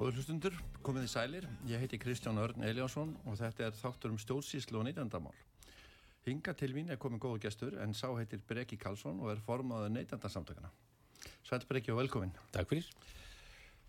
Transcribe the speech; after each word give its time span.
Góður 0.00 0.16
hlustundur, 0.16 0.54
komið 0.80 1.02
í 1.04 1.08
sælir. 1.12 1.46
Ég 1.68 1.82
heiti 1.82 1.98
Kristján 2.00 2.40
Örn 2.40 2.62
Eliasson 2.64 3.10
og 3.28 3.34
þetta 3.36 3.66
er 3.66 3.74
þáttur 3.76 4.14
um 4.14 4.20
stjórnsýslu 4.22 4.78
og 4.80 4.86
neytendamál. 4.86 5.34
Hinga 6.24 6.54
til 6.56 6.72
mín 6.72 6.88
er 6.88 6.96
komið 6.96 7.20
góðu 7.20 7.40
gestur 7.42 7.76
en 7.84 7.92
sá 7.92 8.06
heitir 8.16 8.40
Breki 8.48 8.78
Karlsson 8.80 9.20
og 9.20 9.34
er 9.34 9.42
formaður 9.44 9.92
neytendasamtökuna. 9.98 10.70
Sæl 11.44 11.66
Breki 11.68 11.92
og 11.92 12.00
velkomin. 12.00 12.32
Takk 12.56 12.72
fyrir. 12.72 12.88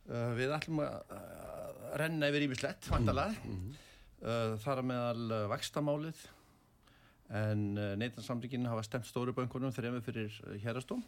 Uh, 0.09 0.35
við 0.35 0.51
ætlum 0.57 0.83
að 0.83 1.15
uh, 1.15 1.71
renna 2.03 2.27
yfir 2.27 2.47
ímislegt, 2.49 2.91
vandalega. 2.91 3.31
Mm 3.47 3.55
-hmm. 3.55 3.79
uh, 4.19 4.59
þar 4.67 4.83
meðal 4.91 5.25
uh, 5.31 5.49
vakstamálið 5.55 6.25
en 7.39 7.67
uh, 7.77 7.95
neytendasamtökin 7.95 8.67
hafa 8.67 8.83
stemt 8.83 9.07
stóru 9.07 9.31
böngunum 9.31 9.71
þrejum 9.71 10.03
fyrir 10.03 10.41
hérastóm 10.59 11.07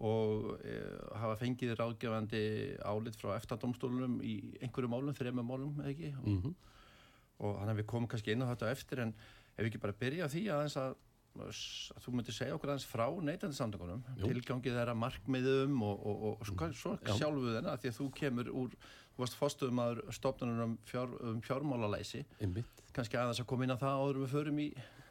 og 0.00 0.58
e, 0.66 0.78
hafa 1.20 1.36
fengið 1.38 1.76
ráðgefandi 1.78 2.42
álit 2.82 3.18
frá 3.20 3.36
eftir-domstólunum 3.36 4.18
í 4.26 4.34
einhverju 4.62 4.90
málum, 4.90 5.14
þrejum 5.14 5.44
málum, 5.46 5.76
eða 5.80 5.92
ekki? 5.92 6.10
Mm 6.16 6.40
-hmm. 6.40 6.54
Og 7.42 7.56
þannig 7.58 7.72
að 7.74 7.80
við 7.82 7.86
komum 7.92 8.08
kannski 8.08 8.32
inn 8.32 8.42
á 8.42 8.50
þetta 8.50 8.70
eftir, 8.70 9.00
en 9.00 9.14
ef 9.56 9.58
við 9.58 9.70
ekki 9.70 9.82
bara 9.82 9.98
byrja 10.00 10.28
því 10.28 10.42
að, 10.54 10.76
að, 10.76 10.96
að 11.42 12.02
þú 12.04 12.14
myndir 12.16 12.34
segja 12.34 12.56
okkur 12.56 12.72
aðeins 12.72 12.88
frá 12.88 13.06
neytandisamtökunum, 13.28 14.02
tilgangið 14.22 14.76
þeirra 14.78 14.94
markmiðum 14.94 15.82
og, 15.82 16.06
og, 16.06 16.22
og, 16.22 16.40
og 16.40 16.74
svo, 16.74 16.96
sjálfuð 17.04 17.56
þennan, 17.56 17.78
því 17.78 17.92
að 17.92 17.98
þú 17.98 18.10
kemur 18.18 18.50
úr, 18.50 18.76
þú 19.14 19.24
varst 19.24 19.38
fórstuðum 19.38 19.78
að 19.78 20.02
stofnunum 20.10 20.64
um, 20.64 20.78
fjár, 20.88 21.14
um 21.20 21.40
fjármálalæsi, 21.42 22.24
kannski 22.92 23.16
aðeins 23.16 23.40
að 23.40 23.46
koma 23.46 23.64
inn 23.64 23.74
á 23.74 23.82
það 23.82 24.02
áður 24.02 24.22
við 24.24 24.36
förum 24.36 24.58
í 24.58 24.68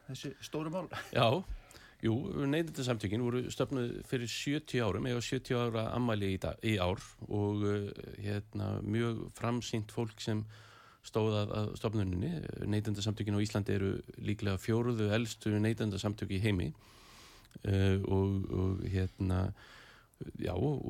þessi 0.08 0.36
stóru 0.42 0.72
mál. 0.74 0.88
Já, 1.14 1.44
Jú, 2.02 2.16
neyndindarsamtökin 2.50 3.22
voru 3.22 3.44
stofnuð 3.54 4.00
fyrir 4.10 4.30
70 4.32 4.82
árum, 4.82 5.06
eða 5.06 5.22
70 5.22 5.58
ára 5.60 5.84
ammali 5.94 6.32
í, 6.34 6.38
dag, 6.42 6.58
í 6.66 6.80
ár 6.82 7.02
og 7.28 7.62
uh, 7.62 7.92
hérna, 8.18 8.72
mjög 8.82 9.28
framsýnt 9.38 9.94
fólk 9.94 10.24
sem 10.24 10.42
stóðað 11.06 11.54
að 11.60 11.70
stofnuninni. 11.78 12.32
Neyndindarsamtökin 12.70 13.38
á 13.38 13.44
Íslandi 13.46 13.76
eru 13.78 13.92
líklega 14.18 14.58
fjóruðu 14.62 15.12
eldstu 15.14 15.54
neyndindarsamtöki 15.54 16.40
í 16.40 16.42
heimi 16.42 16.72
uh, 16.72 18.02
og, 18.10 18.50
og 18.50 18.82
hérna, 18.90 19.44
já, 20.42 20.56
og, 20.58 20.82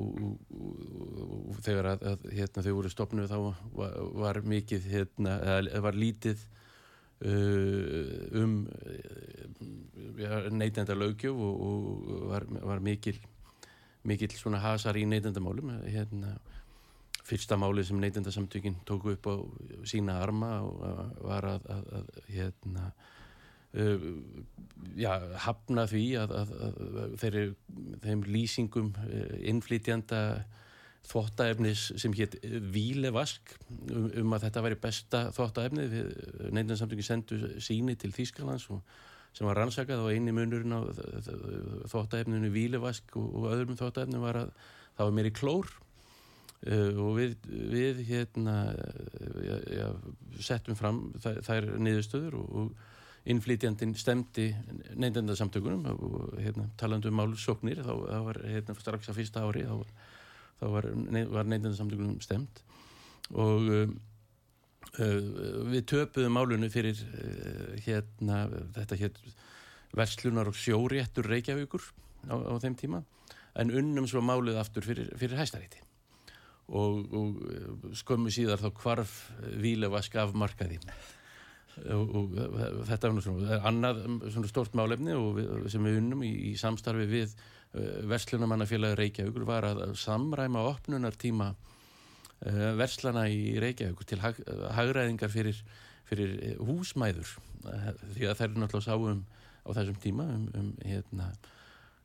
og 0.48 1.60
þegar 1.60 1.92
að, 1.92 2.08
að 2.14 2.26
hérna, 2.38 2.64
þau 2.64 2.72
voru 2.78 2.94
stofnuð 2.96 3.30
þá 3.34 3.38
var, 3.76 4.00
var 4.24 4.42
mikið, 4.48 4.88
hérna, 4.96 5.36
eða 5.60 5.84
var 5.90 6.00
lítið 6.06 6.48
um 7.22 8.56
uh, 10.18 10.48
neytenda 10.50 10.94
lögjöf 10.94 11.36
og, 11.36 11.60
og 11.66 12.28
var, 12.30 12.46
var 12.62 12.82
mikil 12.82 13.20
mikil 14.08 14.34
svona 14.34 14.58
hasar 14.62 14.98
í 14.98 15.04
neytendamálum. 15.06 15.70
Hérna 15.86 16.36
fyrsta 17.22 17.56
máli 17.56 17.84
sem 17.86 18.00
neytendasamtökin 18.02 18.80
tóku 18.86 19.14
upp 19.14 19.26
á 19.30 19.34
sína 19.86 20.18
arma 20.24 20.58
var 21.22 21.46
að, 21.46 21.68
að, 21.70 21.84
að 21.98 22.08
hérna 22.34 22.88
uh, 23.78 24.08
já, 24.98 25.12
hafna 25.46 25.86
því 25.90 26.06
að, 26.18 26.34
að 26.40 26.82
þeirri, 27.22 27.44
þeim 28.02 28.26
lýsingum 28.26 28.90
uh, 29.06 29.36
innflytjanda 29.52 30.22
þvóttaefnis 31.08 31.88
sem 32.00 32.12
hétt 32.16 32.36
Vílevask 32.72 33.54
um, 33.90 34.08
um 34.22 34.36
að 34.36 34.46
þetta 34.46 34.64
væri 34.66 34.78
besta 34.82 35.22
þvóttaefni 35.34 35.86
við 35.90 36.12
nefndansamtöngin 36.54 37.08
sendu 37.08 37.40
síni 37.62 37.96
til 37.98 38.12
Þýskalands 38.14 38.68
og, 38.72 38.82
sem 39.32 39.48
var 39.48 39.58
rannsakað 39.58 40.04
og 40.04 40.12
eini 40.12 40.34
munurinn 40.36 40.76
á 40.76 40.80
þvóttaefninu 41.90 42.52
Vílevask 42.54 43.16
og, 43.18 43.28
og 43.40 43.48
öðrum 43.54 43.78
þvóttaefnum 43.80 44.24
var 44.24 44.44
að 44.44 44.54
það 44.96 45.08
var 45.08 45.16
meiri 45.18 45.34
klór. 45.34 45.72
Uh, 46.62 46.94
og 47.02 47.16
við, 47.18 47.32
við 47.72 48.04
hérna 48.06 48.56
ja, 49.42 49.56
ja, 49.66 49.86
settum 50.38 50.76
fram 50.78 51.08
þær, 51.18 51.40
þær 51.42 51.64
niðurstöður 51.82 52.36
og, 52.38 52.52
og 52.60 53.32
innflytjandin 53.32 53.96
stemdi 53.98 54.48
nefndansamtökunum 54.94 55.88
og 55.90 56.36
hérna, 56.38 56.68
talandu 56.78 57.10
um 57.10 57.18
málsóknir 57.18 57.82
þá, 57.82 57.90
þá 57.90 58.18
var 58.28 58.40
hérna, 58.46 58.76
strax 58.78 59.10
á 59.10 59.14
fyrsta 59.14 59.42
ári 59.46 59.66
þá 59.66 59.74
þá 60.62 60.66
var, 60.70 60.88
var 61.34 61.48
neytundarsamtökunum 61.50 62.18
stemt 62.22 62.62
og 63.32 63.70
um, 63.72 63.94
uh, 64.98 65.20
við 65.72 65.86
töpuðum 65.90 66.36
málunum 66.38 66.72
fyrir 66.72 66.98
uh, 67.02 67.72
hérna 67.82 68.44
þetta 68.76 68.98
hér 69.00 69.22
verslunar 69.96 70.50
og 70.52 70.56
sjóréttur 70.56 71.28
Reykjavíkur 71.28 71.88
á, 72.30 72.36
á 72.38 72.54
þeim 72.62 72.78
tíma 72.78 73.02
en 73.58 73.72
unnum 73.82 74.06
svo 74.08 74.22
máluð 74.24 74.60
aftur 74.60 74.86
fyrir, 74.86 75.10
fyrir 75.18 75.40
hæstaríti 75.40 75.82
og, 76.72 77.02
og 77.10 77.42
uh, 77.42 77.90
skömmu 77.98 78.32
síðar 78.32 78.62
þá 78.62 78.70
kvarf 78.78 79.16
Vílevask 79.60 80.14
af 80.20 80.36
markaði. 80.38 80.78
Og, 81.88 82.10
og 82.12 82.32
þetta 82.84 83.08
var 83.08 83.24
svona 83.24 83.58
annað 83.64 84.02
stort 84.50 84.74
málefni 84.76 85.14
við, 85.38 85.46
sem 85.72 85.86
við 85.88 86.02
unnum 86.02 86.24
í, 86.26 86.32
í 86.50 86.56
samstarfi 86.60 87.06
við 87.08 87.32
verslunamannafélagi 87.72 88.98
Reykjavíkur 88.98 89.46
var 89.48 89.64
að 89.64 89.94
samræma 90.00 90.64
opnunartíma 90.68 91.52
uh, 91.54 92.72
verslana 92.76 93.24
í 93.32 93.56
Reykjavíkur 93.62 94.08
til 94.08 94.20
hag, 94.20 94.40
hagræðingar 94.76 95.32
fyrir, 95.32 95.62
fyrir 96.08 96.36
eh, 96.36 96.58
húsmæður. 96.60 97.36
Því 97.62 98.28
að 98.28 98.36
þær 98.40 98.48
eru 98.50 98.60
náttúrulega 98.60 98.88
sáum 98.90 99.24
á 99.62 99.70
þessum 99.78 99.98
tíma 100.02 100.26
um, 100.34 100.46
um 100.58 100.68
hérna, 100.82 101.30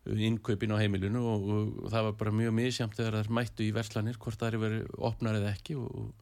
innkaupin 0.07 0.71
á 0.71 0.79
heimilinu 0.79 1.25
og, 1.25 1.49
og, 1.51 1.75
og 1.83 1.91
það 1.91 2.07
var 2.07 2.17
bara 2.21 2.35
mjög 2.39 2.55
misjamt 2.61 2.95
þegar 2.95 3.19
þær 3.19 3.33
mættu 3.39 3.65
í 3.65 3.73
verslanir 3.75 4.21
hvort 4.21 4.39
það 4.39 4.53
eru 4.53 4.63
verið 4.63 4.95
opnar 5.09 5.41
eða 5.41 5.51
ekki 5.51 5.75
og, 5.81 6.13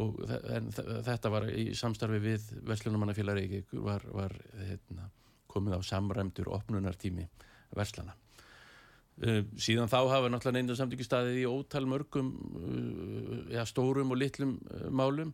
og 0.00 0.22
þetta 1.04 1.34
var 1.34 1.50
í 1.52 1.68
samstarfi 1.76 2.22
við 2.22 2.48
verslunamannafélagi 2.70 3.42
Reykjavíkur 3.42 3.84
var, 3.90 4.08
var 4.14 4.38
hérna, 4.62 5.10
komið 5.52 5.76
á 5.76 5.80
samræmdur 5.90 6.54
opnunartími 6.54 7.26
verslana 7.74 8.14
síðan 9.14 9.90
þá 9.90 9.98
hafa 10.10 10.30
náttúrulega 10.30 10.58
neynda 10.58 10.76
samtíki 10.78 11.06
staðið 11.06 11.42
í 11.44 11.46
ótal 11.46 11.84
mörgum 11.86 12.32
uh, 12.34 13.36
ja, 13.54 13.62
stórum 13.68 14.10
og 14.10 14.18
litlum 14.18 14.56
uh, 14.58 14.88
málum. 14.90 15.30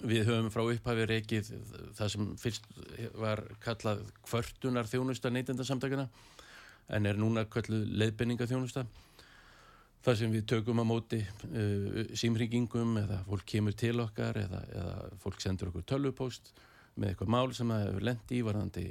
Við 0.00 0.24
höfum 0.24 0.48
frá 0.48 0.62
upphafi 0.64 1.04
reikið 1.04 1.50
það 1.98 2.12
sem 2.14 2.28
fyrst 2.40 2.68
var 3.20 3.42
kallað 3.60 4.06
kvörtunar 4.24 4.88
þjónusta 4.88 5.28
neyndenda 5.28 5.66
samtakana 5.68 6.06
en 6.88 7.08
er 7.10 7.20
núna 7.20 7.44
kalluð 7.44 7.90
leiðbenninga 8.00 8.48
þjónusta 8.48 8.86
það 10.02 10.16
sem 10.18 10.32
við 10.32 10.46
tökum 10.48 10.80
á 10.80 10.84
móti 10.88 11.20
símringingum 12.18 12.96
eða 13.02 13.20
fólk 13.28 13.44
kemur 13.52 13.76
til 13.76 14.00
okkar 14.02 14.40
eða, 14.40 14.62
eða 14.72 14.96
fólk 15.20 15.44
sendur 15.44 15.68
okkur 15.68 15.84
tölvupóst 15.92 16.48
með 16.96 17.12
eitthvað 17.12 17.34
mál 17.36 17.52
sem 17.54 17.76
hefur 17.76 18.08
lendi 18.08 18.40
í 18.40 18.46
varðandi 18.48 18.86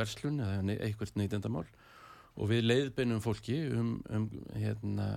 verslun 0.00 0.40
eða 0.40 0.80
eitthvað 0.80 1.12
neyndendamál 1.20 1.68
og 2.32 2.48
við 2.48 2.64
leiðbeinum 2.64 3.20
fólki 3.20 3.58
um, 3.76 3.92
um 4.08 4.28
hérna, 4.56 5.08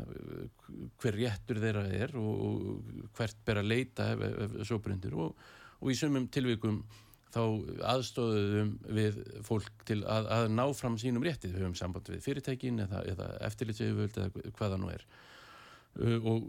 hver 1.02 1.16
réttur 1.16 1.62
þeirra 1.64 1.86
er 1.96 2.16
og, 2.20 2.34
og 2.48 3.12
hvert 3.16 3.40
ber 3.48 3.62
að 3.62 3.72
leita 3.72 4.10
ef, 4.14 4.24
ef, 4.28 4.58
ef 4.60 4.68
svo 4.68 4.82
brundir 4.84 5.16
og, 5.16 5.38
og 5.80 5.92
í 5.92 5.98
sumum 5.98 6.28
tilvikum 6.32 6.82
þá 7.36 7.42
aðstóðum 7.92 8.74
við 8.96 9.22
fólk 9.44 9.86
til 9.88 10.02
að, 10.08 10.28
að 10.32 10.50
ná 10.56 10.64
fram 10.78 10.96
sínum 11.00 11.24
réttið, 11.26 11.56
við 11.56 11.66
höfum 11.66 11.78
samband 11.80 12.12
við 12.12 12.22
fyrirtækin 12.24 12.84
eða, 12.86 13.02
eða 13.12 13.30
eftirlitsauðvöld 13.50 14.20
eða 14.22 14.52
hvaða 14.56 14.80
nú 14.80 14.92
er. 14.94 15.08
Uh, 15.96 16.20
og 16.32 16.46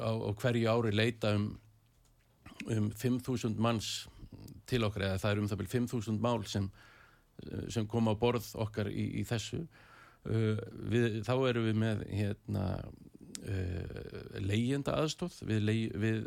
á, 0.00 0.10
á 0.12 0.30
hverju 0.40 0.70
ári 0.72 0.94
leita 0.94 1.34
um, 1.36 1.50
um 2.72 2.88
5.000 2.92 3.60
manns 3.60 4.06
til 4.68 4.84
okkar 4.84 5.10
eða 5.10 5.20
það 5.22 5.34
er 5.34 5.42
um 5.42 5.50
það 5.50 5.62
byrjum 5.62 5.88
5.000 5.88 6.24
mál 6.24 6.44
sem 6.48 6.70
sem 7.72 7.86
kom 7.90 8.10
á 8.10 8.14
borð 8.18 8.50
okkar 8.58 8.90
í, 8.90 9.04
í 9.20 9.24
þessu 9.28 9.62
uh, 9.62 10.56
við, 10.90 11.20
þá 11.26 11.34
erum 11.50 11.68
við 11.68 11.76
með 11.82 12.06
hérna 12.10 12.64
uh, 12.82 14.40
leyenda 14.42 14.96
aðstóð 14.98 15.42
við, 15.48 15.60
ley, 15.64 15.84
við 15.94 16.24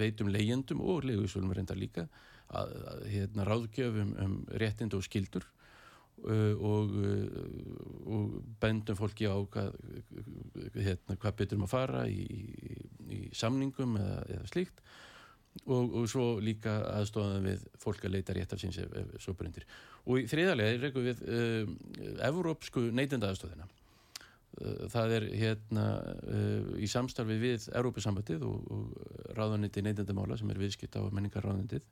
veitum 0.00 0.32
leyendum 0.32 0.84
og 0.84 1.04
leiðvísvölum 1.08 1.54
reyndar 1.56 1.80
líka 1.80 2.08
að, 2.54 2.74
að 2.92 3.04
hérna 3.12 3.48
ráðgjöfum 3.48 4.16
um 4.24 4.38
réttind 4.60 4.96
og 4.96 5.04
skildur 5.06 5.46
uh, 6.26 6.54
og, 6.58 6.94
og 8.04 8.36
bendum 8.62 8.98
fólki 8.98 9.28
á 9.28 9.36
hvað, 9.36 9.74
hérna, 10.76 11.18
hvað 11.18 11.40
betur 11.42 11.64
að 11.64 11.72
fara 11.72 12.04
í, 12.08 12.24
í, 12.24 12.78
í 13.04 13.24
samningum 13.36 13.98
eða, 14.00 14.20
eða 14.38 14.52
slíkt 14.52 14.84
og, 15.62 15.94
og 15.94 16.08
svo 16.10 16.26
líka 16.42 16.74
aðstofan 16.98 17.44
við 17.46 17.62
fólk 17.80 18.04
að 18.04 18.16
leita 18.16 18.34
rétt 18.36 18.52
af 18.54 18.60
síns 18.60 18.80
ef, 18.82 18.90
ef 19.00 19.22
svo 19.22 19.36
brundir. 19.38 19.66
Og 20.04 20.20
í 20.20 20.26
þriðarlega 20.30 20.74
er 20.74 20.82
reyngu 20.82 21.04
við 21.04 21.22
uh, 21.24 21.70
evrópsku 22.26 22.88
neytendaaðstofina 22.98 23.68
uh, 23.68 24.84
það 24.92 25.16
er 25.18 25.28
hérna 25.44 25.86
uh, 26.02 26.74
í 26.76 26.90
samstarfi 26.90 27.38
við 27.40 27.68
Európa-sambandið 27.72 28.44
og, 28.48 28.68
og 28.74 29.32
ráðanindi 29.38 29.86
neytendamála 29.86 30.38
sem 30.40 30.52
er 30.52 30.60
viðskipt 30.60 30.98
á 30.98 31.02
menningarráðanindið 31.06 31.86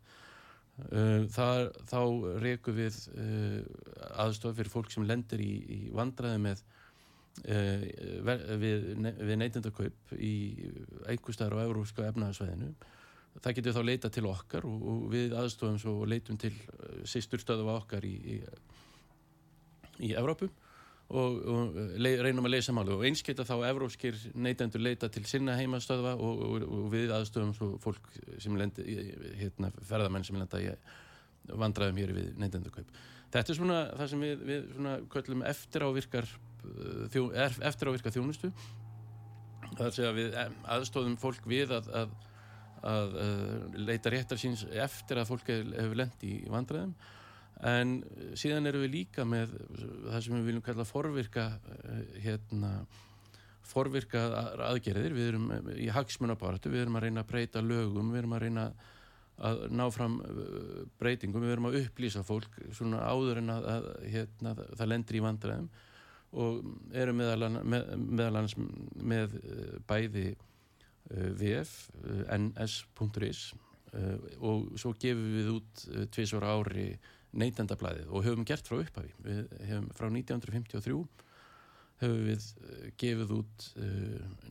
uh, 0.90 1.24
þá 1.30 2.00
reyngu 2.42 2.76
við 2.76 3.00
aðstof 4.20 4.58
fyrir 4.58 4.74
fólk 4.74 4.92
sem 4.92 5.06
lendir 5.08 5.44
í, 5.44 5.52
í 5.62 5.82
vandraði 5.94 6.46
með 6.50 6.64
við, 7.40 8.82
við 9.00 9.38
neytendakaup 9.40 10.10
í 10.20 10.34
einhverstaðar 11.08 11.54
á 11.56 11.64
európska 11.64 12.04
efnaðarsvæðinu 12.10 12.74
það 13.40 13.56
getur 13.58 13.76
þá 13.76 13.82
leita 13.87 14.11
til 14.12 14.26
okkar 14.31 14.67
og, 14.69 14.82
og 14.93 15.05
við 15.12 15.37
aðstofum 15.38 15.79
svo 15.81 15.94
leitum 16.08 16.38
til 16.40 16.52
uh, 16.52 17.00
sýsturstöðu 17.08 17.69
okkar 17.73 18.05
í, 18.05 18.12
í, 18.34 18.37
í 20.08 20.12
Evrópu 20.19 20.50
og, 21.12 21.38
og 21.55 21.79
le, 22.00 22.14
reynum 22.25 22.49
að 22.49 22.56
leysa 22.56 22.75
máli 22.76 22.94
og 22.94 23.05
eins 23.08 23.25
geta 23.25 23.46
þá 23.49 23.55
evrópskir 23.69 24.19
neytendur 24.34 24.84
leita 24.84 25.11
til 25.12 25.25
sinna 25.29 25.56
heimastöðva 25.58 26.14
og, 26.17 26.44
og 26.62 26.87
við 26.93 27.12
aðstofum 27.17 27.55
svo 27.56 27.73
fólk 27.82 28.08
sem 28.40 28.56
lendi, 28.58 28.84
hérna, 29.40 29.73
ferðamenn 29.88 30.25
sem 30.29 30.38
lenda 30.40 30.61
í 30.62 30.70
vandræðum 31.58 31.99
hér 31.99 32.12
við 32.14 32.29
neytendakaup. 32.38 32.93
Þetta 33.32 33.52
er 33.52 33.58
svona 33.58 33.81
það 33.99 34.12
sem 34.12 34.23
við, 34.23 34.46
við 34.46 34.67
svona 34.76 34.94
köllum 35.12 35.44
eftir 35.49 35.84
ávirkar 35.88 36.29
þjó, 37.12 37.23
eftir 37.67 37.90
ávirkar 37.90 38.14
þjónustu 38.14 38.52
það 39.79 39.87
er 39.88 40.08
að 40.08 40.19
við 40.19 40.37
aðstofum 40.76 41.17
fólk 41.20 41.49
við 41.49 41.73
að, 41.79 41.88
að 42.02 42.12
að 42.88 43.17
uh, 43.23 43.76
leita 43.79 44.12
réttar 44.12 44.40
síns 44.40 44.64
eftir 44.70 45.20
að 45.20 45.29
fólk 45.31 45.50
hefur 45.52 45.99
lendi 45.99 46.37
í 46.40 46.50
vandræðum. 46.52 46.94
En 47.69 48.00
síðan 48.38 48.67
erum 48.67 48.82
við 48.82 48.94
líka 48.96 49.26
með 49.29 49.52
það 50.08 50.25
sem 50.25 50.37
við 50.38 50.49
viljum 50.50 50.64
kalla 50.67 50.87
forvirka 50.88 51.46
uh, 51.55 52.00
hérna 52.25 52.73
forvirka 53.73 54.25
aðgerðir, 54.67 55.14
við 55.17 55.29
erum 55.31 55.46
í 55.79 55.87
hagsmunabartu, 55.94 56.73
við 56.73 56.82
erum 56.84 56.99
að 56.99 57.06
reyna 57.06 57.23
að 57.23 57.31
breyta 57.31 57.62
lögum, 57.64 58.11
við 58.12 58.20
erum 58.20 58.34
að 58.37 58.43
reyna 58.43 58.64
að 59.43 59.62
ná 59.73 59.84
fram 59.94 60.19
breytingum, 61.00 61.44
við 61.46 61.55
erum 61.55 61.69
að 61.70 61.79
upplýsa 61.81 62.25
fólk 62.26 62.58
svona 62.75 63.00
áður 63.06 63.40
en 63.40 63.55
að, 63.55 63.69
að 63.73 63.87
hérna, 64.12 64.52
það 64.76 64.90
lendir 64.90 65.19
í 65.19 65.23
vandræðum. 65.25 65.70
Og 66.43 66.61
erum 66.96 67.19
meðal 67.20 68.31
annars 68.32 68.55
með 68.56 69.38
bæði 69.88 70.26
Eh, 71.10 71.32
vf 71.34 71.90
eh, 72.06 72.37
eh, 73.93 74.20
og 74.40 74.70
svo 74.81 74.94
gefum 74.96 75.34
við 75.34 75.50
út 75.52 75.82
tviðsvara 76.14 76.54
ári 76.56 76.87
neytendablaðið. 77.37 78.08
Og 78.12 78.25
höfum 78.25 78.46
gert 78.49 78.69
frá 78.69 78.78
upphafi. 78.78 79.12
Við 79.25 79.43
hefum 79.69 79.90
frá 79.96 80.08
1953 80.08 80.94
höfum 82.02 82.25
við 82.26 82.46
gefið 82.99 83.34
út 83.37 83.66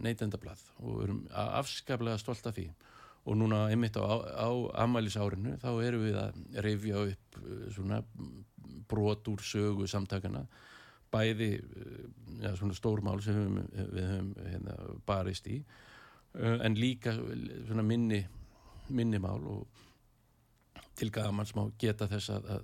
neytendablað 0.02 0.62
og 0.80 1.02
erum 1.04 1.22
afskaplega 1.36 2.22
stolt 2.22 2.46
af 2.48 2.56
því. 2.58 2.68
Og 3.30 3.38
núna 3.38 3.68
einmitt 3.70 3.98
á, 4.02 4.06
á 4.08 4.50
ammælisárinu 4.86 5.58
þá 5.62 5.72
erum 5.86 6.06
við 6.08 6.18
að 6.22 6.40
reyfja 6.66 7.04
upp 7.12 7.42
svona 7.76 8.02
brot 8.90 9.28
úr 9.30 9.44
sögu 9.46 9.88
samtakana 9.90 10.46
bæði 11.12 11.52
ja, 12.42 12.56
svona 12.56 12.78
stórmál 12.78 13.20
sem 13.22 13.38
við, 13.38 13.88
við 13.94 14.10
höfum 14.10 14.34
hérna, 14.48 14.78
barist 15.06 15.50
í 15.52 15.60
en 16.34 16.78
líka 16.80 17.12
svona 17.16 17.84
minni 17.84 18.22
minnimál 18.92 19.44
og 19.48 19.68
til 20.96 21.12
gaman 21.12 21.48
smá 21.48 21.66
geta 21.80 22.08
þess 22.12 22.32
að, 22.36 22.48
að, 22.56 22.64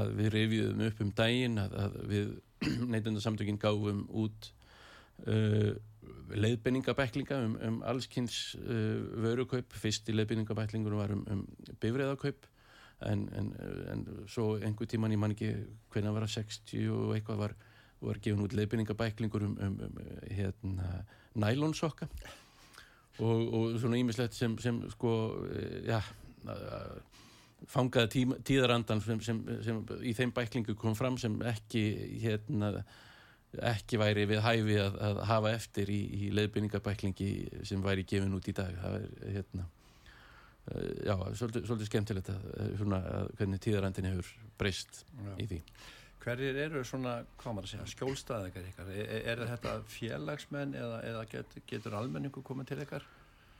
að 0.00 0.12
við 0.18 0.30
reyfiðum 0.34 0.84
upp 0.88 1.02
um 1.04 1.12
daginn 1.16 1.60
að, 1.62 1.76
að 1.84 1.98
við 2.10 2.30
neitundarsamtökinn 2.94 3.60
gáum 3.60 4.04
út 4.08 4.48
uh, 5.28 5.74
leiðbenningabæklinga 6.34 7.38
um, 7.44 7.58
um 7.68 7.78
allskynns 7.86 8.56
uh, 8.62 9.04
vörukaup, 9.24 9.76
fyrst 9.76 10.08
í 10.08 10.16
leiðbenningabæklingur 10.16 10.96
var 10.98 11.14
um, 11.14 11.24
um 11.30 11.44
bifræðakaup 11.82 12.48
en, 13.04 13.26
en, 13.36 13.52
en 13.92 14.04
svo 14.30 14.54
einhver 14.56 14.88
tíman 14.88 15.12
ég 15.12 15.20
man 15.20 15.34
ekki 15.34 15.52
hvernig 15.92 16.16
var 16.16 16.26
að 16.26 16.36
60 16.38 16.88
og 16.94 17.12
eitthvað 17.16 17.42
var, 17.42 17.56
var 18.04 18.22
gefin 18.24 18.44
út 18.46 18.56
leiðbenningabæklingur 18.56 19.46
um, 19.50 19.58
um, 19.60 19.76
um 19.84 20.00
hérna 20.30 21.04
nælonsokka 21.34 22.08
og, 23.20 23.42
og 23.54 23.80
svona 23.82 23.98
ímislegt 24.00 24.36
sem, 24.36 24.56
sem 24.58 24.80
sko, 24.94 25.14
eh, 25.50 25.90
já 25.90 26.00
fangaði 27.70 28.10
tíma, 28.12 28.38
tíðarandan 28.44 29.00
sem, 29.00 29.20
sem, 29.24 29.40
sem 29.64 29.80
í 30.04 30.12
þeim 30.16 30.34
bæklingu 30.36 30.74
kom 30.76 30.96
fram 30.98 31.16
sem 31.20 31.36
ekki 31.48 31.84
hérna 32.24 32.74
ekki 33.54 34.00
væri 34.00 34.26
við 34.28 34.42
hæfi 34.42 34.76
að, 34.82 34.98
að 35.08 35.22
hafa 35.30 35.54
eftir 35.54 35.90
í, 35.94 36.00
í 36.26 36.30
leiðbynningabæklingi 36.34 37.30
sem 37.66 37.82
væri 37.84 38.04
gefin 38.08 38.34
út 38.34 38.48
í 38.50 38.54
dag. 38.56 38.74
Það 38.82 38.96
er 38.98 39.34
hérna 39.36 39.66
eh, 40.72 40.88
já, 41.06 41.14
svolítið, 41.38 41.68
svolítið 41.68 41.90
skemmtilegt 41.90 42.32
að, 42.34 42.48
svona, 42.80 43.02
að 43.20 43.34
hvernig 43.38 43.62
tíðarandin 43.64 44.10
hefur 44.10 44.32
breyst 44.58 45.04
í 45.38 45.46
því 45.52 45.60
Hverjir 46.24 46.56
eru 46.56 46.80
svona, 46.88 47.18
hvað 47.40 47.56
maður 47.56 47.66
að 47.66 47.72
segja, 47.74 47.90
skjólstaðingar 47.92 48.70
ykkar? 48.70 48.92
Er, 48.94 49.26
er 49.34 49.42
þetta 49.50 49.74
félagsmenn 49.92 50.72
eða, 50.78 51.02
eða 51.10 51.24
get, 51.28 51.58
getur 51.68 51.96
almenningu 51.98 52.40
komið 52.46 52.70
til 52.70 52.78
ykkar? 52.86 53.04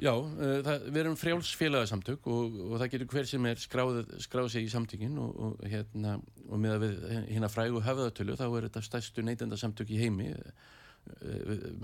Já, 0.02 0.10
uh, 0.10 0.60
það, 0.66 0.86
við 0.88 1.00
erum 1.04 1.18
frjáls 1.18 1.50
félagsamtök 1.54 2.24
og, 2.32 2.56
og 2.66 2.78
það 2.80 2.94
getur 2.94 3.10
hver 3.12 3.28
sem 3.30 3.44
er 3.46 3.60
skráð, 3.62 4.00
skráð 4.24 4.48
sig 4.54 4.66
í 4.66 4.72
samtökin 4.72 5.20
og, 5.22 5.36
og, 5.36 5.60
hérna, 5.70 6.16
og 6.48 6.62
með 6.62 6.74
að 6.74 6.86
við 6.86 7.04
hérna 7.28 7.50
frægu 7.52 7.82
höfðatölu 7.84 8.38
þá 8.40 8.46
er 8.48 8.66
þetta 8.66 8.82
stærstu 8.88 9.26
neytendasamtök 9.28 9.92
í 9.94 10.00
heimi 10.00 10.32
uh, 10.34 10.72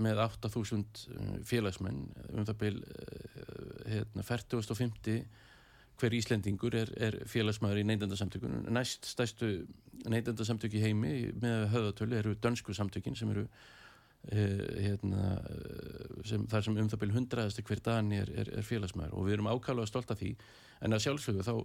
með 0.01 0.25
8000 0.25 1.05
félagsmenn 1.47 2.03
um 2.33 2.49
það 2.49 2.59
byl 2.65 2.73
uh, 2.81 3.39
hérna, 3.93 4.27
40.50 4.27 5.23
hver 5.99 6.15
Íslendingur 6.17 6.75
er, 6.77 6.89
er 6.97 7.19
félagsmaður 7.29 7.81
í 7.81 7.85
neytendasamtökunum. 7.89 8.65
Næst 8.73 9.05
stæstu 9.09 9.51
neytendasamtök 10.09 10.73
í 10.77 10.81
heimi 10.81 11.13
með 11.41 11.67
höfðatölu 11.75 12.17
eru 12.17 12.33
dönsku 12.41 12.73
samtökin 12.73 13.17
sem 13.17 13.31
eru 13.33 13.45
eh, 14.31 14.65
hérna, 14.87 15.37
sem, 16.27 16.47
þar 16.49 16.65
sem 16.65 16.81
um 16.81 16.89
það 16.89 17.03
byrju 17.03 17.17
hundraðasti 17.19 17.65
hver 17.67 17.83
dani 17.85 18.21
er, 18.21 18.33
er, 18.43 18.51
er 18.57 18.67
félagsmaður. 18.67 19.15
Og 19.17 19.27
við 19.27 19.37
erum 19.37 19.51
ákvæmlega 19.51 19.91
stolt 19.91 20.13
af 20.13 20.21
því. 20.21 20.33
En 20.81 20.97
að 20.97 21.05
sjálfsögðu 21.05 21.45
þá, 21.45 21.55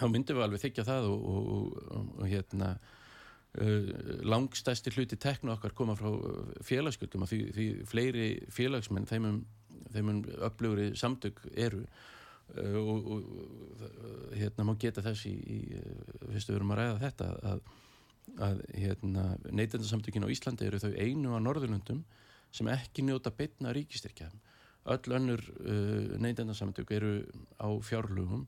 þá 0.00 0.06
myndum 0.08 0.40
við 0.40 0.46
alveg 0.48 0.64
þykja 0.64 0.86
það 0.88 1.10
og, 1.12 1.26
og, 1.34 1.50
og, 1.98 2.14
og 2.22 2.30
hérna 2.30 2.70
uh, 3.60 3.92
langstæsti 4.24 4.94
hluti 4.96 5.20
teknu 5.20 5.52
okkar 5.58 5.76
koma 5.76 5.98
frá 5.98 6.10
félagsgjöldum. 6.64 7.28
Því, 7.28 7.42
því 7.58 7.68
fleiri 7.90 8.32
félagsmenn 8.54 9.10
þeim 9.10 9.30
um, 9.30 9.44
um 10.00 10.26
upplöfri 10.48 10.92
samtök 10.96 11.44
eru 11.52 11.84
og, 12.54 13.06
og 13.14 14.34
hérna 14.36 14.66
má 14.68 14.74
geta 14.80 15.02
þess 15.02 15.26
í, 15.30 15.34
í 15.34 15.58
fyrstu 16.30 16.52
við 16.52 16.58
erum 16.58 16.74
að 16.74 16.80
ræða 16.80 16.98
þetta 17.02 17.30
að, 17.50 17.62
að 18.48 18.60
hérna, 18.78 19.24
neytendarsamtökin 19.50 20.26
á 20.26 20.32
Íslandi 20.32 20.68
eru 20.68 20.82
þau 20.82 20.92
einu 20.94 21.34
á 21.34 21.38
Norðurlundum 21.42 22.04
sem 22.54 22.68
ekki 22.70 23.06
njóta 23.06 23.32
beitna 23.34 23.72
ríkistyrkja 23.74 24.30
öll 24.84 25.16
önnur 25.16 25.40
uh, 25.40 26.18
neytendarsamtök 26.20 26.90
eru 26.90 27.14
á 27.56 27.68
fjárlugum 27.80 28.46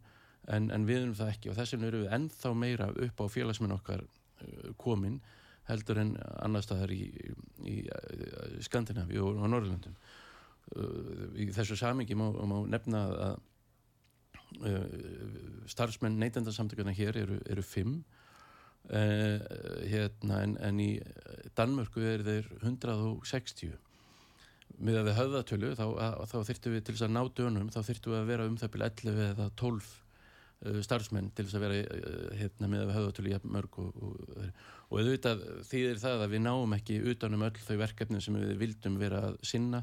en, 0.53 0.71
en 0.71 0.85
við 0.87 1.03
erum 1.03 1.17
það 1.17 1.33
ekki. 1.33 1.51
Og 1.51 1.57
þess 1.59 1.75
vegna 1.75 1.89
eru 1.91 2.03
við 2.05 2.13
ennþá 2.19 2.53
meira 2.55 2.91
upp 2.93 3.25
á 3.25 3.27
félagsminn 3.33 3.75
okkar 3.77 4.05
uh, 4.05 4.71
komin 4.81 5.19
heldur 5.67 5.99
en 5.99 6.15
annar 6.45 6.63
staðar 6.63 6.93
í, 6.95 7.09
í, 7.65 7.81
í 7.83 8.63
Skandinavi 8.63 9.19
og 9.19 9.41
á 9.41 9.47
Norðurlundum 9.49 9.97
uh, 9.97 11.27
í 11.35 11.49
þessu 11.57 11.79
samingi 11.81 12.19
má, 12.19 12.29
má 12.31 12.61
nefna 12.69 13.07
að 13.31 13.41
starfsmenn 15.69 16.21
neytendarsamtökuna 16.23 16.95
hér 16.97 17.19
eru, 17.25 17.41
eru 17.51 17.65
fimm. 17.67 17.99
Uh, 18.87 19.43
hérna, 19.91 20.45
en, 20.45 20.53
en 20.63 20.77
í 20.79 20.93
Danmörku 21.59 22.05
er 22.07 22.23
þeir 22.23 22.45
160 22.61 23.73
með 24.79 25.01
að 25.01 25.09
við 25.09 25.17
höfðatölu 25.17 25.71
þá, 25.75 25.85
þá 26.31 26.37
þyrtu 26.47 26.73
við 26.75 26.85
til 26.87 26.95
þess 26.95 27.07
að 27.09 27.15
ná 27.17 27.23
dönum 27.35 27.71
þá 27.75 27.81
þyrtu 27.89 28.13
við 28.13 28.19
að 28.21 28.31
vera 28.31 28.47
um 28.47 28.59
það 28.61 28.73
byrja 28.77 28.89
11 28.93 29.25
eða 29.27 29.49
12 29.59 29.89
uh, 29.91 30.79
starfsmenn 30.87 31.33
til 31.35 31.49
þess 31.49 31.59
að 31.59 31.67
vera 31.67 31.83
uh, 31.83 32.31
hérna, 32.39 32.71
með 32.71 32.85
að 32.85 32.87
við 32.87 32.99
höfðatölu 33.01 33.33
í 33.33 33.41
mörg 33.57 33.79
og, 33.83 34.01
og, 34.07 34.41
og 34.87 35.03
auðvitað 35.03 35.47
þýðir 35.73 36.03
það 36.05 36.27
að 36.29 36.35
við 36.37 36.45
náum 36.47 36.79
ekki 36.79 37.03
utanum 37.15 37.47
öll 37.49 37.55
þau 37.67 37.77
verkefni 37.83 38.23
sem 38.23 38.39
við 38.39 38.57
vildum 38.63 39.03
vera 39.03 39.25
að 39.33 39.41
sinna. 39.51 39.83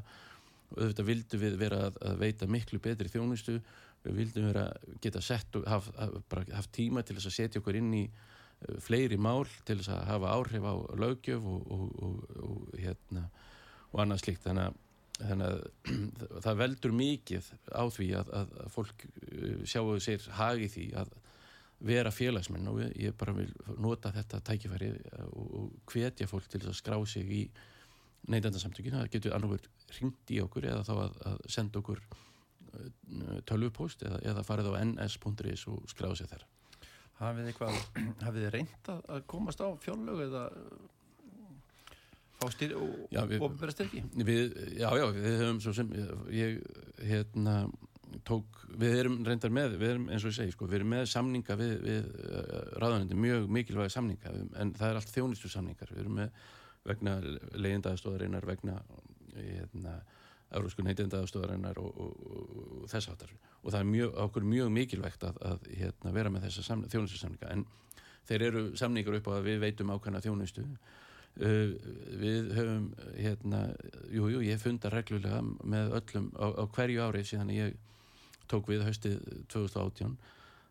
Auðvitað 0.74 1.10
vildum 1.12 1.44
við 1.44 1.60
vera 1.60 1.86
að, 1.90 2.00
að 2.08 2.22
veita 2.24 2.48
miklu 2.48 2.80
betri 2.82 3.12
þjónustu 3.12 3.60
við 4.04 4.20
vildum 4.20 4.48
vera 4.50 4.68
geta 5.02 5.22
sett 5.24 5.58
og 5.58 5.66
haf, 5.70 5.90
haf, 5.98 6.14
haft 6.52 6.72
tíma 6.76 7.04
til 7.04 7.16
þess 7.18 7.30
að 7.30 7.36
setja 7.38 7.62
okkur 7.62 7.78
inn 7.80 7.90
í 7.96 8.04
uh, 8.06 8.78
fleiri 8.84 9.18
mál 9.20 9.44
til 9.66 9.78
þess 9.80 9.92
að 9.94 10.06
hafa 10.12 10.32
áhrif 10.36 10.68
á 10.68 10.74
lögjöf 11.00 11.50
og, 11.50 11.74
og, 11.74 12.24
og, 12.44 12.72
hérna 12.80 13.28
og 13.92 14.02
annað 14.02 14.24
slikt 14.24 14.46
þannig 14.46 14.70
að, 14.70 14.80
þannig 15.20 15.50
að 15.50 15.60
það 16.46 16.62
veldur 16.62 16.96
mikið 17.00 17.52
á 17.70 17.84
því 17.96 18.08
að, 18.20 18.32
að, 18.40 18.56
að 18.64 18.72
fólk 18.78 19.06
uh, 19.10 19.60
sjáu 19.68 20.00
sér 20.02 20.32
hagi 20.40 20.72
því 20.76 20.88
að 21.02 21.14
vera 21.84 22.12
félagsmenn. 22.14 22.68
Og 22.70 22.80
ég 22.96 23.14
bara 23.18 23.34
vil 23.36 23.50
nota 23.82 24.12
þetta 24.14 24.40
tækifæri 24.46 24.90
og 25.36 25.72
hvetja 25.90 26.28
fólk 26.30 26.46
til 26.48 26.62
þess 26.62 26.72
að 26.72 26.80
skrá 26.80 26.98
sig 27.08 27.28
í 27.28 27.44
neytandarsamtökinu, 28.32 29.02
það 29.02 29.10
getur 29.12 29.34
annarverð 29.36 29.66
ringt 29.98 30.30
í 30.32 30.38
okkur 30.40 30.68
eða 30.70 30.84
þá 30.86 30.94
að 30.96 31.42
senda 31.52 31.80
okkur 31.82 32.00
tölvupóst 33.48 34.02
eða, 34.06 34.20
eða 34.32 34.44
farið 34.46 34.72
á 34.72 34.74
ns.is 34.84 35.66
og 35.70 35.86
skráðu 35.90 36.20
sér 36.20 36.34
þær 36.34 36.44
Hafið 37.14 37.44
þið 37.44 37.50
eitthvað, 37.52 37.76
hafið 38.26 38.42
þið 38.42 38.52
reynd 38.56 38.90
að 38.90 39.24
komast 39.30 39.62
á 39.62 39.68
fjárlög 39.84 40.22
eða 40.26 40.44
fá 42.34 42.46
styr 42.52 42.74
og 42.76 43.14
ofnbæra 43.14 43.74
styrki? 43.74 44.02
já, 44.74 44.88
já, 44.98 45.06
við 45.14 45.36
höfum 45.42 45.60
svo 45.62 45.74
sem 45.76 45.92
ég, 46.34 46.58
hérna 47.06 47.56
tók, 48.26 48.60
við 48.78 48.98
erum 49.00 49.16
reyndar 49.26 49.52
með 49.54 49.78
við 49.78 49.94
erum, 49.94 50.10
eins 50.10 50.26
og 50.26 50.30
ég 50.30 50.36
segi, 50.38 50.54
sko, 50.54 50.68
við 50.70 50.80
erum 50.80 50.92
með 50.94 51.06
samninga 51.10 51.56
við, 51.58 51.72
við 51.82 52.10
uh, 52.10 52.58
ráðanandi, 52.82 53.16
mjög 53.18 53.48
mikilvæga 53.56 53.94
samninga 53.94 54.34
en 54.60 54.74
það 54.76 54.90
er 54.90 55.00
allt 55.00 55.14
þjónustu 55.14 55.50
samningar 55.50 55.90
við 55.94 56.04
erum 56.04 56.20
með 56.20 56.44
vegna 56.84 57.16
leyendaðstóðarinnar, 57.56 58.46
vegna 58.46 58.76
hérna, 59.34 59.96
eurósku 60.58 60.84
neytendaðstóðarinnar 60.86 61.78
og, 61.82 62.00
og, 62.00 62.26
og, 62.30 62.82
þess 62.90 63.10
áttar 63.12 63.32
og 63.62 63.70
það 63.70 63.80
er 63.80 63.88
mjög, 63.90 64.12
okkur 64.26 64.46
mjög 64.48 64.74
mikilvægt 64.74 65.24
að, 65.28 65.40
að 65.50 65.70
hérna, 65.78 66.12
vera 66.14 66.32
með 66.32 66.48
þessa 66.48 66.66
samninga 66.68 67.54
en 67.54 67.64
þeir 68.28 68.46
eru 68.48 68.66
samningar 68.78 69.18
upp 69.18 69.30
á 69.30 69.32
að 69.38 69.48
við 69.48 69.64
veitum 69.64 69.92
ákveðna 69.94 70.22
þjónustu. 70.24 70.66
Uh, 71.34 71.74
við 72.20 72.52
höfum 72.54 72.84
hérna, 73.18 73.64
jú, 74.14 74.28
jú, 74.30 74.42
ég 74.46 74.60
funda 74.62 74.92
reglulega 74.92 75.40
með 75.66 75.96
öllum 75.98 76.28
á, 76.38 76.46
á 76.62 76.64
hverju 76.76 77.02
ári 77.02 77.24
síðan 77.26 77.50
ég 77.50 77.74
tók 78.50 78.70
við 78.70 78.84
haustið 78.86 79.16
2018 79.50 80.14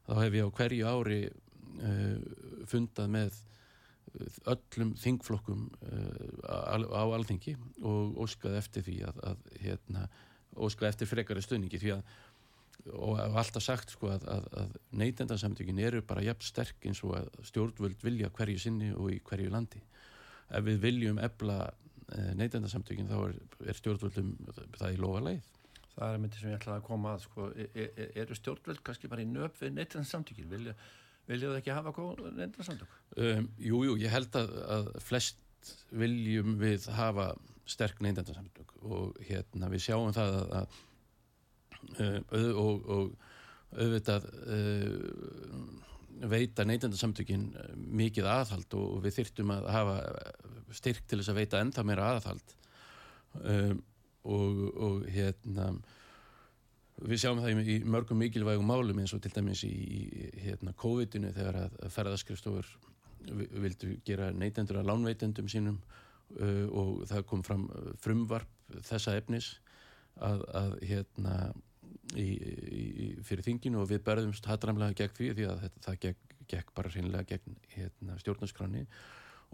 þá 0.08 0.14
hef 0.22 0.38
ég 0.38 0.48
á 0.48 0.56
hverju 0.56 0.88
ári 0.88 1.20
uh, 1.28 2.16
fundað 2.72 3.12
með 3.12 3.42
öllum 4.54 4.94
þingflokkum 5.00 5.66
uh, 5.90 6.92
á 6.94 7.04
alþingi 7.06 7.56
og 7.82 8.20
óskað 8.26 8.60
eftir 8.60 8.86
því 8.86 9.00
að, 9.10 9.24
að 9.32 9.50
hérna, 9.64 10.06
óskað 10.54 10.92
eftir 10.92 11.10
frekari 11.10 11.44
stöðningi 11.46 11.82
því 11.82 11.98
að 11.98 12.06
og 12.92 13.20
alltaf 13.22 13.64
sagt 13.64 13.94
sko 13.94 14.10
að, 14.12 14.26
að, 14.28 14.48
að 14.60 14.72
neytendansamtökin 15.00 15.80
eru 15.80 16.02
bara 16.04 16.24
jafn 16.26 16.44
sterk 16.44 16.88
eins 16.90 17.00
og 17.06 17.14
að 17.16 17.30
stjórnvöld 17.48 18.02
vilja 18.04 18.32
hverju 18.36 18.60
sinni 18.60 18.90
og 18.92 19.14
í 19.14 19.22
hverju 19.24 19.54
landi. 19.54 19.80
Ef 20.52 20.66
við 20.66 20.82
viljum 20.84 21.22
ebla 21.24 21.62
neytendansamtökin 22.38 23.10
þá 23.10 23.18
er, 23.30 23.38
er 23.70 23.80
stjórnvöldum 23.80 24.34
það 24.78 24.96
í 24.96 25.00
lofa 25.02 25.24
leið. 25.30 25.50
Það 25.94 26.10
er 26.10 26.22
myndið 26.24 26.42
sem 26.42 26.52
ég 26.52 26.60
ætlaði 26.60 26.82
að 26.82 26.86
koma 26.88 27.14
að 27.14 27.24
sko, 27.28 27.48
e- 27.54 27.70
e- 27.86 28.10
eru 28.24 28.38
stjórnvöld 28.38 28.84
kannski 28.86 29.10
bara 29.12 29.24
í 29.24 29.30
nöp 29.30 29.58
við 29.62 29.76
neytendansamtökin 29.78 30.50
vilja, 30.50 30.74
vilja 31.30 31.52
það 31.52 31.60
ekki 31.62 31.76
hafa 31.78 31.94
góð 31.96 32.24
neytendansamtök? 32.30 32.98
um, 33.18 33.50
Jú, 33.70 33.84
jú, 33.88 33.98
ég 34.04 34.14
held 34.14 34.40
að, 34.40 34.56
að 34.78 34.90
flest 35.04 35.40
viljum 35.96 36.58
við 36.60 36.90
hafa 36.98 37.30
sterk 37.70 38.02
neytendansamtök 38.04 38.74
og 38.84 39.22
hérna 39.24 39.70
við 39.72 39.86
sjáum 39.86 40.12
það 40.16 40.36
að, 40.42 40.58
að 40.60 40.82
uh, 42.02 42.52
og, 42.60 42.90
og 42.98 43.14
auðvitað 43.74 44.28
uh, 44.44 46.28
veita 46.30 46.66
neytendansamtökin 46.68 47.48
mikið 47.74 48.28
aðhald 48.30 48.76
og 48.78 49.00
við 49.04 49.18
þyrtum 49.20 49.56
að 49.56 49.70
hafa 49.74 49.96
styrk 50.76 51.08
til 51.08 51.20
þess 51.20 51.32
að 51.34 51.40
veita 51.42 51.64
ennþá 51.64 51.86
meira 51.88 52.12
aðhald 52.14 52.54
um, 53.42 53.82
og, 54.24 54.62
og 54.78 55.08
hérna 55.12 55.72
við 57.04 57.22
sjáum 57.24 57.42
það 57.44 57.62
í, 57.68 57.78
mörgum 57.86 58.20
mikilvægum 58.22 58.70
málum 58.70 59.00
eins 59.02 59.14
og 59.16 59.22
til 59.24 59.34
dæmis 59.36 59.64
í, 59.68 59.74
hérna, 60.46 60.76
COVID-inu 60.80 61.34
þegar 61.36 61.60
að 61.66 61.78
ferðaskrifstofur 61.94 62.70
vildu 63.64 63.98
gera 64.06 64.32
neytendur 64.36 64.82
að 64.82 64.90
lánveitendum 64.92 65.50
sínum 65.52 65.80
uh, 66.40 66.66
og 66.72 67.06
það 67.12 67.28
kom 67.30 67.44
fram 67.46 67.68
frumvarp 68.04 68.50
þessa 68.84 69.16
efnis 69.20 69.54
að, 70.22 70.44
að 70.54 70.76
hérna 70.90 71.38
í, 72.20 72.28
í, 72.28 73.08
fyrir 73.26 73.46
þinginu 73.48 73.84
og 73.84 73.90
við 73.92 74.04
berðumst 74.06 74.48
hattramlega 74.50 74.98
gegn 75.04 75.18
því 75.18 75.34
því 75.38 75.50
að 75.50 75.66
þetta, 75.66 75.84
það 75.88 76.00
gekk, 76.06 76.38
gekk 76.54 76.72
bara 76.78 76.94
hreinlega 76.94 77.30
gegn 77.34 77.60
hérna, 77.76 78.18
stjórnarskráni 78.22 78.86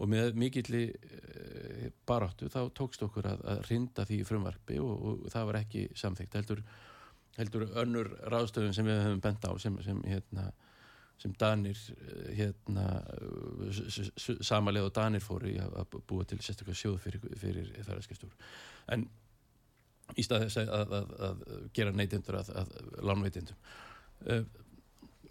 og 0.00 0.08
með 0.08 0.36
mikilli 0.40 0.84
e, 0.90 1.90
baráttu 2.08 2.48
þá 2.52 2.62
tókst 2.76 3.02
okkur 3.04 3.28
að, 3.30 3.42
að 3.52 3.64
rinda 3.68 4.06
því 4.08 4.22
frumvarpi 4.28 4.78
og, 4.82 4.94
og 5.10 5.26
það 5.32 5.50
var 5.50 5.60
ekki 5.60 5.84
samþygt 5.98 6.38
heldur, 6.40 6.62
heldur 7.38 7.68
önnur 7.82 8.10
ráðstöðun 8.32 8.74
sem 8.76 8.88
við 8.88 9.00
höfum 9.04 9.22
bent 9.24 9.46
á 9.46 9.52
sem, 9.62 9.78
sem 9.84 10.02
hérna 10.08 10.50
sem 11.20 11.32
Danir 11.36 11.76
hérna 12.32 12.86
samalega 14.40 14.88
og 14.88 14.94
Danir 14.96 15.20
fóru 15.24 15.50
í 15.52 15.58
að 15.60 15.98
búa 16.08 16.24
til 16.24 16.40
sérstaklega 16.40 16.80
sjóð 16.80 16.96
fyrir, 17.04 17.26
fyrir 17.36 17.68
ferðarskipstúr 17.76 18.32
en 18.94 19.04
í 20.16 20.24
stað 20.24 20.46
þess 20.46 20.62
að, 20.64 20.94
að, 20.96 21.12
að 21.28 21.44
gera 21.76 21.92
neytindur 21.94 22.40
að, 22.40 22.52
að 22.62 22.72
lánveitindum 23.04 23.58
uh, 24.32 24.44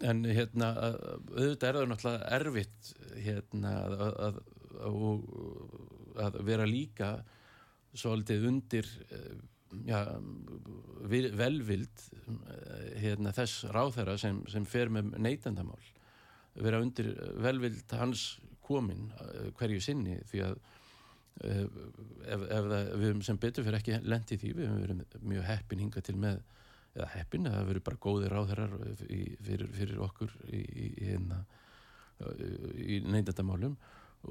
en 0.00 0.24
hérna 0.24 0.70
auðvitað 0.80 1.68
er 1.68 1.78
það 1.80 1.90
náttúrulega 1.90 2.30
erfitt 2.38 2.92
hérna 3.20 3.72
að 6.24 6.38
vera 6.46 6.68
líka 6.68 7.10
svolítið 7.98 8.46
undir 8.48 8.88
já, 9.86 10.00
velvild 11.38 12.04
hérna, 13.00 13.32
þess 13.36 13.64
ráþæra 13.74 14.16
sem, 14.20 14.42
sem 14.50 14.66
fer 14.68 14.90
með 14.92 15.14
neytendamál 15.22 15.80
vera 16.60 16.80
undir 16.82 17.12
velvild 17.40 17.94
hans 17.94 18.40
komin 18.66 19.10
hverju 19.58 19.82
sinni 19.82 20.18
því 20.30 20.42
að 20.48 20.56
ef, 21.40 21.76
ef 22.26 22.46
það, 22.48 22.74
við 22.74 23.06
höfum 23.08 23.22
sem 23.26 23.40
betur 23.40 23.66
fyrir 23.66 23.78
ekki 23.80 24.00
lendi 24.04 24.38
því, 24.40 24.50
við 24.58 24.68
höfum 24.68 24.82
verið 24.84 25.30
mjög 25.32 25.46
heppin 25.48 25.84
hinga 25.84 26.02
til 26.04 26.16
með, 26.20 26.42
eða 26.96 27.08
heppin 27.14 27.48
það 27.48 27.56
hefur 27.56 27.70
verið 27.72 27.86
bara 27.88 28.02
góði 28.06 28.32
ráðherrar 28.32 28.76
fyrir, 29.00 29.70
fyrir 29.78 30.04
okkur 30.06 30.36
í, 30.50 30.60
í, 30.60 30.90
hérna, 31.08 31.40
í, 32.76 33.00
neyndendamálum 33.06 33.78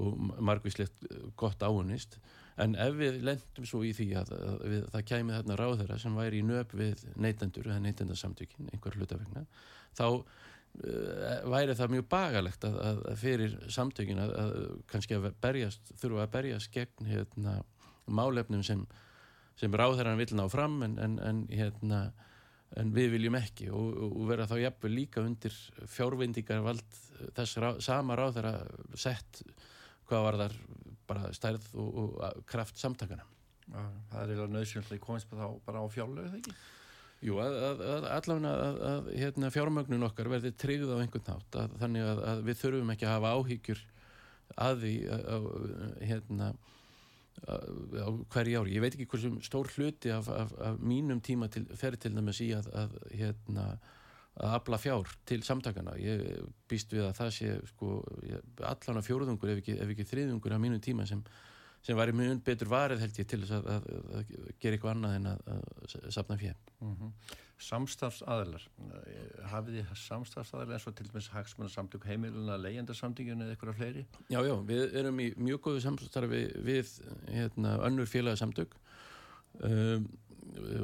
og 0.00 0.20
margvíslegt 0.38 1.08
gott 1.40 1.62
áunist 1.66 2.20
en 2.60 2.76
ef 2.80 2.94
við 2.98 3.20
lendum 3.26 3.66
svo 3.68 3.82
í 3.86 3.90
því 3.96 4.08
að, 4.20 4.32
að 4.36 4.62
við, 4.72 4.86
það 4.94 5.08
kæmi 5.12 5.36
þarna 5.36 5.58
ráðherra 5.60 5.98
sem 6.02 6.16
væri 6.18 6.40
í 6.40 6.46
nöp 6.46 6.74
við 6.76 7.04
neytendur 7.16 7.68
eða 7.70 7.82
neytendasamtökin, 7.86 8.70
einhver 8.74 8.98
hlutavegna 8.98 9.44
þá 9.98 10.06
uh, 10.10 10.24
væri 11.50 11.76
það 11.78 11.94
mjög 11.96 12.08
bagalegt 12.12 12.66
að, 12.68 12.80
að 12.86 13.20
fyrir 13.20 13.58
samtökin 13.72 14.22
að, 14.22 14.34
að 14.42 14.56
kannski 14.90 15.18
að 15.18 15.30
berjast 15.42 15.94
þurfa 16.00 16.26
að 16.26 16.34
berjast 16.36 16.72
gegn 16.74 17.10
hérna, 17.10 17.60
málefnum 18.10 18.64
sem, 18.66 18.84
sem 19.60 19.74
ráðherran 19.76 20.20
vil 20.20 20.32
ná 20.36 20.46
fram 20.50 20.80
en, 20.86 20.98
en, 21.02 21.18
en, 21.24 21.44
hérna, 21.52 22.00
en 22.80 22.94
við 22.94 23.14
viljum 23.16 23.38
ekki. 23.38 23.70
Og, 23.74 23.98
og 24.10 24.24
vera 24.30 24.48
þá 24.50 24.56
jafnvel 24.64 24.94
líka 24.94 25.24
undir 25.24 25.54
fjárvindingar 25.90 26.64
vald 26.66 26.98
þess 27.36 27.60
rá, 27.62 27.70
sama 27.82 28.16
ráðherra 28.18 28.56
sett 28.98 29.42
hvað 30.10 30.26
var 30.26 30.40
þar 30.44 30.58
bara 31.10 31.30
stærð 31.34 31.70
og, 31.80 32.02
og 32.10 32.42
kraft 32.50 32.78
samtakana 32.80 33.26
það 33.70 34.20
er 34.20 34.32
eiginlega 34.32 34.52
nöðsynlega 34.56 34.98
í 34.98 35.02
komins 35.02 35.26
bara 35.30 35.82
á 35.82 35.86
fjárlögu, 35.90 36.26
þegar 36.26 36.40
ekki? 36.40 36.54
Jú, 37.20 37.36
að, 37.36 37.54
að, 37.60 37.80
að 37.84 38.06
allavega 38.16 38.50
að, 38.64 38.78
að 38.90 39.08
hérna, 39.20 39.50
fjármögnun 39.52 40.06
okkar 40.08 40.30
verði 40.32 40.52
tryggð 40.56 40.94
á 40.96 41.00
einhvern 41.02 41.26
nátt 41.28 41.58
þannig 41.82 42.06
að 42.24 42.42
við 42.46 42.60
þurfum 42.62 42.92
ekki 42.94 43.06
að 43.06 43.16
hafa 43.18 43.32
áhyggjur 43.36 43.82
að 44.66 44.84
því 44.84 44.94
hérna 46.08 46.48
á 47.44 48.08
hverju 48.32 48.60
ári. 48.60 48.74
Ég 48.74 48.84
veit 48.84 48.96
ekki 48.96 49.08
hversum 49.08 49.38
stór 49.44 49.68
hluti 49.76 50.12
af, 50.12 50.28
af, 50.32 50.52
af 50.64 50.80
mínum 50.80 51.20
tíma 51.24 51.48
til, 51.52 51.64
fer 51.78 51.96
til 52.00 52.12
dæmis 52.16 52.40
í 52.44 52.50
að 52.56 52.96
hérna 53.12 53.74
að 54.38 54.56
afla 54.56 54.78
fjár 54.78 55.10
til 55.28 55.40
samtakana 55.44 55.96
ég 56.00 56.24
býst 56.70 56.92
við 56.94 57.08
að 57.08 57.16
það 57.18 57.30
sé 57.36 57.52
sko, 57.72 58.00
allan 58.62 59.00
að 59.00 59.06
fjóruðungur 59.08 59.52
ef 59.54 59.62
ekki, 59.62 59.76
ef 59.82 59.94
ekki 59.94 60.06
þriðungur 60.12 60.54
af 60.54 60.62
mínu 60.62 60.80
tíma 60.84 61.06
sem, 61.08 61.22
sem 61.82 61.98
var 61.98 62.12
í 62.12 62.16
mjög 62.16 62.42
betur 62.46 62.70
varið 62.70 63.02
held 63.04 63.20
ég 63.20 63.28
til 63.30 63.42
að, 63.42 63.70
að, 63.74 63.88
að 64.20 64.34
gera 64.62 64.76
eitthvað 64.78 64.94
annað 64.94 65.16
en 65.18 65.30
að, 65.32 65.46
að 65.54 66.10
sapna 66.14 66.38
fjö 66.40 66.54
mm 66.54 66.92
-hmm. 66.96 67.38
Samstafsaðlar 67.60 68.62
hafið 69.50 69.74
þið 69.76 69.90
samstafsaðlar 70.00 70.78
eins 70.78 70.86
og 70.88 70.94
til 70.96 71.08
dæmis 71.10 71.28
hagsmunarsamtök 71.28 72.06
heimiluna 72.08 72.56
leyendarsamtinginu 72.56 73.44
eða 73.44 73.52
eitthvað 73.52 73.76
fleiri? 73.76 74.04
Já, 74.32 74.40
já, 74.46 74.54
við 74.64 74.96
erum 74.96 75.20
í 75.20 75.26
mjög 75.36 75.60
góðu 75.66 75.82
samstarfi 75.84 76.40
við 76.64 76.94
hérna, 77.28 77.74
önnur 77.84 78.08
félagsamtök 78.08 78.78
um, 79.60 80.08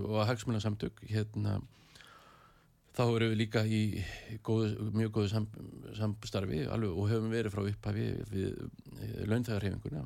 og 0.05 0.27
hagsmunarsamtök 0.29 1.01
hérna 1.09 1.63
þá 2.97 3.03
erum 3.05 3.33
við 3.33 3.39
líka 3.43 3.63
í 3.69 3.81
góðu, 4.47 4.89
mjög 4.97 5.13
góðu 5.19 5.31
sam, 5.33 5.47
samstarfi 5.99 6.63
alveg, 6.73 6.95
og 6.97 7.11
höfum 7.11 7.33
verið 7.33 7.53
frá 7.53 7.63
upphafi 7.69 8.07
við 8.31 9.27
launþægarhefinguna 9.29 10.05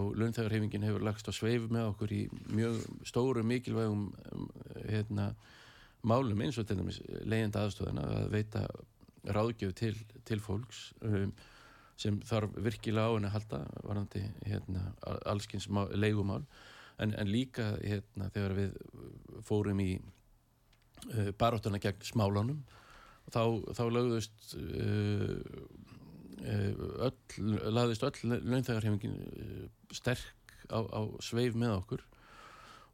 og 0.00 0.14
launþægarhefingin 0.20 0.86
hefur 0.88 1.04
lagst 1.04 1.28
á 1.28 1.32
sveif 1.36 1.68
með 1.68 1.90
okkur 1.90 2.14
í 2.16 2.22
mjög 2.48 2.80
stóru 3.08 3.44
mikilvægum 3.44 4.06
hérna, 4.86 5.34
málum 6.00 6.40
eins 6.40 6.58
og 6.60 6.68
til 6.68 6.78
dæmis 6.80 7.02
leiðenda 7.28 7.66
aðstofana 7.66 8.06
að 8.08 8.30
veita 8.32 8.64
ráðgjöf 9.28 9.74
til, 9.76 9.94
til 10.24 10.40
fólks 10.40 10.90
um, 11.04 11.34
sem 12.00 12.16
þarf 12.24 12.54
virkilega 12.56 13.12
á 13.12 13.14
henni 13.18 13.28
að 13.28 13.34
halda 13.36 13.58
varandi 13.84 14.22
hérna, 14.46 14.86
allskins 15.28 15.68
leigumál. 15.92 16.46
En, 17.00 17.12
en 17.16 17.28
líka 17.28 17.74
hérna, 17.80 18.30
þegar 18.32 18.56
við 18.56 18.72
fórum 19.44 19.80
í 19.84 19.90
uh, 21.08 21.30
baróttuna 21.38 21.80
gegn 21.82 22.04
smálánum. 22.06 22.60
Þá, 23.30 23.42
þá 23.76 23.84
lögðust 23.94 24.54
uh, 24.58 25.38
uh, 26.42 26.84
öll, 27.08 27.18
laðist 27.70 28.06
öll 28.06 28.40
launþegarhefingin 28.40 29.18
sterk 29.94 30.54
á, 30.70 30.80
á 30.86 31.00
sveif 31.22 31.58
með 31.58 31.76
okkur. 31.80 32.06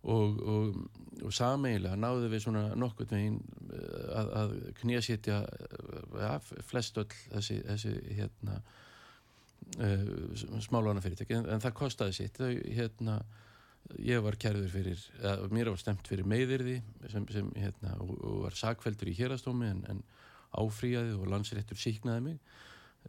Og, 0.06 0.36
og, 0.46 0.76
og 1.26 1.32
sameiginlega 1.34 1.98
náðu 1.98 2.28
við 2.30 2.44
svona 2.44 2.68
nokkurt 2.78 3.10
veginn 3.10 3.40
eh, 3.74 4.10
að, 4.14 4.28
að 4.38 4.52
knésitja 4.78 5.40
ja, 6.20 6.36
flest 6.68 7.00
öll 7.00 7.08
þessi, 7.32 7.56
þessi 7.66 7.94
hérna 8.14 8.60
uh, 9.80 10.60
smálana 10.62 11.02
fyrirtæki 11.02 11.40
en, 11.40 11.48
en 11.50 11.64
það 11.64 11.74
kostaði 11.80 12.18
sitt. 12.20 12.38
Þau 12.38 12.52
hérna 12.76 13.18
ég 14.02 14.22
var 14.24 14.36
kærður 14.40 14.70
fyrir, 14.72 15.02
eða, 15.20 15.48
mér 15.54 15.70
var 15.72 15.80
stemt 15.80 16.08
fyrir 16.08 16.28
meðirði 16.28 16.78
sem, 17.12 17.26
sem 17.32 17.50
hérna, 17.58 17.96
og, 18.02 18.14
og 18.18 18.38
var 18.46 18.56
sakveldur 18.58 19.10
í 19.10 19.16
hérastómi 19.18 19.68
en, 19.70 19.84
en 19.90 20.02
áfríaði 20.56 21.14
og 21.16 21.28
landsréttur 21.30 21.78
síknaði 21.80 22.24
mig 22.24 22.40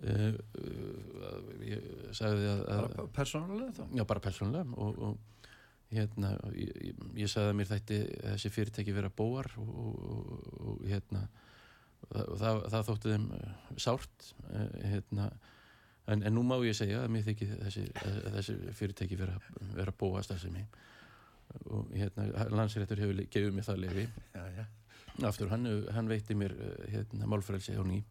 uh, 0.04 0.38
uh, 0.60 1.50
ég 1.66 1.90
sagði 2.18 2.52
að, 2.52 2.62
að 2.76 2.86
Bara 2.86 3.08
persónulega 3.18 3.74
þá? 3.80 3.84
já 3.98 4.06
bara 4.12 4.26
persónulega 4.28 4.78
og, 4.78 5.02
og 5.10 5.44
hérna 5.94 6.34
ég, 6.54 6.72
ég, 6.90 7.04
ég 7.24 7.32
sagði 7.32 7.54
að 7.54 7.60
mér 7.62 7.70
þætti 7.72 8.00
þessi 8.22 8.54
fyrirtæki 8.54 8.96
vera 8.98 9.14
bóar 9.22 9.52
og, 9.62 9.76
og, 10.14 10.48
og 10.62 10.82
hérna 10.88 11.28
það, 12.12 12.34
það, 12.42 12.64
það 12.74 12.90
þótti 12.92 13.14
þeim 13.16 13.30
uh, 13.38 13.54
sárt 13.88 14.32
hérna 14.84 15.32
En, 16.08 16.22
en 16.24 16.34
nú 16.36 16.44
má 16.48 16.56
ég 16.64 16.76
segja 16.78 17.02
að 17.04 17.12
mér 17.12 17.26
þykir 17.26 17.50
þessi, 17.66 17.82
þessi 18.38 18.54
fyrirtæki 18.78 19.18
vera, 19.20 19.34
vera 19.76 19.92
bóast 19.92 20.32
að 20.32 20.46
sem 20.46 20.56
ég 20.62 20.78
og 21.72 21.92
hérna, 21.96 22.28
landsréttur 22.52 23.00
hefur 23.02 23.20
gefið 23.32 23.56
mér 23.56 23.66
það 23.68 23.82
lefi 23.86 24.06
Já, 24.36 24.44
já. 24.56 24.64
aftur, 25.28 25.52
hann, 25.52 25.68
hann 25.96 26.10
veitti 26.12 26.36
mér 26.38 26.56
hérna, 26.92 27.28
málfrælsi 27.30 27.76
á 27.76 27.84
ný 27.88 28.02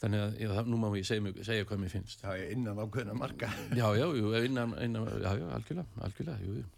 þannig 0.00 0.24
að 0.24 0.36
já, 0.40 0.52
nú 0.68 0.80
má 0.80 0.88
ég 0.96 1.08
segja, 1.08 1.32
segja 1.44 1.68
hvað 1.68 1.82
mér 1.82 1.92
finnst 1.92 2.24
Já, 2.24 2.32
innan 2.52 2.80
ákveðna 2.80 3.16
marka. 3.16 3.50
já, 3.80 3.86
já, 3.96 4.06
jú, 4.16 4.32
innan, 4.40 4.76
innan 4.80 5.08
algjörlega, 5.08 5.86
algjörlega 6.00 6.38
jú, 6.46 6.60
jú. 6.62 6.68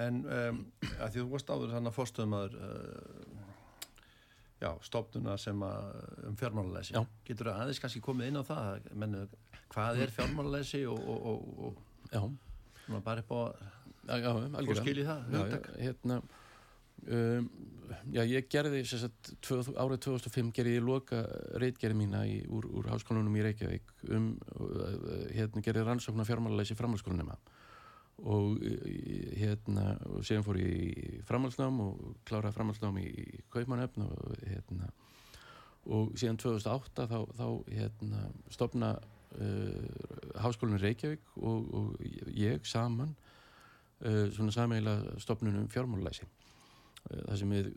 En 0.00 0.22
um, 0.24 0.60
að 0.96 1.14
því 1.14 1.22
þú 1.22 1.28
varst 1.32 1.52
áður 1.52 1.72
þannig 1.74 1.92
að 1.92 1.96
fórstöðumæður 1.96 2.58
uh, 2.60 3.39
já, 4.60 4.70
stofnuna 4.84 5.36
sem 5.40 5.64
að 5.64 5.86
um 6.28 6.36
fjármálaleysi. 6.40 6.94
Já. 6.96 7.04
Getur 7.28 7.50
þú 7.50 7.56
aðeins 7.56 7.80
kannski 7.82 8.02
komið 8.04 8.30
inn 8.30 8.40
á 8.40 8.44
það? 8.44 8.88
Mennu, 9.00 9.24
hvað 9.72 10.04
er 10.04 10.14
fjármálaleysi 10.14 10.84
og, 10.90 11.00
og, 11.00 11.26
og, 11.32 11.82
og 12.20 12.38
svona 12.84 13.02
bara 13.04 13.24
upp 13.24 13.34
á 13.34 13.40
já, 14.18 14.30
og 14.32 14.78
skiljið 14.80 15.10
það, 15.10 15.34
já, 15.34 15.58
hérna 15.84 16.16
um, 17.06 17.48
já, 18.14 18.22
ég 18.26 18.48
gerði 18.50 18.82
sagt, 18.88 19.32
tvö, 19.44 19.60
árið 19.76 20.02
2005 20.08 20.52
gerði 20.56 20.76
ég 20.78 20.86
loka 20.86 21.22
reitgerði 21.62 22.00
mína 22.00 22.24
í, 22.28 22.40
úr, 22.50 22.68
úr 22.80 22.90
háskólanum 22.92 23.36
í 23.38 23.44
Reykjavík 23.46 23.94
um, 24.10 24.32
uh, 24.58 24.94
hérna, 25.36 25.64
gerði 25.64 25.86
rannsókn 25.86 26.24
á 26.24 26.28
fjármálaleysi 26.28 26.78
framhaldsskólanema 26.78 27.38
og 28.24 28.58
uh, 28.58 28.88
hérna 29.40 29.94
og 30.10 30.24
síðan 30.26 30.44
fór 30.46 30.60
ég 30.60 30.74
í 30.74 31.22
framhaldsnám 31.28 31.80
og 31.84 32.18
kláraði 32.28 32.56
framhaldsnám 32.58 33.00
í, 33.00 33.08
Kaupmannöfn 33.52 34.04
og 34.06 34.34
hérna 34.44 34.90
og 35.90 36.12
síðan 36.20 36.38
2008 36.40 37.06
þá, 37.08 37.18
þá 37.38 37.46
hérna 37.72 38.26
stopna 38.52 38.90
uh, 39.38 40.42
háskólanum 40.42 40.82
Reykjavík 40.82 41.24
og, 41.40 41.72
og 41.74 42.04
ég 42.36 42.66
saman 42.68 43.14
uh, 44.04 44.28
svona 44.34 44.52
sameiginlega 44.54 45.16
stopnunum 45.22 45.68
fjármálalæsi. 45.72 46.28
Uh, 47.10 47.24
þar 47.24 47.40
sem 47.40 47.56
við 47.56 47.72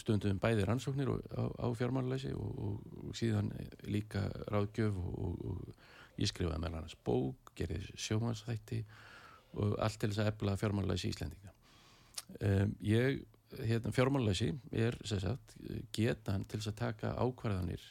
stundum 0.00 0.40
bæði 0.42 0.66
rannsóknir 0.68 1.12
og, 1.12 1.24
á, 1.36 1.44
á 1.44 1.66
fjármálalæsi 1.76 2.32
og, 2.32 2.58
og, 2.68 3.14
síðan 3.18 3.52
líka 3.84 4.24
ráðgjöf 4.48 4.96
og, 4.96 5.72
ég 6.20 6.28
skrifaði 6.28 6.60
meðal 6.60 6.82
annars 6.82 6.96
bók, 7.04 7.52
gerði 7.56 7.80
sjómansþætti 7.96 8.82
og 9.52 9.74
allt 9.84 9.98
til 10.00 10.10
þess 10.12 10.22
að 10.24 10.30
efla 10.32 10.56
fjármálalæsi 10.60 11.08
í 11.08 11.12
Íslendinga. 11.14 11.52
Um, 12.40 12.74
ég, 12.86 13.22
hérna, 13.60 13.92
fjármálalæsi 13.92 14.50
er 14.72 14.96
sem 15.04 15.20
sagt, 15.20 15.56
getan 15.92 16.46
til 16.48 16.60
þess 16.60 16.72
að 16.72 16.78
taka 16.80 17.14
ákvarðanir 17.20 17.82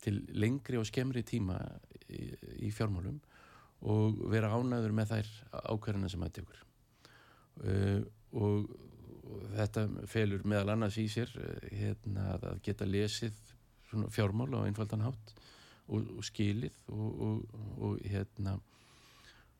til 0.00 0.22
lengri 0.32 0.78
og 0.80 0.88
skemmri 0.88 1.22
tíma 1.26 1.58
í, 2.08 2.30
í 2.66 2.70
fjármálum 2.74 3.20
og 3.80 4.22
vera 4.32 4.50
ánæður 4.56 4.94
með 4.96 5.12
þær 5.14 5.30
ákvarðanir 5.74 6.12
sem 6.12 6.24
það 6.24 6.34
tekur. 6.40 6.64
Uh, 7.60 8.00
og, 8.32 8.72
og 9.30 9.46
þetta 9.58 9.86
felur 10.10 10.42
meðal 10.48 10.74
annars 10.74 10.98
í 11.00 11.06
sér 11.12 11.30
hérna, 11.70 12.34
að- 12.38 12.60
geta 12.66 12.88
lesið 12.88 13.36
fjármál 14.14 14.52
á 14.54 14.66
einfaldan 14.66 15.02
hátt 15.06 15.32
og, 15.90 16.04
og 16.16 16.24
skilið 16.26 16.76
og, 16.94 17.40
og 17.82 18.02
hérna 18.06 18.58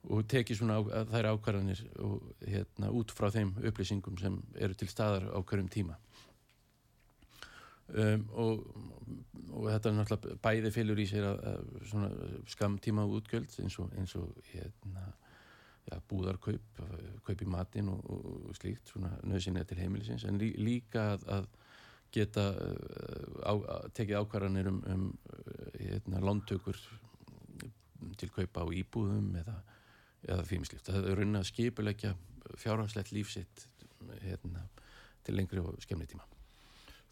og 0.08 0.24
tekið 0.32 0.60
svona 0.60 0.78
á, 0.80 1.04
þær 1.10 1.28
ákvarðanir 1.34 1.82
og 2.00 2.24
hérna 2.40 2.90
út 2.96 3.12
frá 3.12 3.28
þeim 3.34 3.52
upplýsingum 3.68 4.16
sem 4.20 4.38
eru 4.56 4.76
til 4.78 4.88
staðar 4.88 5.28
á 5.28 5.38
hverjum 5.44 5.68
tíma. 5.72 5.98
Um, 7.90 8.28
og, 8.38 8.60
og 9.50 9.64
þetta 9.66 9.90
er 9.90 9.96
náttúrulega 9.96 10.36
bæði 10.44 10.70
fylgur 10.70 11.00
í 11.02 11.06
sér 11.10 11.24
að, 11.26 11.40
að 11.50 12.36
skamtíma 12.52 13.02
útgjöld 13.10 13.56
eins 13.64 13.78
og, 13.82 13.90
eins 13.98 14.14
og 14.14 14.28
hérna, 14.52 15.08
ja, 15.88 15.98
búðarkaup 16.10 16.82
kaup 17.26 17.42
í 17.42 17.48
matinn 17.50 17.90
og, 17.90 18.06
slíkt 18.60 18.94
nöðsynlega 19.26 19.72
til 19.72 19.80
heimilisins. 19.82 20.24
En 20.28 20.38
lí, 20.38 20.52
líka 20.54 21.10
að, 21.16 21.26
að 21.34 21.50
geta 22.14 22.46
uh, 22.54 23.42
á, 23.42 23.52
að 23.58 23.90
tekið 23.98 24.22
ákvarðanir 24.22 24.70
um, 24.70 24.80
um 24.94 25.04
uh, 25.34 25.68
hérna, 25.82 26.22
lántökur 26.22 26.78
til 28.16 28.30
kaupa 28.32 28.64
á 28.64 28.66
íbúðum 28.70 29.34
eða, 29.42 29.58
eða 30.28 30.44
fímislíft. 30.48 30.88
Það 30.90 31.09
er 31.12 31.20
raunin 31.20 31.40
að 31.40 31.48
skipulegja 31.50 32.14
fjárhagslegt 32.61 33.12
lífsitt 33.14 33.66
hérna, 34.24 34.66
til 35.24 35.37
lengri 35.38 35.61
og 35.62 35.78
skemmri 35.85 36.09
tíma. 36.11 36.24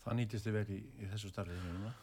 Það 0.04 0.18
nýtist 0.20 0.46
þið 0.48 0.56
vel 0.58 0.68
í, 0.74 0.78
í 1.04 1.08
þessu 1.12 1.30
starfið 1.32 1.64
núna. 1.68 1.94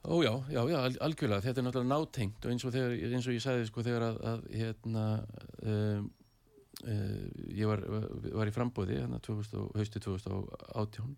Ó 0.00 0.16
já, 0.24 0.32
já, 0.48 0.62
já, 0.70 0.78
al- 0.80 1.00
algjörlega, 1.04 1.44
þetta 1.44 1.60
er 1.60 1.66
náttúrulega 1.66 1.92
nátengt 1.92 2.46
og 2.46 2.52
eins 2.54 2.64
og, 2.64 2.72
þegar, 2.72 2.94
eins 3.10 3.26
og 3.28 3.34
ég 3.36 3.42
sagði 3.44 3.66
sko 3.68 3.82
þegar 3.84 4.06
að, 4.06 4.20
að 4.30 4.46
hérna 4.56 5.02
um, 5.60 6.06
uh, 6.86 7.26
ég 7.52 7.68
var, 7.68 7.82
var 8.40 8.48
í 8.48 8.54
frambóði 8.56 8.96
hérna 9.02 9.20
2000, 9.26 9.58
og- 9.60 9.74
haustið 9.76 10.06
2018 10.06 11.10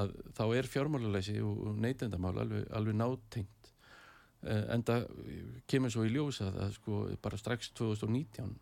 að 0.00 0.10
þá 0.38 0.42
er 0.58 0.68
fjármálaleysi 0.70 1.36
og 1.44 1.62
og 1.70 1.78
neytendamál 1.84 2.34
alveg, 2.42 2.66
alveg 2.80 2.98
nátengt 2.98 3.69
en 4.40 4.82
það 4.88 5.06
kemur 5.68 5.92
svo 5.92 6.06
í 6.08 6.12
ljós 6.14 6.40
að, 6.46 6.60
sko 6.78 7.02
bara 7.20 7.38
strax 7.40 7.72
2019 7.76 8.54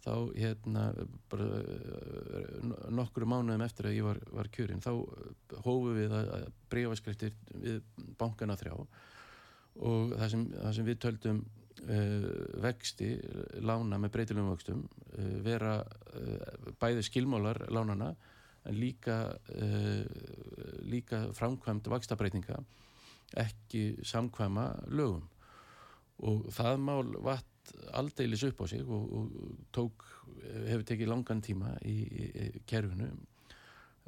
þá 0.00 0.14
hérna 0.32 0.86
uh, 0.96 1.44
nokkru 2.88 3.28
mánuðum 3.28 3.64
eftir 3.66 3.90
að 3.90 3.96
ég 3.98 4.06
var, 4.06 4.20
var 4.32 4.48
kjörinn 4.52 4.80
þá 4.80 4.92
hófu 5.60 5.94
við 5.96 6.14
að, 6.16 6.46
breyfaskriftir 6.72 7.34
við 7.52 7.82
bankana 8.20 8.56
þrjá 8.60 8.76
og 8.80 10.14
það 10.16 10.28
sem, 10.32 10.46
það 10.54 10.76
sem 10.78 10.88
við 10.88 11.00
töldum 11.04 11.42
uh, 11.44 12.26
vexti 12.64 13.12
lána 13.60 14.00
með 14.00 14.14
breytilegum 14.16 14.52
vöxtum 14.54 14.82
uh, 14.86 15.30
vera 15.44 15.78
uh, 15.84 16.74
bæði 16.80 17.04
skilmálar 17.06 17.66
lánana 17.68 18.14
en 18.68 18.76
líka 18.76 19.14
líka 20.84 21.22
framkvæmt 21.32 21.86
vaxtabreitinga 21.88 22.58
ekki 23.38 23.84
samkvæma 24.06 24.66
lögum. 24.90 25.26
Og 26.26 26.48
það 26.52 26.82
mál 26.84 27.14
vatt 27.24 27.74
aldeilis 27.96 28.42
upp 28.48 28.62
á 28.62 28.66
sig 28.68 28.82
og, 28.82 29.12
og 29.16 29.56
tók, 29.72 30.04
hefur 30.66 30.84
tekið 30.88 31.12
langan 31.12 31.42
tíma 31.44 31.74
í, 31.86 31.96
í, 32.04 32.62
kerfinu. 32.68 33.10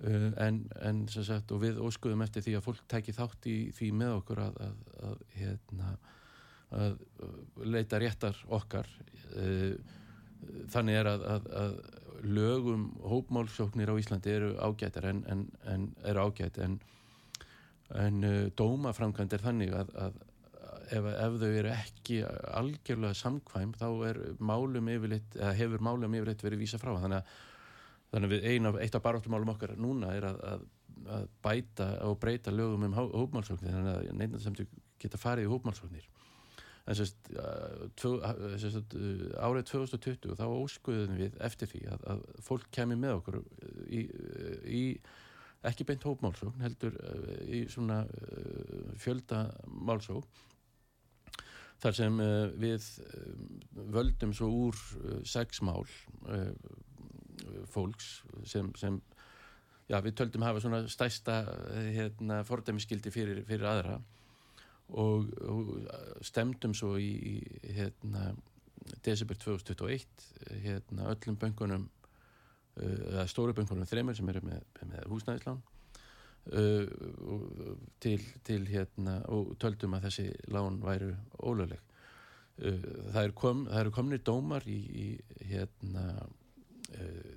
Uh, 0.02 0.32
en, 0.40 0.64
en 0.82 1.04
sagt 1.12 1.52
og 1.52 1.60
við 1.62 1.78
óskuðum 1.84 2.24
eftir 2.24 2.42
því 2.42 2.56
að 2.58 2.64
fólk 2.64 2.84
tæki 2.90 3.12
þátt 3.14 3.46
í 3.46 3.56
því 3.76 3.90
með 4.00 4.14
okkur 4.16 4.40
að, 4.42 4.56
að, 4.64 4.78
að 5.08 5.18
hérna 5.36 5.90
að 6.72 6.94
leita 7.68 8.00
réttar 8.00 8.38
okkar. 8.48 8.88
Uh, 9.36 9.76
þannig 10.72 10.98
er 10.98 11.10
að, 11.12 11.50
lögum 12.22 12.92
hópmálsóknir 13.02 13.90
á 13.90 13.98
Íslandi 13.98 14.30
eru 14.30 14.50
ágætar 14.62 15.08
en, 15.10 15.24
en, 15.26 15.46
en 15.66 15.88
eru 16.06 16.28
ágæt 16.28 16.58
en, 16.62 16.78
en 18.00 18.24
uh, 18.24 18.36
dómaframkvæmd 18.58 19.36
er 19.36 19.44
þannig 19.44 19.74
að, 19.76 19.90
að 20.06 20.20
ef, 20.92 21.08
ef 21.12 21.38
þau 21.40 21.48
eru 21.48 21.72
ekki 21.72 22.20
algjörlega 22.60 23.18
samkvæm 23.18 23.74
þá 23.80 23.88
málum 24.42 24.90
yfirleitt, 24.92 25.38
hefur 25.58 25.84
málum 25.84 26.14
yfirleitt 26.18 26.44
verið 26.44 26.64
vísa 26.64 26.80
frá. 26.82 26.94
Þannig 27.02 27.18
að, 27.20 27.34
þannig 28.12 28.36
að 28.38 28.48
ein 28.52 28.70
af, 28.70 28.78
eitt 28.84 28.98
af 28.98 29.04
baráttumálum 29.06 29.52
okkar 29.54 29.76
núna 29.80 30.14
er 30.16 30.28
að, 30.30 30.42
að, 30.52 30.66
bæta 31.44 31.88
og 32.06 32.18
breyta 32.22 32.52
lögum 32.54 32.86
um 32.88 32.96
hó- 32.96 33.12
hópmálsóknir. 33.12 33.76
Þannig 33.76 34.36
að 34.36 34.42
sem 34.44 34.58
geta 35.02 35.20
farið 35.20 35.48
í 35.48 35.52
hópmálsóknir. 35.52 36.08
En 36.82 36.98
sérst, 36.98 37.28
uh, 37.38 37.84
uh, 38.10 38.54
uh, 38.58 39.26
árið 39.38 39.68
2020 39.70 40.34
þá 40.38 40.46
óskuðum 40.50 41.18
við 41.20 41.36
eftir 41.46 41.70
því 41.70 41.82
að, 41.94 42.24
fólk 42.42 42.66
kemi 42.74 42.96
með 42.98 43.20
okkur 43.20 43.38
í, 43.86 44.00
í 44.66 44.82
ekki 45.68 45.86
beint 45.86 46.04
hópmálsókn 46.06 46.62
heldur 46.64 46.96
uh, 46.98 47.34
í 47.46 47.64
svona 47.70 48.02
uh, 48.06 48.94
fjölda 49.00 49.44
málsókn 49.66 50.26
þar 51.82 51.98
sem 51.98 52.22
uh, 52.22 52.48
við 52.58 52.88
völdum 53.94 54.34
svo 54.36 54.50
úr 54.68 54.78
sex 55.26 55.62
mál 55.66 55.86
fólks 57.72 58.20
sem, 58.46 58.68
sem 58.78 59.00
já, 59.90 59.96
við 60.04 60.14
töldum 60.20 60.44
hafa 60.46 60.60
svona 60.62 60.82
stæsta 60.90 61.40
hérna, 61.96 62.42
fordæmiskildi 62.46 63.10
fyrir, 63.10 63.40
fyrir 63.48 63.66
aðra 63.66 63.96
og, 65.00 65.32
og 65.48 65.72
stemdum 66.22 66.76
svo 66.76 66.94
í, 67.00 67.10
í 67.32 67.72
hérna, 67.74 68.28
desember 69.02 69.40
2021 69.42 70.28
hérna, 70.62 71.08
öllum 71.16 71.40
böngunum 71.40 71.88
eða 72.80 73.26
stóru 73.28 73.54
böngunum 73.56 73.88
þreymur 73.88 74.16
sem 74.16 74.28
eru 74.32 74.42
með, 74.46 74.64
með 74.88 75.08
húsnæðislán. 75.12 75.62
Uh, 76.42 76.88
til, 78.02 78.18
til 78.42 78.64
hérna 78.66 79.20
og 79.30 79.52
töldum 79.62 79.92
að 79.94 80.08
þessi 80.08 80.24
lán 80.50 80.80
væru 80.82 81.12
ólögleg. 81.38 81.78
Uh, 82.58 82.80
það 83.12 83.20
eru 83.28 83.36
kom, 83.38 83.60
það 83.68 83.82
eru 83.84 83.92
komnir 83.94 84.24
dómar 84.26 84.66
í, 84.66 84.78
í 84.90 85.06
hérna 85.52 86.06
uh, 86.98 87.28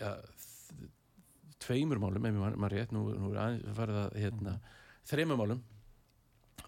ja, 0.00 0.14
tveimur 1.60 2.00
málum 2.00 2.30
ef 2.30 2.38
maður 2.38 2.58
man 2.64 2.72
rétt, 2.72 2.96
nú, 2.96 3.04
nú 3.12 3.34
er 3.34 3.42
aðeins 3.44 3.76
farið 3.76 4.00
að 4.06 4.18
hérna, 4.22 4.56
þreimur 5.12 5.42
málum 5.42 5.62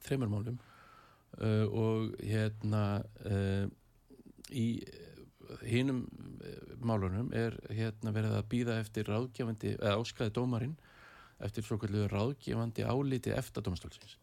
þreimur 0.05 0.33
málum. 0.33 0.61
Og 1.75 2.13
hérna 2.23 2.83
í 4.55 4.67
hinnum 5.63 6.05
málunum 6.85 7.31
er 7.37 7.57
hérna 7.71 8.13
verið 8.15 8.37
að 8.39 8.49
býða 8.53 8.81
eftir 8.83 9.09
ráðgefandi, 9.09 9.77
eða 9.79 9.97
áskaði 10.01 10.35
dómarinn 10.37 10.75
eftir 11.45 11.67
svo 11.67 11.79
kallu 11.81 12.07
ráðgefandi 12.11 12.85
áliti 12.87 13.33
eftir 13.35 13.65
dómstólsins. 13.65 14.19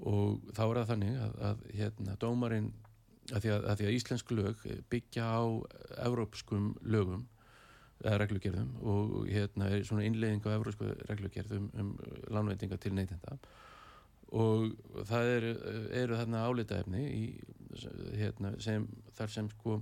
Og 0.00 0.40
þá 0.56 0.62
er 0.64 0.78
það 0.80 0.92
þannig 0.94 1.18
að, 1.20 1.34
að 1.50 1.66
hérna 1.76 2.16
dómarinn 2.20 2.70
að 3.30 3.44
því 3.44 3.52
að, 3.54 3.66
að 3.68 3.80
því 3.80 3.86
að 3.88 3.96
íslensk 3.98 4.32
lög 4.34 4.64
byggja 4.90 5.26
á 5.28 5.42
evrópskum 6.08 6.72
lögum 6.82 7.26
eða 8.00 8.20
reglugerðum 8.22 8.70
og 8.80 9.16
hérna 9.28 9.68
er 9.74 9.84
svona 9.84 10.06
innleiðing 10.08 10.46
á 10.48 10.56
evrópsku 10.56 10.88
reglugerðum 11.10 11.68
um 11.78 11.90
lánveitinga 12.32 12.78
til 12.80 12.94
neytenda. 12.96 13.36
Og 14.30 14.70
það 15.10 15.32
eru, 15.36 15.50
eru 16.00 16.18
þarna 16.20 16.44
álitaefni 16.46 17.02
í, 17.10 17.24
hérna, 18.14 18.54
sem, 18.62 18.86
þar 19.18 19.32
sem 19.34 19.50
sko 19.52 19.80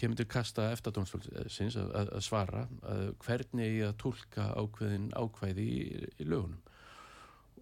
kemur 0.00 0.18
til 0.18 0.26
kasta 0.30 0.70
eftadómsfólksins 0.74 1.78
að, 1.78 1.92
að, 2.00 2.12
að 2.18 2.26
svara 2.26 2.66
að 2.82 3.06
hvernig 3.24 3.78
ég 3.78 3.88
að 3.90 3.96
tólka 4.02 4.50
ákveðin 4.58 5.08
ákvæði 5.14 5.66
í, 5.66 5.80
í 6.18 6.26
lögunum. 6.26 6.60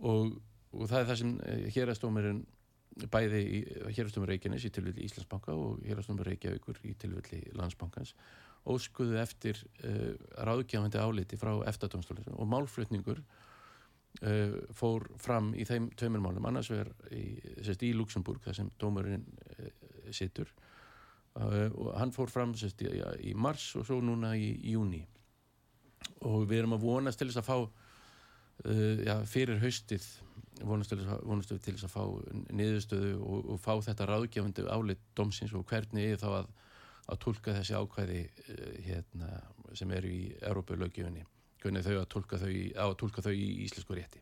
Og, 0.05 0.35
og 0.75 0.89
það 0.91 1.01
er 1.01 1.09
það 1.11 1.21
sem 1.21 1.35
hérastómirinn 1.77 2.45
bæði 3.11 3.41
í 3.43 3.61
hérastómur 3.97 4.31
Reykjanes 4.31 4.65
í 4.67 4.71
tilvilli 4.75 5.07
Íslandsbanka 5.09 5.55
og 5.59 5.83
hérastómur 5.87 6.29
Reykjavíkur 6.29 6.79
í 6.87 6.95
tilvilli 6.99 7.41
Landsbankans 7.59 8.15
óskuðu 8.71 9.19
eftir 9.21 9.59
uh, 9.85 10.15
ráðgjafandi 10.47 11.01
áliti 11.01 11.39
frá 11.41 11.53
eftadómsfólksins 11.69 12.39
og 12.39 12.49
málflutningur 12.49 13.21
uh, 13.21 14.55
fór 14.77 15.09
fram 15.21 15.53
í 15.59 15.67
þeim 15.69 15.91
tveimur 15.99 16.23
málum. 16.25 16.47
Annars 16.49 16.71
vegar 16.73 16.93
í, 17.13 17.35
í 17.75 17.93
Luxemburg 17.97 18.45
þar 18.47 18.61
sem 18.61 18.71
dómurinn 18.81 19.27
uh, 19.59 19.69
situr 20.15 20.55
og 21.35 21.89
hann 21.99 22.13
fór 22.15 22.31
fram 22.31 22.53
sérst, 22.55 22.83
í, 22.87 23.01
í 23.31 23.35
mars 23.35 23.73
og 23.79 23.87
svo 23.89 23.99
núna 24.05 24.37
í, 24.39 24.53
í 24.63 24.77
júni 24.77 25.03
og 26.23 26.45
við 26.47 26.61
erum 26.61 26.77
að 26.77 26.85
vonast 26.87 27.19
til 27.19 27.31
þess 27.31 27.43
að 27.43 27.49
fá 27.49 27.57
uh, 27.65 29.01
já, 29.03 29.17
fyrir 29.27 29.59
haustið 29.63 30.07
vonast 30.63 30.95
til, 30.95 31.01
vonast 31.27 31.51
til 31.51 31.75
þess 31.75 31.89
að 31.89 31.95
fá 31.97 32.05
niðurstöðu 32.55 33.17
og, 33.19 33.49
og 33.55 33.63
fá 33.63 33.73
þetta 33.83 34.07
ráðgjafandi 34.13 34.69
álit 34.71 35.03
domsins 35.19 35.57
og 35.59 35.67
hvernig 35.71 36.15
er 36.15 36.23
þá 36.23 36.31
að 36.45 36.53
að 37.11 37.21
tólka 37.21 37.55
þessi 37.59 37.77
ákvæði 37.77 38.21
uh, 38.25 38.69
hérna, 38.87 39.31
sem 39.77 39.91
eru 39.93 40.13
í 40.13 40.21
Európa-lögjöfunni 40.41 41.25
hvernig 41.65 41.85
þau 41.85 41.97
að 41.99 42.11
tólka 42.13 42.39
þau, 42.41 42.53
að 42.85 42.95
tólka 43.01 43.25
þau 43.25 43.33
í 43.33 43.49
íslensku 43.65 43.97
rétti. 43.97 44.21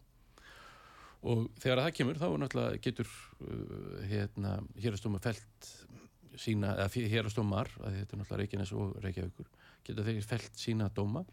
Og 1.27 1.47
þegar 1.63 1.85
það 1.85 1.97
kemur 1.99 2.19
þá 2.19 2.27
náttúrulega 2.43 2.83
getur 2.83 3.11
uh, 3.11 4.03
hérna, 4.11 4.57
hérastómar 4.83 5.23
felt 5.23 5.71
sína, 6.41 6.75
eða 6.81 7.09
hérastómar 7.13 7.71
þetta 7.79 7.97
er 8.17 8.21
náttúrulega 8.21 8.41
Reykjanes 8.43 8.75
og 8.77 8.99
Reykjavíkur 9.05 9.49
getur 9.87 10.07
þeir 10.07 10.27
felt 10.27 10.61
sína 10.61 10.91
dóma. 10.95 11.25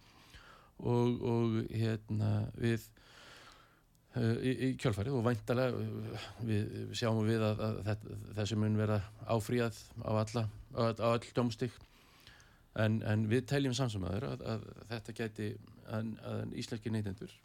Og, 0.79 1.23
og 1.27 1.55
hérna 1.75 2.45
við 2.55 2.85
uh, 4.15 4.37
í, 4.39 4.51
í 4.51 4.69
kjálfarið 4.79 5.17
og 5.17 5.25
væntalega 5.25 5.75
uh, 5.75 6.29
við 6.47 6.93
sjáum 6.95 7.25
við 7.27 7.43
að, 7.43 7.63
að, 7.65 8.07
þessi 8.37 8.57
mun 8.59 8.79
vera 8.79 9.01
áfríðað 9.27 9.81
á 10.07 10.11
alla, 10.21 10.45
á, 10.79 10.81
all 11.09 11.33
dómstík 11.35 11.75
en, 12.79 13.01
en 13.03 13.27
við 13.27 13.49
teljum 13.51 13.75
samsumæður 13.75 14.29
að, 14.31 14.45
að 14.53 14.65
þetta 14.93 15.17
gæti 15.19 15.49
að, 15.89 16.13
að 16.31 16.57
íslenski 16.63 16.93
neytendur 16.95 17.35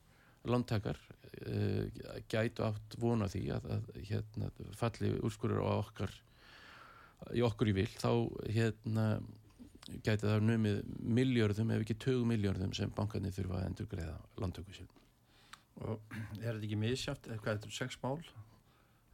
landtakar 0.46 1.00
uh, 1.00 1.90
gætu 2.30 2.68
átt 2.68 2.98
vona 3.02 3.26
því 3.32 3.48
að 3.56 3.90
hérna, 4.06 4.52
falli 4.78 5.10
úrskurur 5.24 5.64
á 5.66 5.74
okkar 5.80 6.14
í 7.32 7.44
okkur 7.46 7.70
í 7.72 7.76
vil 7.76 7.90
þá 7.96 8.10
hérna 8.52 9.06
gæti 10.04 10.24
það 10.24 10.44
numið 10.48 10.82
miljörðum 11.18 11.72
ef 11.74 11.84
ekki 11.84 11.96
tögu 12.00 12.28
miljörðum 12.28 12.72
sem 12.76 12.92
bankarnir 12.96 13.34
þurfa 13.36 13.60
að 13.60 13.66
endur 13.68 13.88
greiða 13.90 14.16
landtöku 14.40 14.76
sér 14.76 14.90
og 15.82 16.00
er 16.40 16.54
þetta 16.54 16.66
ekki 16.66 16.80
misjátt, 16.80 17.28
eða 17.28 17.40
hvað 17.42 17.52
er 17.52 17.62
þetta 17.62 17.76
sex 17.76 17.98
mál? 18.02 18.18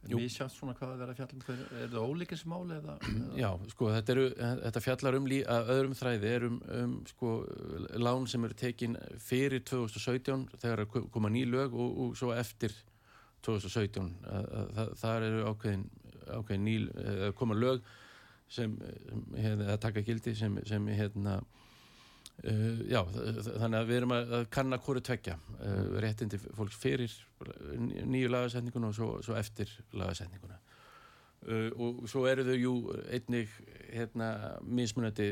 Misjátt 0.01 0.53
svona 0.55 0.73
hvað 0.77 0.95
að 0.95 1.01
vera 1.03 1.15
fjallum 1.17 1.41
er 1.45 1.59
þetta 1.83 2.03
ólíkis 2.09 2.43
mál 2.49 2.63
eða? 2.73 2.95
Já, 3.37 3.49
sko, 3.69 3.89
þetta, 3.93 4.13
eru, 4.15 4.23
þetta 4.63 4.81
fjallar 4.81 5.17
um 5.19 5.27
lí, 5.29 5.41
öðrum 5.45 5.97
þræði 5.97 6.31
er 6.31 6.45
um, 6.47 6.55
um 6.77 6.95
sko, 7.09 7.33
lán 8.01 8.25
sem 8.29 8.47
eru 8.47 8.57
tekin 8.57 8.97
fyrir 9.21 9.61
2017 9.69 10.47
þegar 10.61 10.85
koma 11.13 11.29
ný 11.33 11.43
lög 11.49 11.77
og, 11.77 11.99
og 12.05 12.15
svo 12.17 12.31
eftir 12.33 12.73
2017 13.45 14.09
að, 14.25 14.49
að, 14.61 14.73
að, 14.83 14.93
þar 15.01 15.27
eru 15.27 15.45
ákveðin, 15.51 15.85
ákveðin 16.29 16.65
ný, 16.65 16.75
koma 17.37 17.57
lög 17.57 17.85
sem, 18.51 18.75
hérna, 19.37 19.71
að 19.73 19.81
taka 19.87 20.03
gildi 20.05 20.35
sem, 20.37 20.59
sem 20.67 20.87
hérna 20.91 21.39
Uh, 22.41 22.79
já, 22.89 23.03
þannig 23.05 23.75
að 23.77 23.89
við 23.89 23.97
erum 23.99 24.13
að, 24.15 24.31
að 24.33 24.43
kanna 24.55 24.77
hverju 24.81 25.01
tvekja 25.05 25.35
uh, 25.37 25.97
réttindi 26.01 26.39
fólks 26.41 26.77
fyrir 26.81 27.13
nýju 28.09 28.31
lagasetninguna 28.33 28.89
og 28.89 28.95
svo, 28.97 29.09
svo 29.21 29.35
eftir 29.37 29.69
lagasetninguna. 29.93 30.57
Uh, 31.45 31.67
og 31.77 31.99
svo 32.09 32.23
eru 32.31 32.47
þau 32.47 32.57
jú 32.57 32.73
einnig 33.13 33.53
hérna, 33.91 34.31
mismunandi 34.65 35.29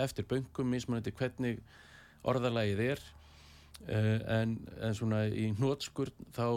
eftir 0.00 0.24
böngum, 0.30 0.72
mismunandi 0.72 1.12
hvernig 1.18 1.60
orðalagið 2.24 2.84
er. 2.86 3.06
En, 3.86 4.56
en 4.82 4.94
svona 4.96 5.20
í 5.30 5.52
hnótskur 5.54 6.08
þá 6.34 6.48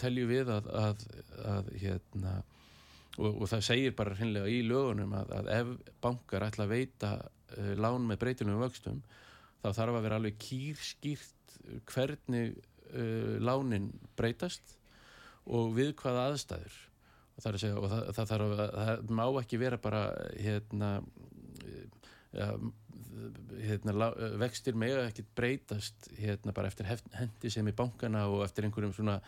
teljum 0.00 0.30
við 0.30 0.48
að, 0.54 0.70
að, 0.80 1.02
að 1.44 1.66
hérna 1.82 2.38
og, 3.18 3.30
og 3.30 3.48
það 3.50 3.66
segir 3.68 3.96
bara 3.96 4.16
hinnlega 4.18 4.50
í 4.50 4.62
lögunum 4.66 5.14
að, 5.18 5.34
að 5.38 5.50
ef 5.54 5.74
bankar 6.04 6.46
ætla 6.48 6.66
að 6.66 6.74
veita 6.74 7.10
uh, 7.20 7.74
lán 7.78 8.06
með 8.08 8.22
breytilum 8.24 8.62
vöxtum 8.62 9.02
þá 9.62 9.68
þarf 9.72 9.98
að 9.98 10.06
vera 10.06 10.20
alveg 10.20 10.40
kýrskýrt 10.42 11.58
hvernig 11.90 12.56
uh, 12.92 13.36
lánin 13.42 13.92
breytast 14.18 14.76
og 15.44 15.74
við 15.76 15.92
hvaða 16.00 16.28
aðstæður. 16.30 16.76
Og 17.34 17.42
það, 17.42 17.56
segja, 17.60 17.78
og 17.80 17.90
það, 17.90 18.04
það, 18.16 18.30
þarf, 18.30 18.52
það 18.78 19.12
má 19.18 19.24
ekki 19.40 19.58
vera 19.58 19.78
bara 19.82 20.02
hérna, 20.38 20.90
ja, 22.32 22.48
hérna 23.64 24.10
vextir 24.40 24.78
með 24.78 25.00
ekki 25.08 25.24
breytast 25.36 26.08
hérna 26.18 26.54
bara 26.54 26.70
eftir 26.70 26.88
hendi 26.88 27.50
sem 27.50 27.66
í 27.68 27.74
bankana 27.76 28.28
og 28.30 28.44
eftir 28.46 28.68
einhverjum 28.68 28.94
svona 28.94 29.18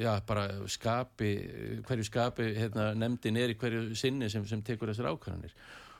já 0.00 0.12
bara 0.26 0.48
skapi 0.70 1.30
hverju 1.86 2.06
skapi 2.08 2.50
hérna, 2.56 2.92
nefndin 2.96 3.36
er 3.36 3.52
í 3.52 3.58
hverju 3.60 3.94
sinni 3.98 4.30
sem, 4.32 4.46
sem 4.48 4.62
tekur 4.64 4.92
þessar 4.92 5.12
ákvæðanir 5.12 5.52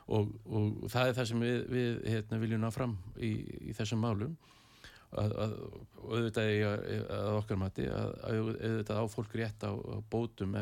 og, 0.06 0.32
og 0.48 0.88
það 0.92 1.10
er 1.10 1.18
það 1.18 1.30
sem 1.30 1.44
við, 1.44 1.60
við 1.72 2.02
hérna, 2.12 2.40
viljum 2.42 2.64
ná 2.64 2.70
fram 2.74 2.96
í, 3.16 3.32
í 3.70 3.76
þessum 3.76 4.04
málum. 4.04 4.34
Að, 5.14 5.32
að, 5.38 5.52
auðvitað 6.02 6.48
að 7.14 7.28
okkar 7.36 7.58
mati 7.60 7.84
að 7.86 8.08
auðvitað 8.32 8.98
á 8.98 9.04
fólk 9.12 9.36
rétt 9.38 9.62
á, 9.62 9.70
á 9.70 9.96
bótum 10.10 10.56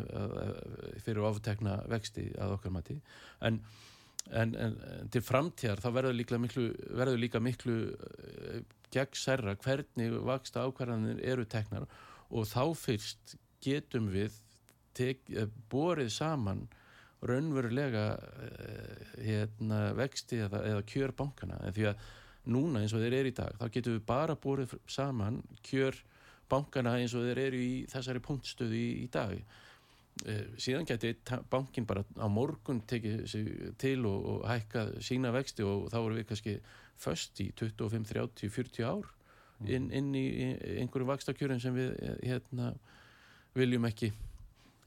fyrir 1.00 1.24
oftekna 1.24 1.78
vexti 1.88 2.26
að 2.36 2.58
okkar 2.58 2.74
mati. 2.74 2.98
En, 3.48 3.62
en, 4.28 4.52
en 4.52 4.76
til 5.14 5.24
framtíðar 5.24 5.80
þá 5.80 5.88
verður 5.96 6.18
líka 6.18 6.40
miklu, 6.42 6.66
verður 6.92 7.22
líka 7.24 7.40
miklu 7.40 7.78
gegn 8.92 9.18
særra 9.18 9.56
hvernig 9.64 10.12
vaksta 10.26 10.66
ákvarðanir 10.66 11.22
eru 11.32 11.46
teknar 11.48 11.88
og 12.30 12.48
þá 12.48 12.64
fyrst 12.76 13.36
getum 13.64 14.10
við 14.12 14.36
tek, 14.96 15.22
borið 15.72 16.10
saman 16.12 16.66
raunverulega 17.22 18.06
hérna, 19.22 19.92
vexti 19.96 20.40
eða, 20.42 20.64
eða 20.72 20.86
kjör 20.90 21.14
bankana 21.16 21.60
en 21.62 21.76
því 21.76 21.88
að 21.92 22.06
núna 22.52 22.82
eins 22.82 22.94
og 22.96 23.04
þeir 23.04 23.20
eru 23.20 23.30
í 23.30 23.36
dag 23.36 23.58
þá 23.60 23.66
getum 23.76 23.96
við 23.96 24.06
bara 24.08 24.38
búið 24.38 24.74
saman 24.90 25.42
kjör 25.62 26.00
bankana 26.50 26.96
eins 26.98 27.14
og 27.14 27.28
þeir 27.28 27.42
eru 27.46 27.60
í 27.62 27.74
þessari 27.92 28.22
punktstöðu 28.24 28.78
í, 28.78 28.88
í 29.04 29.08
dag 29.12 29.36
síðan 30.60 30.86
geti 30.86 31.14
bankin 31.50 31.86
bara 31.88 32.04
á 32.20 32.28
morgun 32.30 32.82
tekið 32.86 33.26
sig 33.26 33.48
til 33.80 34.06
og, 34.06 34.26
og 34.28 34.46
hækka 34.46 34.84
sína 35.02 35.32
vexti 35.34 35.64
og 35.66 35.88
þá 35.90 35.98
voru 35.98 36.18
við 36.20 36.28
kannski 36.30 36.56
först 37.02 37.40
í 37.42 37.50
25, 37.58 38.04
30, 38.12 38.50
40 38.52 38.86
ár 38.86 39.08
inn, 39.66 39.88
inn 39.94 40.12
í 40.14 40.26
einhverju 40.82 41.08
vakstakjörum 41.08 41.60
sem 41.62 41.74
við 41.74 41.94
hérna, 42.22 42.72
viljum 43.56 43.86
ekki 43.88 44.12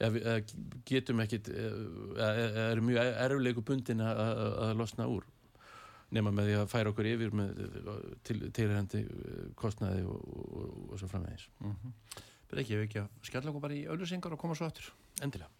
eða 0.03 0.39
getum 0.87 1.23
ekki 1.23 1.39
eða 1.47 2.65
er 2.67 2.83
mjög 2.83 3.11
erflegu 3.25 3.63
bundin 3.65 4.03
að 4.03 4.75
losna 4.79 5.07
úr 5.07 5.25
nema 6.15 6.31
með 6.35 6.49
því 6.49 6.57
að 6.59 6.71
færa 6.71 6.91
okkur 6.91 7.09
yfir 7.09 7.35
með 7.35 7.61
tilhengandi 8.27 9.03
kostnaði 9.57 10.03
og, 10.07 10.19
og, 10.21 10.79
og 10.91 10.99
svo 10.99 11.09
framvegis 11.11 11.47
mm 11.59 11.71
-hmm. 11.71 11.93
Breykið 12.51 12.77
við 12.77 12.87
ekki 12.87 13.03
að 13.03 13.21
skella 13.25 13.51
okkur 13.51 13.67
bara 13.67 13.77
í 13.77 13.85
auðlusingar 13.89 14.37
og 14.37 14.41
koma 14.41 14.57
svo 14.57 14.69
aftur? 14.69 14.91
Endilega. 15.25 15.51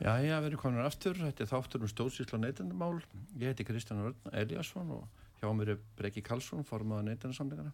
Já, 0.00 0.38
við 0.40 0.46
erum 0.48 0.60
komin 0.62 0.80
aftur, 0.80 1.18
þetta 1.20 1.44
er 1.44 1.48
þáttur 1.50 1.82
um 1.84 1.90
stóðsýsla 1.90 2.38
og 2.38 2.40
neytendamál. 2.42 2.94
Ég 3.36 3.52
heiti 3.52 3.66
Kristján 3.68 4.14
Eliasson 4.32 4.88
og 4.96 5.26
hjá 5.40 5.52
mér 5.56 5.74
er 5.74 5.80
Breki 5.98 6.22
Karlsson, 6.24 6.66
formaða 6.68 7.06
neytendasamlingana. 7.08 7.72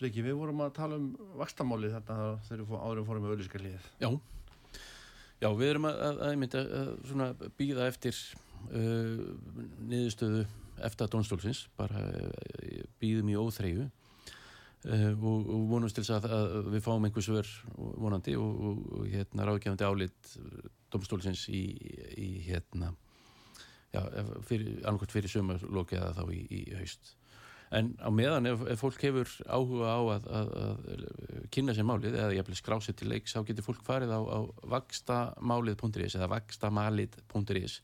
Breki, 0.00 0.24
við 0.24 0.38
vorum 0.40 0.62
að 0.64 0.76
tala 0.78 0.96
um 0.96 1.10
vakstamálið 1.36 1.98
þarna 1.98 2.28
þegar 2.48 2.84
árum 2.86 3.08
fórum 3.08 3.26
við 3.26 3.34
auðvíska 3.34 3.60
hlýðið. 3.60 3.88
Já, 4.00 4.08
já, 5.42 5.48
við 5.60 5.72
erum 5.74 5.88
að, 5.90 6.00
að, 6.06 6.22
að, 6.30 7.24
að 7.26 7.44
býða 7.60 7.88
eftir 7.90 8.20
uh, 8.70 9.24
niðurstöðu 9.90 10.46
eftir 10.80 11.04
að 11.04 11.12
dónstólfins, 11.16 11.66
bara 11.76 12.06
uh, 12.08 12.80
býðum 13.02 13.28
í 13.28 13.36
óþreyju 13.36 13.84
uh, 13.84 15.10
og, 15.12 15.52
og 15.52 15.68
vonumst 15.74 16.00
til 16.00 16.06
þess 16.06 16.32
að 16.32 16.72
við 16.72 16.86
fáum 16.86 17.04
einhvers 17.04 17.28
verð 17.34 17.52
vonandi 17.76 18.38
og, 18.40 18.64
og, 18.70 18.82
og 18.96 19.12
hérna 19.12 19.50
ráðgefandi 19.50 19.88
álit 19.90 20.34
domstólsins 20.90 21.44
í, 21.52 21.64
í 22.16 22.30
hérna 22.48 22.94
já, 23.94 24.02
annarkort 24.02 25.14
fyrir 25.14 25.32
sömurlóki 25.32 25.98
eða 25.98 26.12
þá 26.18 26.22
í, 26.34 26.44
í 26.50 26.60
haust. 26.78 27.16
En 27.70 27.92
á 28.02 28.10
meðan 28.10 28.50
ef, 28.50 28.62
ef 28.72 28.80
fólk 28.82 29.02
hefur 29.06 29.30
áhuga 29.46 29.90
á 29.94 30.00
að, 30.16 30.24
að, 30.34 30.48
að 30.60 31.44
kynna 31.54 31.74
sér 31.76 31.86
málið 31.86 32.16
eða 32.18 32.40
hef 32.40 32.56
skrásið 32.58 32.96
til 32.98 33.10
leiks 33.12 33.36
þá 33.36 33.44
getur 33.46 33.66
fólk 33.68 33.84
farið 33.86 34.10
á, 34.10 34.20
á 34.26 34.38
vakstamálið.is 34.74 36.16
eða 36.18 36.32
vakstamalið.is 36.32 37.76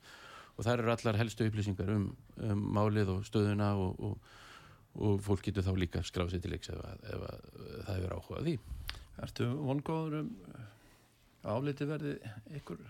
og 0.57 0.65
það 0.65 0.73
eru 0.73 0.93
allar 0.97 1.21
helstu 1.21 1.47
upplýsingar 1.47 1.93
um, 1.95 2.09
um 2.43 2.67
málið 2.75 3.15
og 3.15 3.23
stöðuna 3.29 3.71
og, 3.79 4.03
og, 4.09 4.35
og 5.07 5.23
fólk 5.23 5.47
getur 5.47 5.67
þá 5.69 5.73
líka 5.79 6.03
skrásið 6.07 6.43
til 6.43 6.55
leiks 6.57 6.73
ef, 6.75 6.83
ef 7.07 7.27
það 7.87 7.93
hefur 7.93 8.17
áhugað 8.19 8.51
því. 8.51 8.59
Ertu 9.23 9.51
vongóður 9.55 10.23
um 10.25 10.33
áliti 11.47 11.87
verði 11.87 12.19
ykkur 12.59 12.83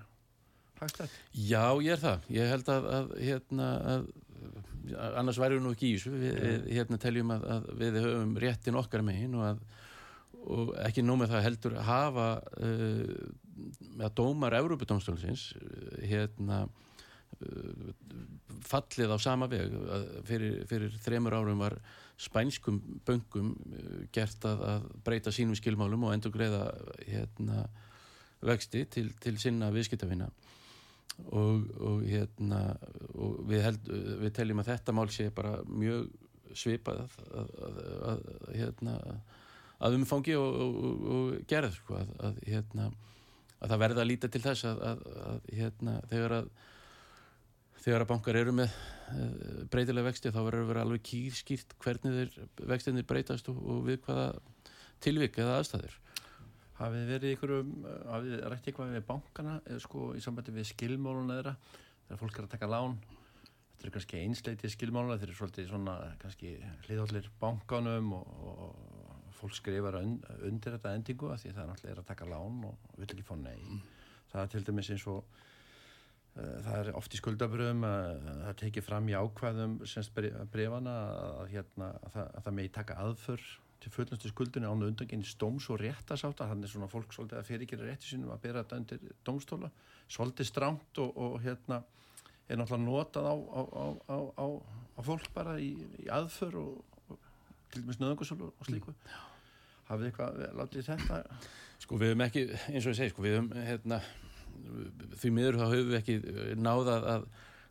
hagstætt? 0.81 1.19
Já, 1.33 1.65
ég 1.83 1.97
er 1.97 2.03
það. 2.03 2.31
Ég 2.37 2.55
held 2.55 2.71
að, 2.73 2.89
að, 2.99 3.13
hérna, 3.23 3.69
að 3.95 4.07
annars 4.95 5.41
væri 5.41 5.59
við 5.59 5.65
nú 5.65 5.75
ekki 5.75 5.91
í 5.91 5.97
þessu. 5.97 6.15
Við 6.15 6.37
yeah. 6.37 6.71
hérna, 6.79 7.01
teljum 7.03 7.35
að, 7.35 7.47
að 7.57 7.69
við 7.81 8.01
höfum 8.03 8.39
réttin 8.43 8.79
okkar 8.79 9.05
megin 9.07 9.37
og, 9.41 9.61
og 10.47 10.73
ekki 10.87 11.05
nómið 11.05 11.35
það 11.35 11.47
heldur 11.49 11.79
hafa 11.87 12.27
uh, 12.63 13.05
að 14.07 14.17
dómar 14.21 14.57
Európa-dómstólsins 14.61 15.49
hérna 16.05 16.65
uh, 16.67 17.95
fallið 18.67 19.15
á 19.15 19.19
sama 19.23 19.49
veg 19.51 19.75
fyrir, 20.29 20.61
fyrir 20.71 20.99
þremur 21.05 21.39
árum 21.39 21.65
var 21.65 21.79
spænskum 22.21 22.79
böngum 23.07 23.55
uh, 23.57 24.05
gert 24.15 24.47
að, 24.49 24.63
að 24.77 24.87
breyta 25.07 25.35
sínum 25.35 25.59
skilmálum 25.59 26.07
og 26.07 26.15
endur 26.15 26.35
greiða 26.35 26.69
hérna 27.03 27.67
vexti 28.47 28.85
til, 28.93 29.11
til 29.21 29.39
sinna 29.41 29.73
viðskiptafina 29.75 30.29
og, 31.27 31.67
og 31.81 32.05
hérna 32.05 32.61
og 33.15 33.41
við, 33.49 33.63
held, 33.65 33.91
við 34.23 34.35
teljum 34.37 34.63
að 34.63 34.71
þetta 34.73 34.95
mál 34.97 35.09
sé 35.13 35.31
bara 35.35 35.59
mjög 35.67 36.11
svipað 36.57 37.03
að, 37.05 37.17
að, 37.41 37.51
að 38.13 38.23
hérna 38.55 38.97
að 39.87 39.99
umfangi 39.99 40.37
og, 40.41 40.61
og, 41.13 41.35
gerð 41.49 41.75
sko, 41.77 41.99
hérna 42.47 42.91
að 43.57 43.73
það 43.73 43.83
verða 43.83 44.03
að 44.05 44.11
líta 44.11 44.31
til 44.33 44.45
þess 44.45 44.69
að 44.69 45.05
hérna 45.53 45.99
þegar 46.13 46.41
að 46.41 46.49
þegar 47.87 48.03
að 48.03 48.11
bankar 48.11 48.39
eru 48.41 48.55
með 48.57 48.73
uh, 48.73 49.61
breytilega 49.71 50.09
vexti 50.09 50.33
þá 50.35 50.41
verður 50.41 50.65
að 50.65 50.71
vera 50.73 50.85
alveg 50.87 51.05
kýrskýrt 51.07 51.77
hvernig 51.83 52.17
þeir 52.17 52.67
vextinir 52.73 53.07
breytast 53.07 53.51
og 53.53 53.85
við 53.87 54.01
hvaða 54.09 54.33
tilvik 55.05 55.39
eða 55.39 55.61
aðstæður 55.61 55.95
hafið 56.81 57.11
verið 57.13 57.37
ykkur 57.37 57.53
um, 57.61 57.75
hafið 58.11 58.41
rætt 58.53 58.71
eitthvað 58.71 58.97
við 58.97 59.07
bankana 59.09 59.61
eða 59.65 59.83
sko 59.85 60.11
í 60.17 60.23
sambandi 60.25 60.55
við 60.57 60.69
skilmáluna 60.73 61.39
þeirra 61.39 61.55
þegar 62.07 62.21
fólk 62.23 62.39
er 62.39 62.49
að 62.49 62.53
taka 62.57 62.71
lán 62.71 62.99
þetta 63.77 63.89
er 63.89 63.95
kannski 63.95 64.21
einsleitið 64.25 64.75
skilmáluna 64.75 65.17
þeir 65.21 65.31
eru 65.31 65.39
svolítið 65.41 65.71
svona 65.71 65.97
kannski 66.21 66.53
hliðhóllir 66.87 67.31
bankanum 67.41 68.13
og, 68.19 68.31
og 68.45 69.33
fólk 69.37 69.57
skrifar 69.57 70.01
un, 70.01 70.17
undir 70.49 70.77
þetta 70.77 70.95
endingu 70.97 71.33
að 71.33 71.43
því 71.43 71.53
það 71.53 71.63
er 71.65 71.69
náttúrulega 71.73 72.05
að 72.05 72.09
taka 72.13 72.31
lán 72.31 72.63
og 72.71 72.95
vil 72.97 73.09
ekki 73.09 73.27
fá 73.27 73.35
nei 73.41 73.59
mm. 73.59 73.83
það 74.33 74.43
er 74.43 74.55
til 74.55 74.65
dæmis 74.69 74.91
eins 74.95 75.07
og 75.13 75.21
uh, 75.21 76.57
það 76.67 76.79
er 76.79 76.91
oft 77.01 77.17
í 77.17 77.21
skuldabröðum 77.21 77.87
að 77.89 78.09
það 78.31 78.59
tekir 78.65 78.87
fram 78.87 79.13
í 79.13 79.17
ákvæðum 79.17 79.79
semst 79.89 80.17
brefana 80.53 80.97
að, 81.43 81.55
hérna, 81.55 81.93
að, 82.09 82.21
að 82.27 82.43
það 82.49 82.59
megi 82.61 82.75
taka 82.81 83.01
aðför 83.05 83.47
til 83.81 83.93
fullnastu 83.93 84.31
skuldinu 84.33 84.71
ánu 84.71 84.89
undangenni 84.91 85.27
stóms 85.29 85.69
og 85.71 85.81
réttasátt 85.83 86.41
að 86.41 86.53
hann 86.53 86.65
er 86.65 86.73
svona 86.73 86.89
fólk 86.91 87.13
svolítið 87.15 87.41
að 87.41 87.49
fyrirgera 87.51 87.89
rétti 87.89 88.11
sínum 88.11 88.33
að 88.35 88.43
bera 88.47 88.63
þetta 88.65 88.81
undir 88.81 89.15
domstóla 89.27 89.71
svolítið 90.09 90.49
stránt 90.51 91.01
og, 91.03 91.17
og 91.17 91.39
hérna 91.45 91.83
er 92.49 92.61
náttúrulega 92.61 92.87
notað 92.87 93.29
á, 93.29 93.35
á, 93.37 94.19
á, 94.39 94.47
á 94.97 95.01
fólk 95.05 95.29
bara 95.35 95.57
í, 95.61 95.73
í 96.03 96.11
aðför 96.13 96.59
og, 96.63 97.01
og 97.11 97.19
til 97.73 97.83
dæmis 97.83 98.01
nöðungarsólu 98.01 98.53
og 98.53 98.69
slíku. 98.69 98.95
Mm. 98.95 99.25
hafið 99.91 100.09
eitthvað 100.11 100.39
látið 100.59 100.89
þetta? 100.91 101.21
Sko 101.83 101.99
við 102.01 102.13
hefum 102.13 102.25
ekki, 102.27 102.47
eins 102.73 102.87
og 102.87 102.95
ég 102.95 103.01
segi 103.01 103.13
sko 103.13 103.27
við 103.27 103.37
hefum 103.37 103.51
hérna 103.67 104.01
því 105.21 105.33
miður 105.37 105.59
þá 105.61 105.67
höfum 105.67 105.91
við 105.91 105.99
ekki 106.01 106.17
náðað 106.59 107.09
að 107.13 107.27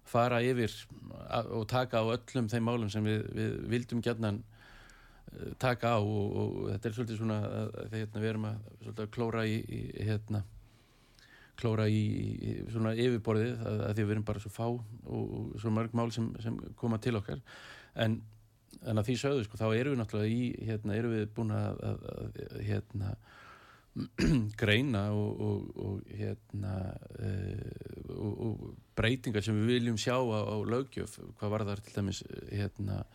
fara 0.05 0.41
yfir 0.45 0.75
og 1.49 1.65
taka 1.69 2.03
á 2.03 2.05
öllum 2.13 2.49
þeim 2.51 2.67
málum 2.67 2.91
sem 2.93 3.05
við, 3.05 3.25
við 3.33 3.55
vildum 3.71 4.03
gætnan 4.05 4.43
taka 5.61 5.95
á 5.95 5.99
og, 5.99 6.35
og 6.41 6.59
þetta 6.71 6.89
er 6.89 6.97
svolítið 6.97 7.21
svona 7.21 7.39
að, 7.45 7.71
að 7.83 7.95
hérna, 7.99 8.21
við 8.23 8.29
erum 8.31 8.49
að, 8.49 8.67
að 8.93 9.09
klóra 9.15 9.45
í, 9.49 9.57
í 9.63 9.81
hérna 10.07 10.43
klóra 11.59 11.88
í, 11.91 12.01
í 12.35 12.53
svona 12.71 12.93
yfirborðið 12.99 13.65
að, 13.65 13.81
að 13.88 13.93
því 13.95 14.05
við 14.05 14.15
erum 14.15 14.27
bara 14.27 14.43
svo 14.43 14.51
fá 14.53 14.65
og, 14.67 14.85
og 15.15 15.57
svo 15.61 15.71
mörg 15.75 15.95
mál 15.95 16.09
sem, 16.15 16.29
sem 16.43 16.57
koma 16.79 16.99
til 17.03 17.15
okkar. 17.19 17.41
En, 18.03 18.19
en 18.83 18.99
að 18.99 19.09
því 19.09 19.17
sögðu 19.21 19.47
sko 19.47 19.59
þá 19.61 19.67
eru 19.69 19.93
við 19.93 20.01
náttúrulega 20.01 20.35
í 20.35 20.67
hérna 20.67 20.99
eru 20.99 21.13
við 21.13 21.29
búin 21.38 21.55
að 21.55 21.81
hérna 22.65 23.15
greina 24.61 25.05
og, 25.15 25.43
og, 25.45 25.77
og 25.79 26.15
hérna 26.19 26.73
uh, 27.15 28.09
og, 28.15 28.33
og 28.33 28.65
breytingar 28.99 29.45
sem 29.45 29.55
við 29.61 29.77
viljum 29.77 29.99
sjá 29.99 30.17
á, 30.19 30.39
á 30.43 30.55
lögjöf, 30.67 31.15
hvað 31.39 31.53
var 31.53 31.63
það 31.69 31.85
til 31.85 31.95
dæmis 31.95 32.19
hérna 32.51 33.05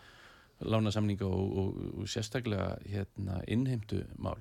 lánasamninga 0.60 1.26
og, 1.26 1.58
og, 1.58 1.82
og 2.00 2.08
sérstaklega 2.10 2.74
hérna, 2.88 3.40
innheimtu 3.48 4.02
mál. 4.18 4.40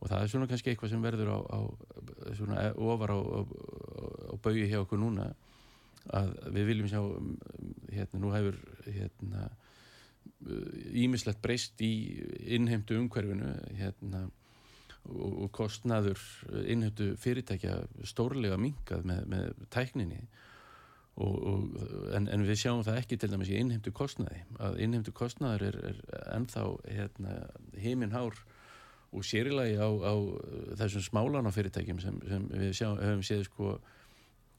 Og 0.00 0.10
það 0.10 0.22
er 0.22 0.30
svona 0.32 0.48
kannski 0.50 0.72
eitthvað 0.72 0.92
sem 0.92 1.04
verður 1.04 1.32
á, 1.32 1.38
á 1.40 1.60
svona 2.36 2.62
e, 2.66 2.70
ofar 2.76 3.14
á, 3.14 3.18
á 3.18 4.34
baui 4.42 4.66
hjá 4.68 4.80
okkur 4.82 5.00
núna 5.00 5.30
að 6.12 6.34
við 6.52 6.66
viljum 6.68 6.90
sjá 6.90 7.00
hérna 7.94 8.20
nú 8.20 8.32
hefur 8.34 8.58
hérna 8.84 9.46
ímislegt 10.92 11.40
breyst 11.44 11.80
í 11.84 11.92
innheimtu 12.56 12.98
umhverfinu 13.00 13.54
hérna 13.78 14.26
og, 15.04 15.48
kostnaður 15.56 16.20
innheimtu 16.64 17.12
fyrirtækja 17.20 17.78
stórlega 18.08 18.58
mingað 18.60 19.04
með, 19.08 19.22
með 19.30 19.64
tækninni 19.72 20.20
Og, 21.14 21.34
og, 21.46 21.74
en, 22.16 22.26
en 22.26 22.42
við 22.42 22.58
sjáum 22.64 22.82
það 22.82 22.96
ekki 22.98 23.18
til 23.22 23.30
dæmis 23.30 23.50
í 23.52 23.58
innheimtu 23.60 23.92
kostnaði. 23.94 24.40
Að 24.58 24.80
innheimtu 24.82 25.14
kostnaður 25.14 25.68
er, 25.68 25.76
er 25.92 26.00
ennþá 26.34 26.64
hérna, 26.88 27.34
heiminhár 27.78 28.40
og 29.14 29.26
sérilagi 29.26 29.76
á, 29.78 29.86
á 29.86 30.14
þessum 30.80 31.04
smálánafyrirtækjum 31.06 32.00
sem, 32.02 32.18
sem 32.26 32.48
við 32.50 32.72
sjá, 32.74 32.88
höfum 32.98 33.22
séð 33.26 33.44
sko 33.46 33.76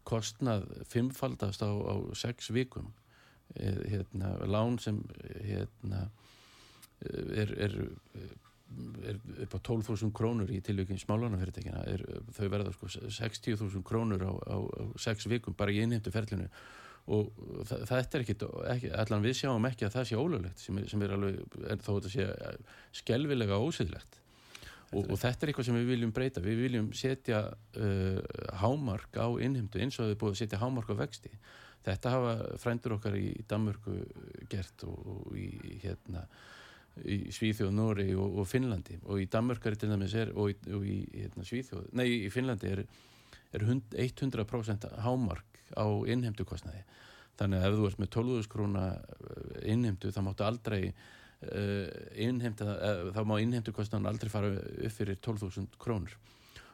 kostnað 0.08 0.70
fimmfaldast 0.88 1.66
á, 1.66 1.72
á 1.76 1.96
sex 2.16 2.54
vikum. 2.56 2.94
Eh, 3.60 3.82
hérna, 3.92 4.38
lán 4.48 4.80
sem 4.80 5.04
hérna 5.44 6.08
er, 7.36 7.52
er, 7.68 7.76
er 9.08 9.20
upp 9.46 9.58
á 9.58 9.60
12.000 9.60 10.14
krónur 10.16 10.52
í 10.54 10.62
tilvíkinn 10.66 11.02
smálánafyrirtækina 11.02 11.84
er, 11.92 12.04
þau 12.36 12.48
verða 12.52 12.74
sko 12.76 12.90
60.000 12.90 13.86
krónur 13.86 14.26
á, 14.26 14.34
á, 14.34 14.58
á 14.60 14.84
6 15.00 15.30
vikum 15.32 15.56
bara 15.58 15.74
í 15.74 15.82
innheimtu 15.84 16.14
ferlinu. 16.14 16.50
Og 17.06 17.30
það, 17.70 17.82
þetta 17.92 18.18
er 18.18 18.24
ekkit 18.24 18.44
ekki, 18.74 18.92
allan 19.04 19.26
við 19.26 19.36
sjáum 19.42 19.68
ekki 19.70 19.86
að 19.86 19.98
það 20.00 20.08
sé 20.10 20.20
ólöglegt 20.20 20.62
sem 20.62 20.80
sem 20.90 21.04
er 21.06 21.14
alveg, 21.14 21.58
þó 21.86 21.92
þetta 21.92 22.14
sé 22.16 22.30
skelvilega 23.04 23.60
ósýðlegt 23.62 24.18
og, 24.96 25.12
og 25.12 25.20
þetta 25.20 25.46
er 25.46 25.52
eitthvað 25.52 25.68
sem 25.70 25.78
við 25.78 25.92
viljum 25.92 26.16
breyta. 26.16 26.44
Við 26.44 26.64
viljum 26.66 26.90
setja 26.98 27.44
uh, 27.52 28.20
hámark 28.62 29.18
á 29.22 29.28
innheimtu 29.44 29.82
eins 29.82 30.00
og 30.02 30.12
við 30.12 30.20
búum 30.22 30.34
að 30.34 30.42
setja 30.42 30.62
hámark 30.62 30.92
á 30.94 30.96
vexti. 31.04 31.32
Þetta 31.86 32.14
hafa 32.16 32.36
frændur 32.62 32.98
okkar 32.98 33.18
í 33.20 33.28
Danmörku 33.50 34.00
gert 34.50 34.86
og, 34.88 35.10
og 35.16 35.38
í 35.38 35.78
hérna 35.84 36.26
í 37.04 37.18
Svíþjóð, 37.36 37.74
Nóri 37.76 38.08
og, 38.16 38.40
og 38.42 38.48
Finnlandi. 38.50 39.00
Og 39.10 39.24
í 39.24 39.28
Danmörkari 39.32 39.80
til 39.80 39.92
dæmis 39.92 40.16
er 40.18 40.32
og 40.36 40.54
í, 40.54 40.56
og 40.76 40.86
í 40.88 41.02
hérna, 41.16 41.44
Svíþjóð, 41.48 41.90
nei 41.98 42.08
í 42.26 42.30
Finnlandi 42.34 42.72
er, 42.72 42.86
er 43.56 43.66
100% 43.68 44.88
hámark 45.04 45.60
á 45.76 45.86
innheimtukostnaði. 45.86 46.86
Þannig 47.36 47.60
að 47.60 47.68
ef 47.68 47.78
þú 47.78 47.90
ert 47.90 48.00
með 48.00 48.12
12.000 48.16 48.52
króna 48.54 48.86
innheimtu 49.68 50.14
þá 50.16 50.22
máttu 50.24 50.46
aldrei 50.48 50.82
uh, 50.88 51.90
innheimta, 52.16 52.70
uh, 52.78 53.12
þá 53.12 53.22
má 53.28 53.36
innheimtukostnaðan 53.44 54.14
aldrei 54.14 54.32
fara 54.32 54.54
upp 54.56 54.96
fyrir 54.96 55.20
12.000 55.20 55.76
krónur. 55.82 56.16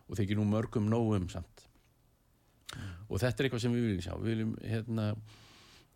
Og 0.05 0.19
ekki 0.21 0.37
nú 0.37 0.45
mörgum 0.45 0.89
nógum 0.91 1.29
samt. 1.31 1.65
Mm. 2.71 2.91
og 3.09 3.19
þetta 3.19 3.41
er 3.41 3.47
eitthvað 3.47 3.63
sem 3.65 3.73
við 3.75 3.87
viljum 3.87 4.03
sjá. 4.05 4.13
Við 4.21 4.29
viljum 4.31 4.51
hérna 4.63 5.05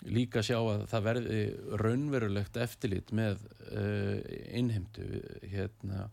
líka 0.04 0.44
sjá 0.46 0.58
að 0.60 0.86
það 0.92 1.06
verði 1.08 1.42
raunverulegt 1.82 2.60
eftirlit 2.62 3.12
með 3.16 3.42
uh, 3.72 4.20
innheimtu 4.54 5.08
hérna, 5.50 6.10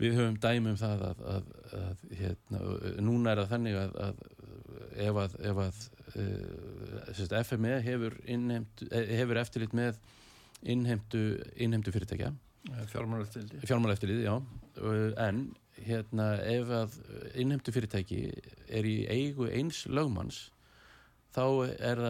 við 0.00 0.16
höfum 0.16 0.38
dæmum 0.40 0.78
það 0.80 1.06
að, 1.10 1.24
að, 1.34 1.50
að 1.76 2.04
hérna, 2.22 2.62
núna 3.04 3.34
er 3.34 3.42
það 3.42 3.50
þannig 3.54 3.80
að, 3.82 3.98
að 4.06 4.22
ef 5.06 5.20
að, 5.22 5.36
ef 5.50 5.60
uh, 6.16 7.42
FME 7.44 7.80
hefur, 7.84 8.16
innheimtu, 8.26 8.88
eh, 8.90 9.12
hefur 9.20 9.40
eftirlit 9.40 9.76
með 9.76 10.00
innheimtu, 10.60 11.24
innheimtu 11.56 11.92
fyrirtækja. 11.94 12.32
Já, 14.26 14.34
en 15.24 15.44
hérna, 15.80 16.32
ef 16.44 16.72
að 16.76 16.96
innheimtu 17.40 17.72
fyrirtæki 17.72 18.24
er 18.68 18.88
í 18.88 18.96
eigu 19.08 19.48
eins 19.48 19.86
lögmanns 19.88 20.48
þá 21.34 21.44
er, 21.76 22.02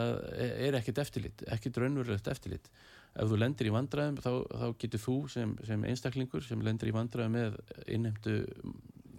er 0.68 0.78
ekkert 0.78 1.02
eftirlit, 1.04 1.44
ekkert 1.52 1.80
raunverulegt 1.82 2.30
eftirlit. 2.32 2.70
Ef 3.10 3.30
þú 3.30 3.40
lendir 3.40 3.68
í 3.68 3.74
vandræðum 3.74 4.20
þá, 4.22 4.30
þá 4.46 4.66
getur 4.80 5.02
þú 5.02 5.16
sem, 5.32 5.54
sem 5.66 5.86
einstaklingur 5.90 6.44
sem 6.46 6.60
lendir 6.62 6.92
í 6.92 6.94
vandræðum 6.94 7.36
með 7.36 7.56
innheimtu 7.90 8.36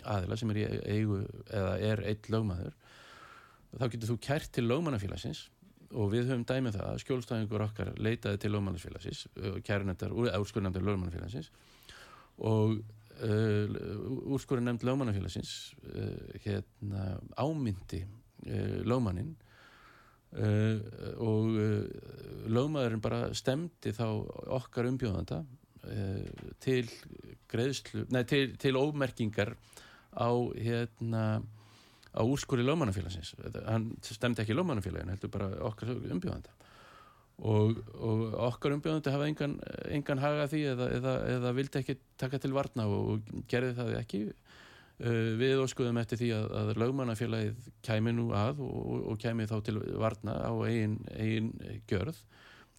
aðila 0.07 0.37
sem 0.39 0.53
er 0.53 0.61
eigu 0.89 1.23
eða 1.51 1.73
er 1.91 2.03
eitt 2.09 2.29
lögmaður 2.31 2.77
þá 3.75 3.83
getur 3.87 4.13
þú 4.13 4.15
kært 4.23 4.53
til 4.55 4.63
lögmannafélagsins 4.65 5.43
og 5.91 6.07
við 6.13 6.31
höfum 6.31 6.47
dæmið 6.47 6.77
það 6.77 6.87
að 6.87 7.01
skjólstæðingur 7.03 7.65
okkar 7.67 7.91
leitaði 7.99 8.39
til 8.41 8.53
lögmannafélagsins 8.55 9.25
kærunendar, 9.67 10.15
úrskurðnefndar 10.15 10.87
lögmannafélagsins 10.87 11.51
og 12.41 12.79
uh, 12.79 13.65
úrskurðunemnd 14.33 14.83
lögmannafélagsins 14.87 15.53
uh, 15.91 16.35
hérna 16.45 17.19
ámyndi 17.37 18.03
uh, 18.05 18.79
lögmannin 18.87 19.35
Uh, 20.31 20.79
og 21.19 21.57
uh, 21.59 21.81
lögmaðurinn 22.47 23.01
bara 23.03 23.25
stemdi 23.35 23.91
þá 23.91 24.05
okkar 24.55 24.87
umbjóðanda 24.87 25.41
uh, 25.43 26.45
til 26.63 26.85
greiðslu, 27.51 28.05
nei 28.15 28.23
til, 28.29 28.53
til 28.55 28.79
ómerkingar 28.79 29.51
á 30.15 30.31
hérna 30.55 31.41
á 32.11 32.21
úrskóri 32.23 32.63
lögmannafélagsins. 32.63 33.33
Hann 33.67 33.91
stemdi 34.03 34.43
ekki 34.43 34.55
lögmannafélagin 34.55 35.11
heldur 35.11 35.31
bara 35.31 35.51
okkar 35.67 35.91
umbjóðanda. 35.95 36.55
Og, 37.41 37.79
og 37.97 38.23
okkar 38.51 38.75
umbjóðandi 38.75 39.11
hafa 39.11 39.27
engan, 39.27 39.59
engan 39.91 40.21
haga 40.21 40.47
því 40.51 40.63
eða, 40.75 40.89
eða, 40.97 41.13
eða 41.35 41.53
vildi 41.57 41.79
ekki 41.81 41.95
taka 42.21 42.39
til 42.39 42.53
varna 42.55 42.85
og, 42.87 43.31
gerði 43.49 43.75
það 43.79 43.93
ekki 43.99 44.19
við 45.41 45.61
óskuðum 45.63 45.99
eftir 46.01 46.19
því 46.21 46.31
að, 46.37 46.47
að 46.59 46.71
lögmannafélagið 46.81 47.69
kæmi 47.85 48.13
nú 48.13 48.27
að 48.37 48.59
og, 48.65 49.05
og 49.11 49.21
kæmi 49.21 49.47
þá 49.49 49.55
til 49.65 49.77
varna 50.01 50.35
á 50.45 50.53
eigin, 50.67 50.97
eigin 51.15 51.51
gjörð. 51.89 52.19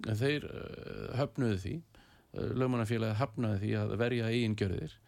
En 0.06 0.18
þeir 0.18 0.46
uh, 0.48 1.06
höfnuðu 1.18 1.60
því. 1.62 1.76
Uh, 2.32 2.50
lögmannafélagið 2.62 3.18
hafnaði 3.20 3.62
því 3.64 3.72
að 3.80 3.94
verja 4.02 4.30
eigin 4.30 4.58
gjörðir. 4.60 4.98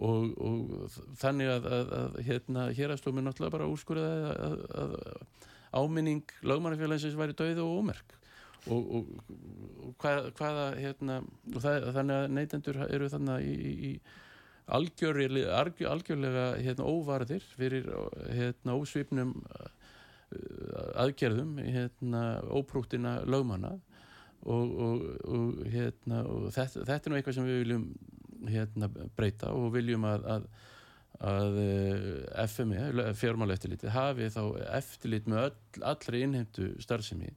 Og, 0.00 0.32
og 0.38 0.96
þannig 1.18 1.50
að, 1.50 1.68
að, 1.74 1.92
að 1.98 2.18
hérna 2.28 2.66
hérastómi 2.78 3.24
náttúrulega 3.26 3.56
bara 3.56 3.68
úrskurðaði 3.70 4.34
að 4.78 4.96
áminning 5.74 6.34
lögmannafélagsins 6.46 7.18
væri 7.18 7.36
döið 7.38 7.62
og 7.64 7.78
ómerk. 7.80 8.16
Og, 8.70 8.90
og 8.92 9.94
hvað, 10.02 10.30
hvaða 10.36 10.66
hérna, 10.76 11.20
það, 11.56 11.86
þannig 11.96 12.16
að 12.16 12.34
neytendur 12.36 12.80
eru 12.86 13.08
þannig 13.10 13.46
í, 13.46 13.70
í 13.90 13.92
algjörlega, 14.76 15.58
algjörlega 15.90 16.46
hérna, 16.60 16.86
óvarðir 16.86 17.44
fyrir 17.56 17.86
hérna, 18.30 18.76
ósvipnum 18.78 19.34
uh, 19.42 19.68
aðgerðum 21.02 21.58
hérna, 21.64 22.24
óprúttina 22.54 23.18
lögmanna 23.26 23.76
og, 24.46 24.74
og, 24.86 25.06
og, 25.26 25.62
hérna, 25.68 26.24
og 26.24 26.50
þetta, 26.54 26.84
þetta 26.88 27.00
er 27.00 27.12
nú 27.12 27.20
eitthvað 27.20 27.38
sem 27.38 27.48
við 27.48 27.62
viljum 27.64 27.86
hérna, 28.50 28.90
breyta 29.18 29.54
og 29.56 29.72
viljum 29.74 30.06
að, 30.08 30.28
að, 30.36 30.50
að 31.30 31.62
uh, 31.64 32.44
FME, 32.46 33.14
fjármála 33.18 33.56
eftirliti 33.56 33.94
hafi 33.94 34.30
þá 34.32 34.44
eftirlit 34.80 35.30
með 35.30 35.48
öll, 35.48 35.56
allri 35.94 36.22
innheimtu 36.26 36.74
starfsemi 36.82 37.34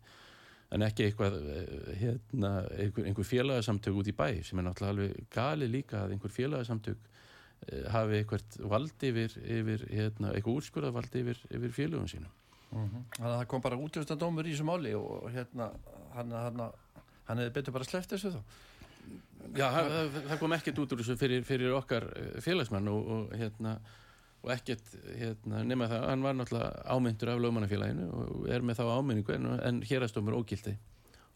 en 0.73 0.85
ekki 0.85 1.07
eitthvað 1.07 1.39
uh, 1.41 1.89
hérna, 1.97 2.53
einhver, 2.77 3.09
einhver 3.09 3.27
félagsamtök 3.27 3.99
út 4.03 4.13
í 4.13 4.15
bæ 4.17 4.27
sem 4.45 4.61
er 4.61 4.69
náttúrulega 4.69 4.93
alveg 4.93 5.33
gali 5.33 5.71
líka 5.79 6.05
að 6.05 6.15
einhver 6.15 6.33
félagsamtök 6.33 7.01
Eh, 7.03 7.12
hafi 7.93 8.19
eitthvað 8.19 8.57
vald 8.73 9.07
yfir, 9.09 9.37
yfir 9.57 9.85
hérna, 9.89 10.33
eitthvað 10.33 10.59
úrskurðað 10.59 10.97
vald 10.99 11.17
yfir, 11.21 11.41
yfir 11.49 11.75
félögum 11.75 12.09
sínum 12.11 12.31
mhm. 12.71 12.85
-huh. 12.85 13.03
Þannig 13.17 13.31
að 13.31 13.39
það 13.39 13.47
kom 13.47 13.61
bara 13.61 13.81
útjöfstadómur 13.85 14.47
í 14.47 14.53
þessu 14.53 14.67
máli 14.67 14.93
og 14.95 15.31
hérna 15.31 15.71
hann, 16.15 16.31
hann, 16.31 16.63
hann 17.27 17.37
hefði 17.37 17.53
betur 17.57 17.73
bara 17.73 17.89
sleppt 17.89 18.15
þessu 18.15 18.35
þá 18.35 18.41
Já, 19.53 19.67
það, 19.69 20.15
það 20.29 20.39
kom 20.39 20.55
ekkert 20.55 20.79
út 20.79 20.93
úr 20.93 21.01
þessu 21.01 21.17
fyrir, 21.19 21.43
fyrir 21.43 21.75
okkar 21.75 22.05
eh, 22.15 22.39
félagsmann 22.41 22.87
og, 22.87 23.09
og 23.15 23.35
hérna 23.37 23.75
og 24.43 24.51
ekkert 24.51 24.95
hérna, 25.19 25.63
nema 25.63 25.87
það, 25.91 26.05
hann 26.09 26.23
var 26.25 26.37
náttúrulega 26.37 26.95
ámyndur 26.95 27.31
af 27.31 27.41
lögmannafélaginu 27.43 28.07
og 28.11 28.47
er 28.51 28.65
með 28.65 28.79
þá 28.81 28.83
ámynningu 28.97 29.35
en, 29.35 29.49
en 29.59 29.81
hérastómur 29.87 30.35
ógildi 30.39 30.75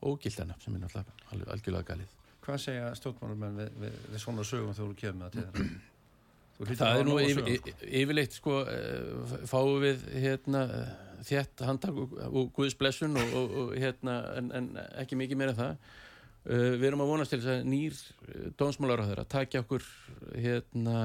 ógildana 0.04 0.58
sem 0.64 0.76
er 0.76 0.84
náttúrulega 0.84 1.52
algjörlega 1.54 1.92
galið 1.92 2.16
Hvað 2.48 2.60
segja 2.64 2.92
stjórnmálum 2.96 3.60
við, 3.60 3.72
við, 3.82 3.96
við 4.14 4.22
svona 4.24 4.44
sögum 4.48 4.76
þú 4.76 4.90
kemur 5.00 5.24
með 5.24 5.38
það 5.38 5.38
til 5.38 5.46
það 5.48 5.72
er 6.66 7.06
nú 7.06 7.20
yfir, 7.22 7.72
yfirleitt 7.86 8.34
sko 8.38 8.64
uh, 8.64 9.38
fáum 9.50 9.78
við 9.84 10.04
hérna 10.18 10.66
þétt 11.28 11.64
handtak 11.66 11.98
og, 11.98 12.14
og 12.28 12.52
guðsblessun 12.56 13.18
og, 13.20 13.34
og, 13.38 13.56
og 13.62 13.72
hérna 13.78 14.20
en, 14.40 14.52
en 14.58 14.70
ekki 15.02 15.20
mikið 15.20 15.42
meira 15.42 15.58
það. 15.58 15.88
Uh, 16.48 16.74
við 16.80 16.90
erum 16.90 17.04
að 17.06 17.12
vonast 17.14 17.34
til 17.34 17.42
þess 17.44 17.54
að 17.54 17.72
nýr 17.74 17.98
uh, 17.98 18.46
dónsmálar 18.60 19.04
á 19.06 19.08
þeirra 19.10 19.28
takja 19.38 19.66
okkur 19.66 19.90
hérna 20.36 21.00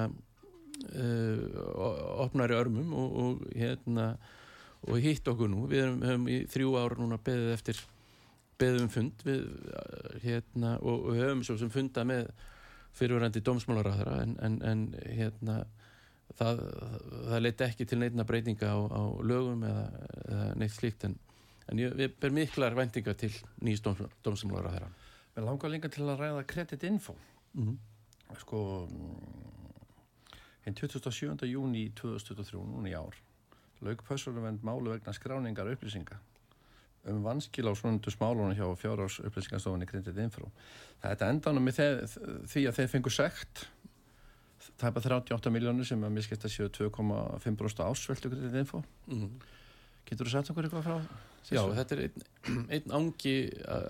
opnari 2.19 2.57
örmum 2.59 2.95
og 2.97 3.43
hérna 3.55 4.07
og 4.89 4.97
hitt 5.05 5.29
okkur 5.31 5.51
nú. 5.53 5.67
Við 5.71 5.85
erum, 5.85 6.01
höfum 6.03 6.25
í 6.33 6.39
þrjú 6.51 6.73
ára 6.81 6.97
núna 6.99 7.21
beðið 7.23 7.53
eftir 7.55 7.83
beðum 8.59 8.89
fund 8.91 9.23
við, 9.27 9.45
hérna, 10.25 10.77
og 10.83 11.13
höfum 11.15 11.45
svo 11.47 11.59
sem 11.61 11.71
funda 11.73 12.05
með 12.09 12.33
fyrirverandi 12.97 13.43
dómsmálaráðara 13.45 14.19
en, 14.23 14.37
en, 14.45 14.59
en 14.69 14.83
hérna 15.17 15.59
það, 16.39 16.63
það 17.29 17.43
leiti 17.43 17.67
ekki 17.67 17.87
til 17.89 18.01
neitna 18.03 18.27
breytinga 18.29 18.73
á, 18.73 18.79
á 18.79 19.03
lögum 19.25 19.65
eða, 19.69 19.85
eða 20.29 20.49
neitt 20.61 20.75
slíkt 20.77 21.07
en, 21.09 21.17
en 21.69 21.83
ég, 21.83 21.95
við 21.99 22.17
ber 22.21 22.35
miklar 22.37 22.77
vendinga 22.79 23.15
til 23.19 23.33
nýjast 23.65 23.89
dómsmálaráðara 24.25 24.93
Mér 25.33 25.47
langar 25.49 25.73
líka 25.73 25.89
til 25.89 26.05
að 26.05 26.19
ræða 26.21 26.45
kreditinfo 26.45 27.15
mm 27.55 27.69
-hmm. 27.69 27.77
sko 28.41 28.89
hinn 30.65 30.75
27. 30.75 31.47
júni 31.49 31.91
2023, 31.97 32.61
núna 32.61 32.89
í 32.89 32.95
ár 32.95 33.17
laug 33.81 34.03
Pössurluvend 34.09 34.63
málu 34.63 34.91
vegna 34.91 35.13
skráningar 35.13 35.73
upplýsinga 35.73 36.21
um 37.11 37.23
vanskil 37.25 37.67
á 37.67 37.73
svonundu 37.75 38.13
smálunum 38.15 38.55
hjá 38.55 38.67
fjárás 38.79 39.19
upplýsingarstofunni 39.27 39.89
Kredit 39.91 40.19
Info. 40.23 40.51
Þetta 41.03 41.31
endanum 41.35 41.67
með 41.67 41.81
því 42.47 42.67
að 42.69 42.77
þeir 42.79 42.93
fengur 42.93 43.15
sekt 43.15 43.67
það 44.79 44.89
er 44.89 44.95
bara 44.97 45.19
38 45.19 45.53
miljónir 45.53 45.89
sem 45.89 46.05
að 46.07 46.15
miskist 46.15 46.47
að 46.47 46.55
séu 46.55 46.71
2,5% 46.71 47.85
ásveldu 47.87 48.31
Kredit 48.33 48.59
Info. 48.63 48.83
Mm 49.07 49.21
-hmm. 49.21 49.47
Getur 50.09 50.27
þú 50.27 50.31
sagt 50.31 50.51
okkur 50.51 50.65
eitthvað 50.67 50.85
frá 50.87 50.97
það? 50.99 51.07
Já, 51.51 51.63
þetta 51.75 51.95
er 51.95 52.03
einn, 52.03 52.23
einn 52.75 52.95
ángi 52.99 53.37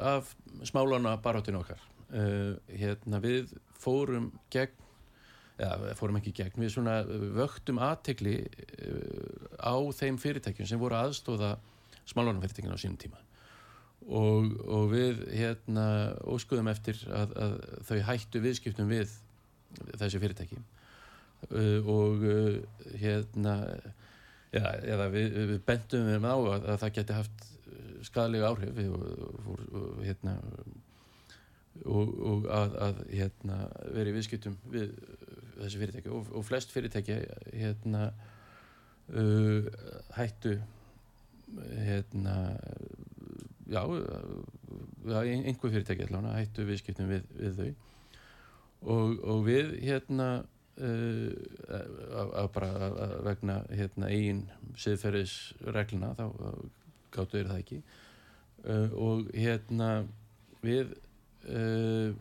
af 0.00 0.34
smálána 0.64 1.16
baráttinu 1.22 1.60
okkar 1.60 1.80
uh, 2.12 2.56
hérna 2.68 3.20
við 3.20 3.52
fórum 3.78 4.32
gegn 4.50 4.78
eða 5.58 5.94
fórum 5.94 6.16
ekki 6.16 6.32
gegn, 6.32 6.56
við 6.56 6.72
svona 6.74 7.02
vöktum 7.36 7.78
aðtegli 7.78 8.38
uh, 8.40 9.46
á 9.60 9.76
þeim 9.92 10.18
fyrirtækjum 10.18 10.66
sem 10.66 10.80
voru 10.80 10.96
aðstóða 10.96 11.58
smálánafyrirtækjum 12.10 12.74
á 12.74 12.82
sínum 12.82 12.98
tíma. 13.00 13.20
Og, 14.02 14.48
og 14.66 14.88
við 14.90 15.22
hérna 15.30 15.86
óskuðum 16.26 16.70
eftir 16.72 16.98
að, 17.14 17.36
að 17.38 17.52
þau 17.86 17.98
hættu 18.08 18.42
viðskiptum 18.42 18.90
við 18.90 19.12
þessi 19.94 20.22
fyrirtæki. 20.22 20.58
Uh, 21.50 21.78
og 21.90 22.22
uh, 22.26 22.58
hérna 22.98 23.56
ja, 24.52 24.74
eða 24.82 25.08
við, 25.10 25.38
við 25.52 25.62
bendum 25.66 26.06
við 26.06 26.26
á 26.26 26.34
að, 26.34 26.68
að 26.74 26.80
það 26.82 26.94
geti 26.98 27.18
haft 27.18 27.46
skadalega 28.06 28.50
áhrif 28.50 28.74
við, 28.76 28.90
og, 28.94 29.62
og, 29.78 30.02
hérna 30.02 30.36
og, 31.86 32.12
og 32.32 32.46
að, 32.52 32.76
að 32.86 33.00
hérna, 33.12 33.58
veri 33.94 34.14
viðskiptum 34.16 34.58
við 34.72 34.92
þessi 35.56 35.80
fyrirtæki. 35.80 36.12
Og, 36.12 36.30
og 36.36 36.46
flest 36.46 36.74
fyrirtæki 36.74 37.18
hérna 37.54 38.08
uh, 39.14 39.70
hættu 40.18 40.58
hérna 41.86 42.36
já, 43.72 43.82
einhver 45.22 45.70
fyrirtæki 45.70 46.06
allavega 46.06 46.38
hættu 46.38 46.66
viðskiptum 46.68 47.10
við, 47.10 47.28
við 47.38 47.60
þau. 47.60 47.70
Og, 48.82 49.20
og 49.30 49.44
við 49.46 49.76
hérna 49.82 50.28
uh, 50.82 51.28
að 52.42 52.50
bara 52.56 52.90
vegna 53.26 53.60
hérna 53.70 54.10
eigin 54.10 54.42
siðferðisregluna 54.82 56.12
þá 56.18 56.26
gáttu 57.14 57.38
þeir 57.38 57.52
það 57.52 57.62
ekki. 57.62 57.80
Uh, 58.62 58.90
og 58.94 59.32
hérna 59.36 59.90
við 60.62 60.94
uh, 61.50 62.12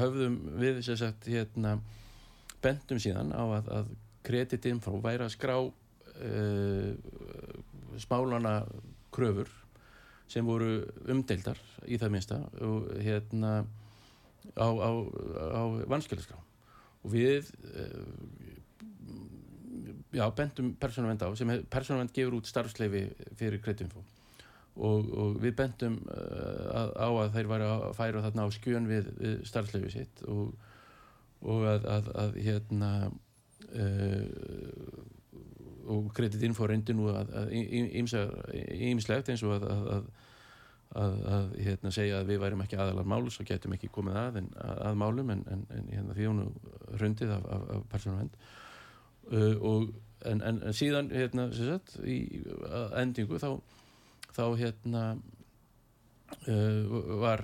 höfðum 0.00 0.38
við 0.60 0.82
sem 0.86 0.98
sagt 0.98 1.28
hérna 1.30 1.78
bendum 2.64 3.00
síðan 3.02 3.32
á 3.36 3.44
að, 3.44 3.70
að 3.78 3.90
kreditinfo 4.24 4.96
væri 5.04 5.26
að 5.26 5.34
skrá 5.36 5.56
smálana 8.00 8.54
kröfur 9.14 9.50
sem 10.30 10.46
voru 10.46 10.84
umdeildar 11.10 11.58
í 11.86 11.98
það 12.00 12.14
minsta 12.14 12.40
og 12.64 12.88
hérna 13.04 13.64
á, 14.56 14.68
á, 14.68 14.90
á 15.58 15.62
vanskjöldaskrá 15.90 16.38
og 17.04 17.12
við 17.12 17.50
já, 20.14 20.24
bendum 20.36 20.74
persónavend 20.80 21.22
á 21.22 21.28
sem 21.36 21.50
persónavend 21.70 22.12
gefur 22.14 22.38
út 22.38 22.48
starfsleifi 22.48 23.04
fyrir 23.38 23.60
kreditinfo 23.62 24.04
og, 24.74 25.10
og 25.10 25.36
við 25.42 25.56
bendum 25.58 25.98
uh, 26.10 26.94
á 26.98 27.08
að 27.08 27.34
þeir 27.36 27.50
væri 27.50 27.68
að 27.70 27.84
færa 27.98 28.24
þarna 28.24 28.46
á 28.46 28.48
skjön 28.54 28.88
við, 28.90 29.10
við 29.20 29.36
starfsleifi 29.48 29.92
sitt 29.94 30.24
og, 30.30 30.54
og 31.42 31.66
að, 31.70 31.88
að, 31.96 32.10
að 32.24 32.40
hérna 32.46 32.92
uh, 33.70 34.24
og 35.90 36.12
kreditin 36.16 36.54
fór 36.56 36.72
reyndi 36.72 36.94
nú 36.96 37.10
að 37.12 37.32
ímslegt 37.52 39.32
eins 39.32 39.44
og 39.44 39.64
að 39.64 40.06
að 40.94 41.54
hérna, 41.58 41.90
segja 41.90 42.20
að 42.20 42.28
við 42.30 42.40
værim 42.44 42.60
ekki 42.62 42.78
aðalar 42.78 43.06
máls 43.08 43.40
og 43.42 43.48
getum 43.48 43.74
ekki 43.74 43.90
komið 43.90 44.18
að, 44.20 44.36
en, 44.40 44.50
að, 44.62 44.80
að 44.88 44.98
málum 45.00 45.30
en, 45.34 45.40
en, 45.50 45.64
en 45.74 45.88
hérna, 45.90 46.14
því 46.14 46.26
hún 46.28 46.42
hrundið 47.00 47.32
af, 47.34 47.46
af, 47.56 47.64
af 47.74 47.86
persónavend 47.90 48.36
uh, 49.32 49.54
og 49.58 49.88
en 50.24 50.60
síðan 50.72 51.10
hérna, 51.12 51.48
sagt, 51.52 51.96
í 52.06 52.44
endingu 53.00 53.40
þá 53.42 53.50
þá 54.34 54.44
hérna 54.60 55.02
uh, 56.46 56.94
var 57.24 57.42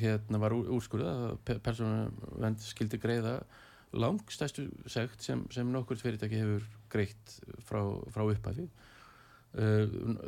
hérna 0.00 0.42
var 0.42 0.56
úrskurðað 0.56 1.22
að 1.28 1.62
persónavend 1.68 2.66
skildi 2.66 2.98
greiða 3.00 3.38
langstæstu 3.92 4.66
segt 4.90 5.22
sem, 5.22 5.44
sem 5.50 5.70
nokkur 5.72 5.98
fyrirtæki 6.00 6.40
hefur 6.40 6.66
greitt 6.92 7.38
frá, 7.68 7.80
frá 8.12 8.26
upphafi. 8.26 8.68
Uh, 9.56 9.86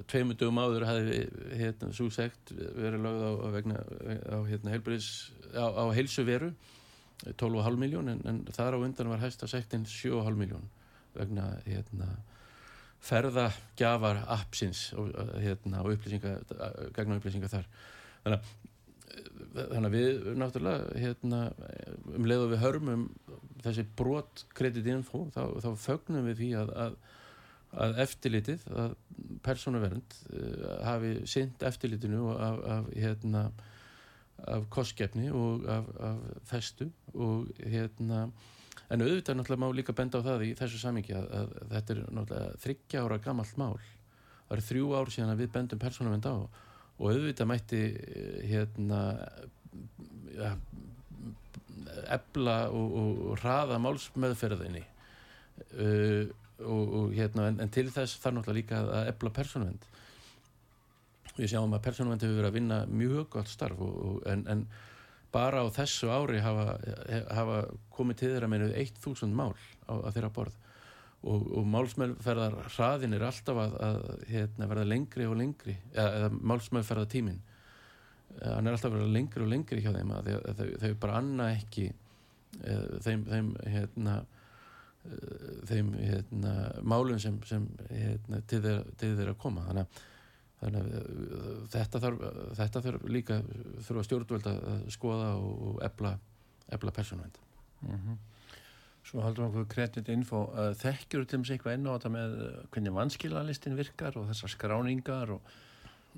tveimur 0.08 0.38
dögum 0.40 0.60
áður 0.62 0.86
hefði 0.88 1.18
hérna, 1.58 1.90
svo 1.92 2.08
segt 2.14 2.52
verið 2.56 3.02
lögð 3.04 3.26
á, 3.28 3.32
vegna 3.52 3.82
á, 4.24 4.38
hérna, 4.48 4.72
heilbriðs, 4.72 5.08
á, 5.52 5.66
á 5.68 5.84
heilsuveru 5.92 6.52
12,5 7.26 7.76
miljón 7.76 8.08
en, 8.08 8.22
en 8.30 8.40
þar 8.54 8.78
á 8.78 8.84
undan 8.84 9.10
var 9.10 9.20
hægsta 9.20 9.48
segtin 9.50 9.84
7,5 9.84 10.38
miljón 10.38 10.64
vegna 11.18 11.50
hérna 11.66 12.08
ferðagjafar 13.04 14.22
appsins 14.34 14.88
og, 14.98 15.12
hérna, 15.38 15.82
og 15.84 15.94
upplýsingar, 15.94 16.40
gegna 16.96 17.18
upplýsingar 17.18 17.52
þar. 17.52 17.68
Þannig 18.24 18.38
að, 18.38 18.56
þannig 19.72 19.88
að 19.88 19.96
við 19.96 20.26
náttúrulega 20.40 20.98
hérna, 21.02 21.40
um 22.16 22.28
leið 22.28 22.44
og 22.44 22.52
við 22.52 22.62
hörmum 22.64 23.06
þessi 23.64 23.86
brot 23.98 24.44
kreditinfo 24.58 25.24
þá, 25.34 25.42
þá 25.64 25.70
fögnum 25.82 26.28
við 26.30 26.42
því 26.42 26.50
að, 26.60 26.74
að, 26.84 26.98
að 27.84 28.02
eftirlitið 28.04 28.68
að 28.84 28.94
persónuvernd 29.46 30.20
uh, 30.30 30.68
hafi 30.86 31.16
synd 31.28 31.66
eftirlitinu 31.70 32.30
af, 32.36 32.62
af 32.76 32.92
hérna 32.94 33.48
af 34.46 34.68
kostgefni 34.70 35.32
og 35.34 35.66
af, 35.66 35.84
af 35.98 36.18
festu 36.46 36.86
og 37.14 37.48
hérna 37.58 38.28
en 38.88 39.02
auðvitað 39.02 39.36
náttúrulega 39.36 39.64
má 39.64 39.74
líka 39.74 39.92
benda 39.92 40.20
á 40.22 40.26
það 40.26 40.44
í 40.46 40.52
þessu 40.56 40.78
samingi 40.80 41.16
að, 41.18 41.26
að 41.40 41.50
þetta 41.72 41.94
er 41.94 42.02
náttúrulega 42.06 42.60
þryggja 42.62 43.02
ára 43.04 43.18
gammalt 43.24 43.58
mál. 43.60 43.74
Það 44.48 44.54
eru 44.56 44.66
þrjú 44.68 44.92
ár 44.94 45.10
síðan 45.12 45.32
að 45.34 45.42
við 45.42 45.50
bendum 45.56 45.82
persónavend 45.82 46.28
á. 46.30 46.34
og 46.38 46.67
auðvitað 46.98 47.50
mætti 47.50 47.82
hérna 48.50 49.00
ja, 50.34 50.52
ebla 52.14 52.58
og, 52.74 52.98
og, 53.02 53.22
og 53.30 53.42
raða 53.44 53.78
málsmeðferðinni. 53.82 54.84
Uh, 55.78 56.28
og, 56.64 56.94
og 56.98 57.14
hérna 57.14 57.48
en, 57.50 57.60
en 57.62 57.70
til 57.70 57.86
þess 57.94 58.18
þarf 58.22 58.38
náttúrulega 58.38 58.58
líka 58.58 58.82
að 58.82 59.10
ebla 59.12 59.32
persónavend 59.34 59.86
við 61.38 61.52
sjáum 61.52 61.74
að 61.76 61.84
persónavend 61.86 62.24
hefur 62.24 62.40
verið 62.40 62.50
að 62.50 62.56
vinna 62.56 62.78
mjög 62.90 63.28
gott 63.36 63.50
starf 63.50 63.82
en, 64.30 64.42
en 64.50 64.64
bara 65.34 65.62
á 65.62 65.66
þessu 65.76 66.10
ári 66.10 66.40
hafa, 66.42 66.78
hafa 67.34 67.60
komið 67.94 68.20
til 68.20 68.32
þeirra 68.32 68.50
meinu 68.50 68.70
1000 68.72 69.36
mál 69.38 69.54
á, 69.86 69.94
á 70.02 70.08
þeirra 70.10 70.32
borð 70.34 70.56
og, 71.22 71.46
og 71.58 71.68
málsmeðferðar 71.72 72.58
hraðin 72.68 73.16
er 73.16 73.26
alltaf 73.26 73.60
að, 73.64 73.76
að 73.88 74.24
hérna, 74.30 74.70
verða 74.70 74.88
lengri 74.92 75.26
og 75.26 75.38
lengri 75.40 75.76
eða, 75.92 76.08
eða 76.08 76.32
málsmeðferðar 76.52 77.12
tímin 77.12 77.40
hann 78.38 78.66
er 78.66 78.76
alltaf 78.76 78.92
að 78.92 78.98
verða 78.98 79.14
lengri 79.16 79.44
og 79.44 79.52
lengri 79.52 79.82
hjá 79.82 79.92
þeim 79.96 80.12
að 80.14 80.32
þau, 80.58 80.68
þau 80.82 80.92
bara 81.02 81.22
anna 81.22 81.48
ekki 81.56 81.88
eða, 81.88 83.00
þeim, 83.06 83.24
þeim 83.32 83.54
hérna 83.66 84.18
þeim 85.68 85.90
hérna, 85.96 86.52
málum 86.84 87.18
sem, 87.22 87.36
sem 87.48 87.64
hérna, 87.88 88.40
til 88.50 88.60
þeirra 88.60 89.32
koma. 89.40 89.62
Þannig 89.68 89.86
að 89.86 90.00
þannig 90.58 90.88
að 90.88 91.68
þetta 91.72 92.00
þarf, 92.02 92.24
þetta 92.58 92.82
þarf 92.86 93.04
líka 93.14 93.36
þurfa 93.86 94.04
stjórnvöld 94.06 94.48
að 94.50 94.88
skoða 94.94 95.28
og 95.38 95.78
ebla, 95.86 96.16
ebla 96.74 96.94
persónavend 96.94 97.38
mm 97.84 97.94
-hmm. 97.94 98.16
Svo 99.06 99.22
haldur 99.24 99.46
við 99.46 99.62
okkur 99.62 99.70
kreditinfo 99.74 100.42
þekkjur 100.82 101.24
til 101.28 101.40
þess 101.40 101.54
eitthvað 101.54 101.76
enn 101.78 101.88
á 101.88 101.94
þetta 101.94 102.10
með 102.12 102.36
uh, 102.44 102.50
hvernig 102.74 102.96
vanskilalistin 102.98 103.78
virkar 103.78 104.18
og 104.20 104.28
þessar 104.28 104.52
skráningar 104.52 105.32
og, 105.36 105.52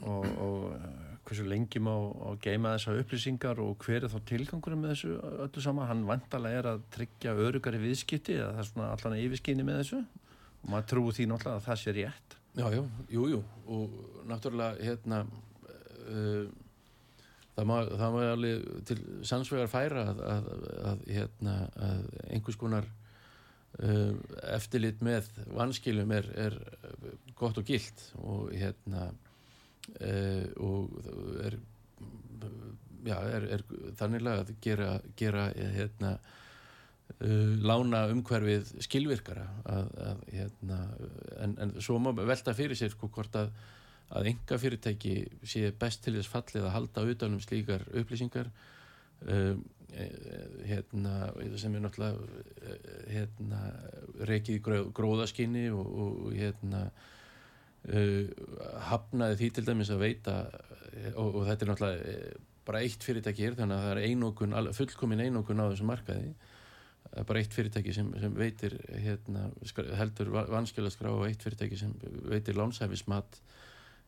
og, 0.02 0.24
og 0.26 0.64
uh, 0.72 1.10
hversu 1.28 1.46
lengi 1.46 1.82
má 1.82 1.92
geima 2.42 2.74
þessar 2.74 3.02
upplýsingar 3.04 3.60
og 3.62 3.84
hver 3.84 4.06
er 4.06 4.10
þá 4.10 4.18
tilgangurum 4.32 4.82
með 4.82 4.94
þessu 4.94 5.12
öllu 5.46 5.62
saman, 5.62 5.88
hann 5.90 6.02
vantalega 6.08 6.62
er 6.62 6.70
að 6.72 6.82
tryggja 6.96 7.36
örugari 7.38 7.82
viðskipti 7.84 8.38
eða 8.38 8.50
það 8.56 8.64
er 8.64 8.70
svona 8.72 8.90
allan 8.96 9.20
yfirskinni 9.20 9.66
með 9.66 9.82
þessu? 9.84 10.00
Og 10.60 10.72
maður 10.72 10.88
trúi 10.90 11.14
því 11.16 11.28
náttúrulega 11.30 11.60
að 11.60 11.68
það 11.68 11.80
sé 11.84 11.94
rétt. 11.96 12.36
Já, 12.58 12.66
já, 12.74 12.82
jú, 13.14 13.28
jú. 13.30 13.38
Og 13.70 14.24
náttúrulega 14.28 14.88
hérna 14.88 15.22
uh, 15.24 16.50
það 17.56 17.68
má 17.70 17.76
það 17.90 18.14
má 18.14 18.20
alveg 18.28 18.68
til 18.88 18.98
sannsvegar 19.26 19.70
færa 19.72 20.06
að, 20.12 20.22
að, 20.34 20.50
að 20.90 21.04
hérna 21.16 21.56
að 21.88 22.04
einhvers 22.28 22.60
konar 22.60 22.88
uh, 23.80 24.12
eftirlit 24.54 25.02
með 25.04 25.30
vanskilum 25.56 26.14
er, 26.16 26.30
er 26.46 26.60
gott 27.38 27.60
og 27.60 27.66
gilt 27.68 28.04
og 28.20 28.54
hérna 28.54 29.08
uh, 29.10 30.46
og 30.60 30.94
er 31.46 31.58
já, 33.06 33.16
er, 33.16 33.48
er 33.56 33.66
þannig 33.98 34.30
að 34.34 34.54
gera, 34.62 34.94
gera 35.16 35.50
hérna 35.56 36.18
Uh, 37.20 37.56
lána 37.58 38.04
umhverfið 38.08 38.68
skilvirkara 38.86 39.42
að, 39.68 39.88
að, 40.06 40.20
hérna, 40.30 40.76
en, 41.42 41.56
en 41.60 41.72
svo 41.82 41.98
má 42.00 42.12
velta 42.14 42.54
fyrir 42.56 42.78
sér 42.78 42.92
sko, 42.94 43.10
hvort 43.12 43.34
að, 43.36 43.50
að 44.10 44.30
enga 44.32 44.58
fyrirtæki 44.58 45.14
sé 45.46 45.70
best 45.78 46.02
til 46.04 46.16
þess 46.16 46.30
fallið 46.32 46.66
að 46.66 46.74
halda 46.76 47.06
utanum 47.12 47.42
slíkar 47.42 47.86
upplýsingar. 47.94 48.50
Uh, 49.20 49.54
hérna, 50.64 51.32
sem 51.58 51.74
er 51.74 51.82
náttúrulega 51.82 52.76
hérna, 53.10 53.62
reikið 54.28 54.60
í 54.60 54.82
gróðaskinni 54.94 55.64
og, 55.74 55.88
og 56.04 56.28
hérna 56.38 56.84
uh, 57.90 58.30
hafnaði 58.86 59.40
því 59.40 59.48
til 59.56 59.66
dæmis 59.66 59.90
að 59.90 60.04
veita 60.04 60.36
og, 61.16 61.40
og 61.40 61.42
þetta 61.48 61.66
er 61.66 61.72
náttúrulega 61.72 62.38
bara 62.70 62.84
eitt 62.84 63.02
fyrirtæki 63.04 63.48
er 63.48 63.58
þannig 63.58 63.76
að 63.76 63.84
það 63.84 63.92
er 63.92 64.02
einokun, 64.06 64.56
fullkomin 64.76 65.24
einokun 65.24 65.62
á 65.62 65.70
þessu 65.72 65.86
markaði. 65.88 66.32
Bara 67.26 67.40
eitt 67.40 67.54
fyrirtæki 67.56 67.94
sem, 67.96 68.10
sem 68.22 68.34
veitir 68.36 68.76
hérna, 69.02 69.48
heldur 69.98 70.30
vanskjölaskrá 70.52 71.10
og 71.10 71.24
eitt 71.26 71.42
fyrirtæki 71.42 71.78
sem 71.80 71.94
veitir 72.30 72.58
lánshæfismat 72.60 73.40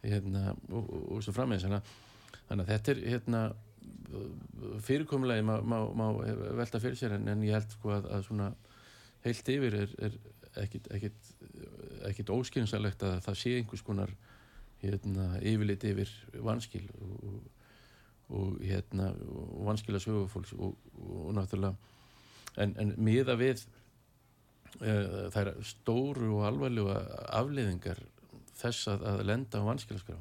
hérna, 0.03 0.57
og, 0.70 0.82
og, 0.82 1.05
og 1.16 1.22
svo 1.24 1.34
frammeins 1.36 1.66
þannig 1.66 2.64
að 2.64 2.72
þetta 2.72 2.92
er 2.92 3.03
hérna, 3.14 3.42
fyrirkomulegi 4.84 5.44
má, 5.46 5.55
má, 5.64 5.78
má 5.96 6.07
velta 6.59 6.80
fyrir 6.82 6.98
sér 7.00 7.16
en, 7.16 7.30
en 7.32 7.44
ég 7.46 7.57
held 7.57 7.72
sko 7.72 7.94
að, 7.96 8.11
að 8.12 8.26
svona 8.26 8.50
heilt 9.24 9.48
yfir 9.48 9.78
er, 9.78 9.94
er 10.03 10.18
ekkit 12.11 12.32
óskynsalegt 12.32 13.05
að 13.07 13.20
það 13.24 13.40
sé 13.40 13.55
einhvers 13.57 13.84
konar 13.86 14.12
hérna, 14.82 15.28
yfirleitt 15.40 15.86
yfir 15.88 16.12
vanskil 16.44 16.84
og, 17.00 17.38
og 18.32 18.59
hérna, 18.64 19.12
vanskila 19.64 20.00
sögufólks 20.03 20.55
og, 20.59 20.74
og 20.98 21.30
náttúrulega 21.38 21.76
en, 22.61 22.74
en 22.80 22.94
miða 23.00 23.36
við 23.40 23.62
uh, 24.82 25.30
þær 25.32 25.55
stóru 25.66 26.34
og 26.36 26.48
alvarlega 26.50 26.98
afleiðingar 27.40 28.03
þess 28.59 28.88
að, 28.92 29.05
að 29.11 29.22
lenda 29.28 29.62
á 29.62 29.68
vanskilaskrá. 29.68 30.18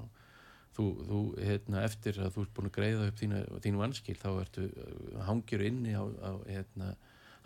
Þú, 0.72 0.86
þú 1.08 1.22
hérna, 1.44 1.82
eftir 1.84 2.20
að 2.24 2.36
þú 2.36 2.46
ert 2.46 2.54
búin 2.56 2.70
að 2.70 2.78
greiða 2.78 3.08
upp 3.12 3.18
þína, 3.20 3.42
þínu 3.64 3.82
vanskil 3.82 4.16
þá 4.22 4.30
ertu 4.32 4.68
uh, 4.70 5.18
hangir 5.28 5.66
inni 5.68 5.96
á, 5.98 6.04
á 6.08 6.32
hérna, 6.48 6.94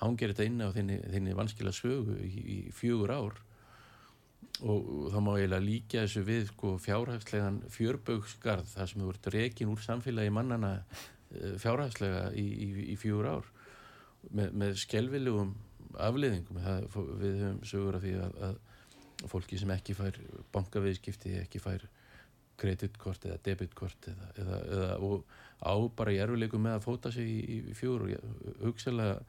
hangir 0.02 0.34
þetta 0.34 0.48
inni 0.52 0.70
á 0.70 0.76
þinni, 0.76 1.00
þinni 1.16 1.36
vanskila 1.40 1.74
sögu 1.74 2.20
í, 2.22 2.32
í 2.46 2.58
fjögur 2.76 3.16
ár. 3.16 3.42
Og 4.64 5.10
þá 5.12 5.18
má 5.26 5.34
ég 5.42 5.52
líka 5.60 6.06
þessu 6.06 6.22
við 6.28 6.46
sko, 6.54 6.76
fjárhagslegan 6.80 7.60
fjörbögsgarð 7.74 8.70
þar 8.72 8.92
sem 8.92 9.02
þú 9.02 9.12
ert 9.12 9.30
rekin 9.34 9.74
úr 9.74 9.82
samfélagi 9.84 10.32
mannana 10.36 10.76
uh, 10.86 11.56
fjárhagslega 11.60 12.30
í, 12.38 12.46
í, 12.46 12.70
í 12.94 13.00
fjögur 13.02 13.32
ár. 13.34 13.50
Með, 14.30 14.54
með 14.58 14.78
skelvilegum 14.82 15.56
afliðingum 16.02 16.62
það, 16.62 16.88
við 17.20 17.36
höfum 17.42 17.60
sögur 17.68 17.98
af 17.98 18.06
því 18.06 18.14
að, 18.22 18.40
að 18.48 18.56
fólki 19.32 19.60
sem 19.62 19.72
ekki 19.76 19.96
fær 19.98 20.20
bankaviðskipti 20.56 21.36
ekki 21.42 21.62
fær 21.64 21.86
kreditkort 22.60 23.26
eða 23.28 23.40
debitkort 23.44 24.08
eða, 24.12 24.30
eða, 24.42 24.60
eða 24.76 24.94
og 25.04 25.26
á 25.66 25.76
bara 25.98 26.14
í 26.14 26.22
erfileikum 26.24 26.64
með 26.64 26.78
að 26.78 26.86
fóta 26.86 27.12
sig 27.12 27.28
í, 27.28 27.60
í 27.72 27.76
fjóru 27.76 28.12
og 28.16 28.62
hugsalega 28.64 29.20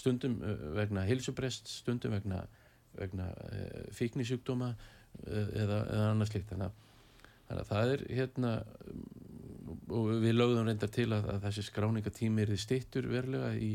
stundum 0.00 0.38
eh, 0.44 0.66
vegna 0.78 1.04
hilsubrest, 1.08 1.68
stundum 1.68 2.14
vegna, 2.16 2.44
vegna 2.96 3.28
e, 3.50 3.64
fíknisjúkdóma 3.96 4.70
e, 4.72 5.42
eða, 5.64 5.80
annars 6.10 6.32
slikt 6.32 6.52
þannig 6.52 6.70
að, 6.70 7.64
það 7.68 7.94
er 7.96 8.04
hérna 8.20 8.54
og 9.90 10.08
við 10.22 10.36
lögðum 10.36 10.70
reyndar 10.70 10.92
til 10.94 11.08
að, 11.14 11.28
að 11.34 11.44
þessi 11.48 11.66
skráningatími 11.68 12.44
er 12.44 12.52
því 12.52 12.60
stittur 12.62 13.10
verulega 13.10 13.52
í, 13.58 13.72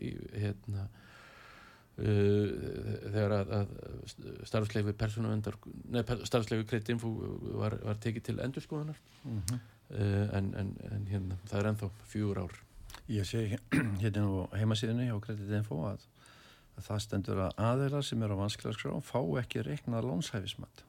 í 0.00 0.12
hérna 0.36 0.86
Uh, 1.96 2.50
þegar 3.08 3.32
að, 3.38 3.52
að 3.56 3.70
starfsleifi 4.44 4.92
starfsleifi 6.28 6.66
kreditinfo 6.68 7.12
var, 7.56 7.78
var 7.80 8.00
tekið 8.04 8.26
til 8.26 8.34
endurskoðunar. 8.44 8.98
Mm 9.24 9.38
-hmm. 9.38 9.62
uh, 9.96 10.26
en, 10.36 10.50
en, 10.60 10.74
en 10.92 11.06
hérna, 11.08 11.38
það 11.48 11.60
er 11.60 11.68
ennþá 11.70 11.88
fjúur 12.10 12.42
ár. 12.42 12.58
Ég 13.08 13.24
sé 13.24 13.46
hérna 14.02 14.26
á 14.28 14.44
heimasíðinni 14.60 15.08
á 15.08 15.16
kreditinfo 15.24 15.80
að, 15.88 16.04
að 16.76 16.84
það 16.90 17.00
stendur 17.06 17.40
að 17.46 17.64
aðeirar 17.70 18.04
sem 18.04 18.22
eru 18.22 18.36
á 18.36 18.42
vanskilarskrá 18.44 19.00
fá 19.00 19.20
ekki 19.40 19.64
reiknað 19.64 20.10
lónshæfismat 20.10 20.84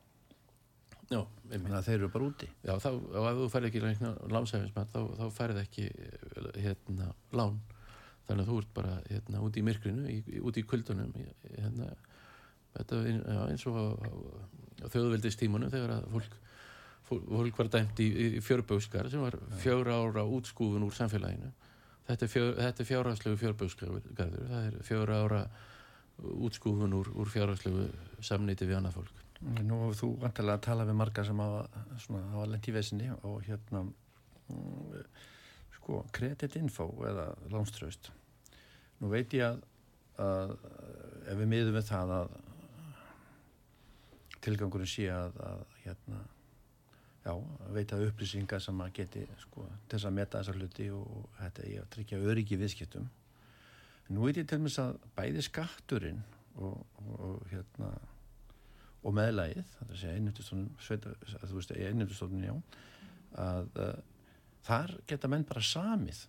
Já, 1.08 1.22
þannig 1.48 1.72
að 1.72 1.86
þeir 1.88 1.98
eru 1.98 2.10
bara 2.12 2.26
úti. 2.28 2.48
Já, 2.68 2.74
þá, 2.84 2.90
ef 3.00 3.38
þú 3.40 3.48
færði 3.54 3.68
ekki 3.70 3.82
reiknað 3.84 4.18
lónshæfismat 4.34 4.90
þá, 4.92 5.00
þá 5.16 5.26
færði 5.38 5.62
ekki 5.64 5.86
hérna 6.58 7.12
lán 7.32 7.62
þannig 8.28 8.44
að 8.44 8.50
þú 8.52 8.58
ert 8.62 8.74
bara 8.76 8.96
hérna, 9.08 9.44
út 9.46 9.58
í 9.58 9.64
myrkrinu 9.66 10.10
í, 10.12 10.18
út 10.44 10.60
í 10.60 10.64
kvöldunum 10.68 11.14
hérna, 11.18 11.92
þetta 12.76 13.00
er 13.04 13.14
ja, 13.16 13.46
eins 13.48 13.66
og 13.70 13.78
á, 13.80 13.86
á, 13.96 14.10
á 14.84 14.88
þjóðveldistímunum 14.94 15.72
þegar 15.74 15.96
að 15.98 16.10
fólk, 16.16 16.36
fólk 17.08 17.62
var 17.62 17.72
dæmt 17.78 18.02
í, 18.04 18.10
í 18.38 18.44
fjörböskar 18.44 19.10
sem 19.14 19.24
var 19.24 19.40
fjöra 19.62 20.02
ára 20.04 20.26
útskúfun 20.28 20.86
úr 20.88 20.98
samfélaginu. 20.98 21.54
Þetta 22.08 22.26
er, 22.28 22.32
fjör, 22.32 22.52
er 22.64 22.88
fjárhagslegu 22.88 23.40
fjörböskarður 23.40 24.12
það 24.16 24.60
er 24.60 24.78
fjöra 24.88 25.22
ára 25.24 25.42
útskúfun 26.18 26.96
úr, 26.98 27.10
úr 27.16 27.32
fjárhagslegu 27.32 27.88
samniti 28.26 28.68
við 28.68 28.80
annað 28.80 29.00
fólk. 29.02 29.24
Nú 29.62 29.84
hefur 29.84 29.98
þú 30.00 30.12
vantilega 30.24 30.58
að 30.58 30.64
tala 30.66 30.86
við 30.88 30.98
marga 30.98 31.24
sem 31.28 31.42
hafa, 31.42 31.66
hafa 32.10 32.46
lent 32.50 32.68
í 32.68 32.74
vesinni 32.74 33.10
og 33.22 33.44
hérna 33.46 33.84
um, 33.86 34.96
sko, 35.88 36.04
kreditinfo 36.12 36.90
eða 37.08 37.30
lánströst. 37.48 38.10
Nú 39.00 39.08
veit 39.08 39.32
ég 39.38 39.46
að, 39.48 39.62
að 40.20 40.50
ef 41.32 41.38
við 41.40 41.48
miðum 41.54 41.78
við 41.78 41.86
það 41.88 42.12
að 42.18 42.34
tilgangurinn 44.44 44.90
sé 44.92 45.06
að, 45.12 45.38
að 45.48 45.62
hérna 45.86 46.20
já, 47.24 47.32
veita 47.78 48.00
upplýsingar 48.04 48.64
sem 48.64 48.84
að 48.84 48.92
geti 49.00 49.24
sko, 49.46 49.64
til 49.88 49.96
þess 49.96 50.10
að 50.10 50.18
meta 50.18 50.42
þessar 50.42 50.60
hluti 50.60 50.90
og 50.98 51.30
þetta 51.38 51.64
er 51.70 51.80
að 51.86 51.90
tryggja 51.96 52.20
öryggi 52.34 52.60
viðskiptum. 52.60 53.08
Nú 54.12 54.28
veit 54.28 54.42
ég 54.42 54.50
til 54.52 54.60
með 54.64 54.82
að 54.84 55.00
bæði 55.16 55.46
skatturinn 55.48 56.20
og, 56.58 56.84
og, 57.16 57.40
hérna 57.54 57.94
og 59.08 59.16
meðlægið, 59.16 59.72
það 59.78 59.88
er 59.88 59.96
að 59.96 60.04
segja 60.04 60.20
einnumstofnun 61.94 62.44
já 62.44 62.56
að 63.38 63.82
þar 64.68 64.98
geta 65.08 65.32
menn 65.32 65.48
bara 65.48 65.64
samið. 65.64 66.26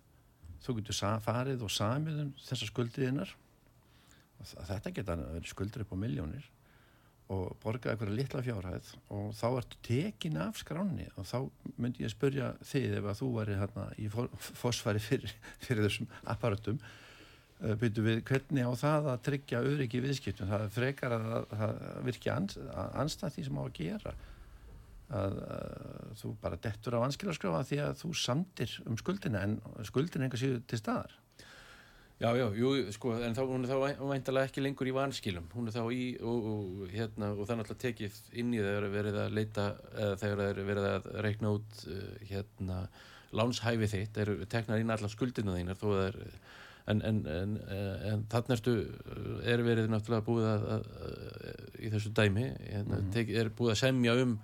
Þú 0.62 0.78
getur 0.80 1.20
farið 1.22 1.66
og 1.66 1.70
samið 1.70 2.24
um 2.24 2.32
þessar 2.46 2.72
skuldiðinnar 2.72 3.36
þetta 4.44 4.94
geta 4.94 5.16
verið 5.18 5.50
skuldir 5.50 5.84
upp 5.84 5.94
á 5.94 5.98
miljónir 5.98 6.46
og 7.34 7.58
borga 7.60 7.92
eitthvað 7.92 8.14
litla 8.16 8.42
fjárhæð 8.44 8.92
og 9.12 9.34
þá 9.36 9.48
ertu 9.50 9.80
tekin 9.84 10.38
af 10.40 10.60
skráni 10.62 11.08
og 11.18 11.26
þá 11.28 11.38
myndi 11.76 12.06
ég 12.06 12.14
spurja 12.14 12.54
þið 12.64 12.96
ef 13.00 13.10
að 13.10 13.18
þú 13.20 13.28
væri 13.34 13.58
hérna 13.58 13.84
í 14.00 14.08
fósfæri 14.08 15.02
fyrir, 15.02 15.34
fyrir 15.66 15.84
þessum 15.84 16.08
apparatum 16.24 16.78
eh, 16.80 17.74
byrju 17.82 18.06
við 18.06 18.22
hvernig 18.30 18.64
á 18.64 18.72
það 18.80 19.10
að 19.12 19.22
tryggja 19.28 19.62
öryggi 19.74 20.02
viðskiptum, 20.06 20.48
það 20.48 20.66
frekar 20.78 21.18
að 21.18 21.36
það 21.52 21.84
virki 22.08 22.32
anstað 22.32 23.36
því 23.36 23.46
sem 23.48 23.60
á 23.60 23.62
að 23.66 23.76
gera 23.82 24.16
að, 25.14 25.38
að 25.54 26.10
þú 26.20 26.34
bara 26.42 26.60
dettur 26.64 26.98
á 26.98 27.04
anskilarskráfa 27.06 27.64
því 27.68 27.80
að 27.84 27.96
þú 28.02 28.10
samtir 28.24 28.76
um 28.88 28.98
skuldina 29.00 29.44
en 29.46 29.56
skuldina 29.88 30.28
enga 30.28 30.40
síðu 30.40 30.60
til 30.68 30.80
staðar. 30.80 31.16
Já, 32.18 32.32
já, 32.34 32.48
jú, 32.58 32.72
sko, 32.90 33.12
en 33.22 33.36
þá, 33.36 33.44
hún 33.46 33.62
er 33.62 33.70
þá 33.70 34.02
væntalega 34.02 34.48
ekki 34.48 34.62
lengur 34.64 34.88
í 34.90 34.94
vanskilum, 34.96 35.44
hún 35.54 35.70
er 35.70 35.76
þá 35.76 35.84
í 35.94 36.06
og, 36.18 36.48
og, 36.50 36.80
hérna, 36.90 37.28
og 37.30 37.44
er 37.46 37.60
náttúrulega 37.60 37.84
tekið 37.84 38.16
inn 38.42 38.56
í 38.56 38.58
þegar 38.58 38.86
verið 38.90 39.18
að 39.22 39.36
leita 39.38 39.66
eða 39.94 40.16
þegar 40.24 40.62
verið 40.66 40.88
að 40.88 41.06
reikna 41.28 41.52
út 41.54 41.84
uh, 41.86 42.08
hérna, 42.26 42.80
lánshæfi 43.38 43.90
þitt. 43.92 44.18
Eru 44.24 44.34
teknar 44.50 44.82
inn 44.82 44.90
allar 44.90 45.14
skuldina 45.14 45.54
þínar 45.54 45.78
þó 45.78 45.86
það 45.92 46.04
er 46.08 46.18
en, 46.88 47.02
en, 47.04 47.20
en, 47.30 47.56
en 48.10 48.26
þannig 48.32 48.54
ertu 48.56 48.74
er 49.46 49.62
verið 49.62 49.90
náttúrulega 49.92 50.26
búið 50.26 50.48
að, 50.50 50.68
að, 50.74 50.86
að 50.98 51.82
í 51.84 51.90
þessu 51.92 52.12
dæmi 52.16 52.46
hérna, 52.48 52.98
mm. 52.98 53.10
tek, 53.14 53.30
er 53.30 53.50
búið 53.54 53.74
að 53.74 53.80
semja 53.82 54.16
um 54.24 54.38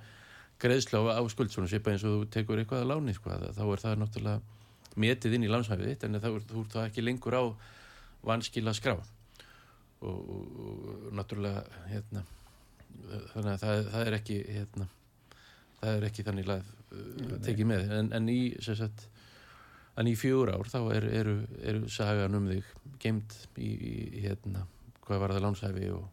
greiðsla 0.65 1.03
á 1.15 1.23
skuldsónu 1.31 1.71
svipa 1.71 1.93
eins 1.93 2.05
og 2.09 2.17
þú 2.17 2.29
tekur 2.35 2.61
eitthvað 2.62 2.85
að 2.85 2.91
láni 2.93 3.17
sko, 3.17 3.33
þá 3.55 3.65
er 3.65 3.83
það 3.85 3.99
náttúrulega 4.03 4.41
metið 5.01 5.37
inn 5.37 5.47
í 5.47 5.51
landshæfið 5.51 5.91
þitt 5.91 6.07
en 6.07 6.21
þá 6.23 6.29
er 6.31 6.47
það 6.73 6.87
ekki 6.87 7.05
lengur 7.05 7.37
á 7.37 7.45
vanskila 8.25 8.75
skrá 8.77 8.95
og, 10.05 10.19
og, 10.19 10.61
og 10.65 11.09
náttúrulega 11.17 11.65
hérna, 11.91 12.25
þannig 13.33 13.51
að 13.55 13.65
það, 13.65 13.83
það 13.93 14.07
er 14.07 14.17
ekki 14.19 14.39
hérna, 14.49 14.89
það 15.81 15.99
er 15.99 16.07
ekki 16.09 16.27
þannig 16.29 16.53
að 16.55 16.71
uh, 16.95 17.35
tekið 17.45 17.71
með. 17.71 17.93
En, 17.99 18.11
en 18.19 18.31
í 18.33 18.39
sagt, 18.65 19.07
en 20.01 20.11
í 20.11 20.15
fjóra 20.19 20.59
ár 20.59 20.71
þá 20.71 20.81
er, 20.97 21.09
eru, 21.23 21.37
eru 21.62 21.93
sagan 21.93 22.39
um 22.39 22.51
þig 22.51 22.73
geimt 23.03 23.37
í, 23.57 23.71
í 23.71 24.25
hérna, 24.25 24.67
hvað 25.05 25.25
var 25.25 25.37
það 25.37 25.47
landshæfi 25.49 25.91
og 25.95 26.05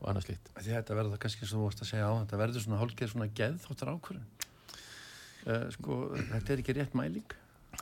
og 0.00 0.10
annað 0.10 0.28
slíkt. 0.28 0.50
Þetta 0.58 0.96
verður 0.96 1.14
það 1.14 1.22
kannski 1.24 1.46
sem 1.46 1.56
þú 1.56 1.62
vorust 1.64 1.82
að 1.82 1.90
segja 1.92 2.10
á, 2.10 2.12
þetta 2.20 2.40
verður 2.42 2.64
svona 2.64 2.80
hálfgeð 2.82 3.12
svona 3.12 3.28
geðþóttar 3.40 3.92
ákvörðun. 3.94 4.26
Uh, 5.46 5.66
sko, 5.76 5.98
þetta 6.32 6.52
er 6.52 6.62
ekki 6.62 6.76
rétt 6.76 6.96
mæling? 6.98 7.36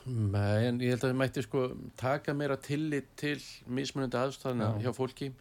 Nei, 0.05 0.67
en 0.67 0.79
ég 0.83 0.93
held 0.93 1.05
að 1.07 1.11
við 1.11 1.19
mætti 1.21 1.43
sko 1.45 1.65
taka 1.97 2.35
meira 2.37 2.57
tillit 2.61 3.07
til 3.17 3.37
mismunandi 3.65 4.19
aðstæðana 4.19 4.75
hjá 4.83 4.91
fólki. 4.95 5.31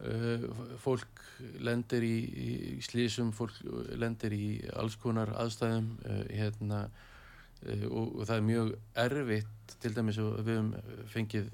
Uh, 0.00 0.46
fólk 0.80 1.24
lendir 1.60 2.04
í, 2.06 2.16
í 2.24 2.50
slísum, 2.84 3.34
fólk 3.36 3.56
lendir 4.00 4.32
í 4.36 4.46
alls 4.80 4.96
konar 5.00 5.34
aðstæðum 5.42 5.90
uh, 6.06 6.22
hérna, 6.32 6.84
og, 7.90 8.14
og 8.16 8.22
það 8.24 8.36
er 8.38 8.46
mjög 8.46 8.70
erfitt, 9.02 9.74
til 9.82 9.92
dæmis 9.96 10.16
og 10.22 10.38
við 10.46 10.54
hefum 10.56 10.70
fengið 11.12 11.50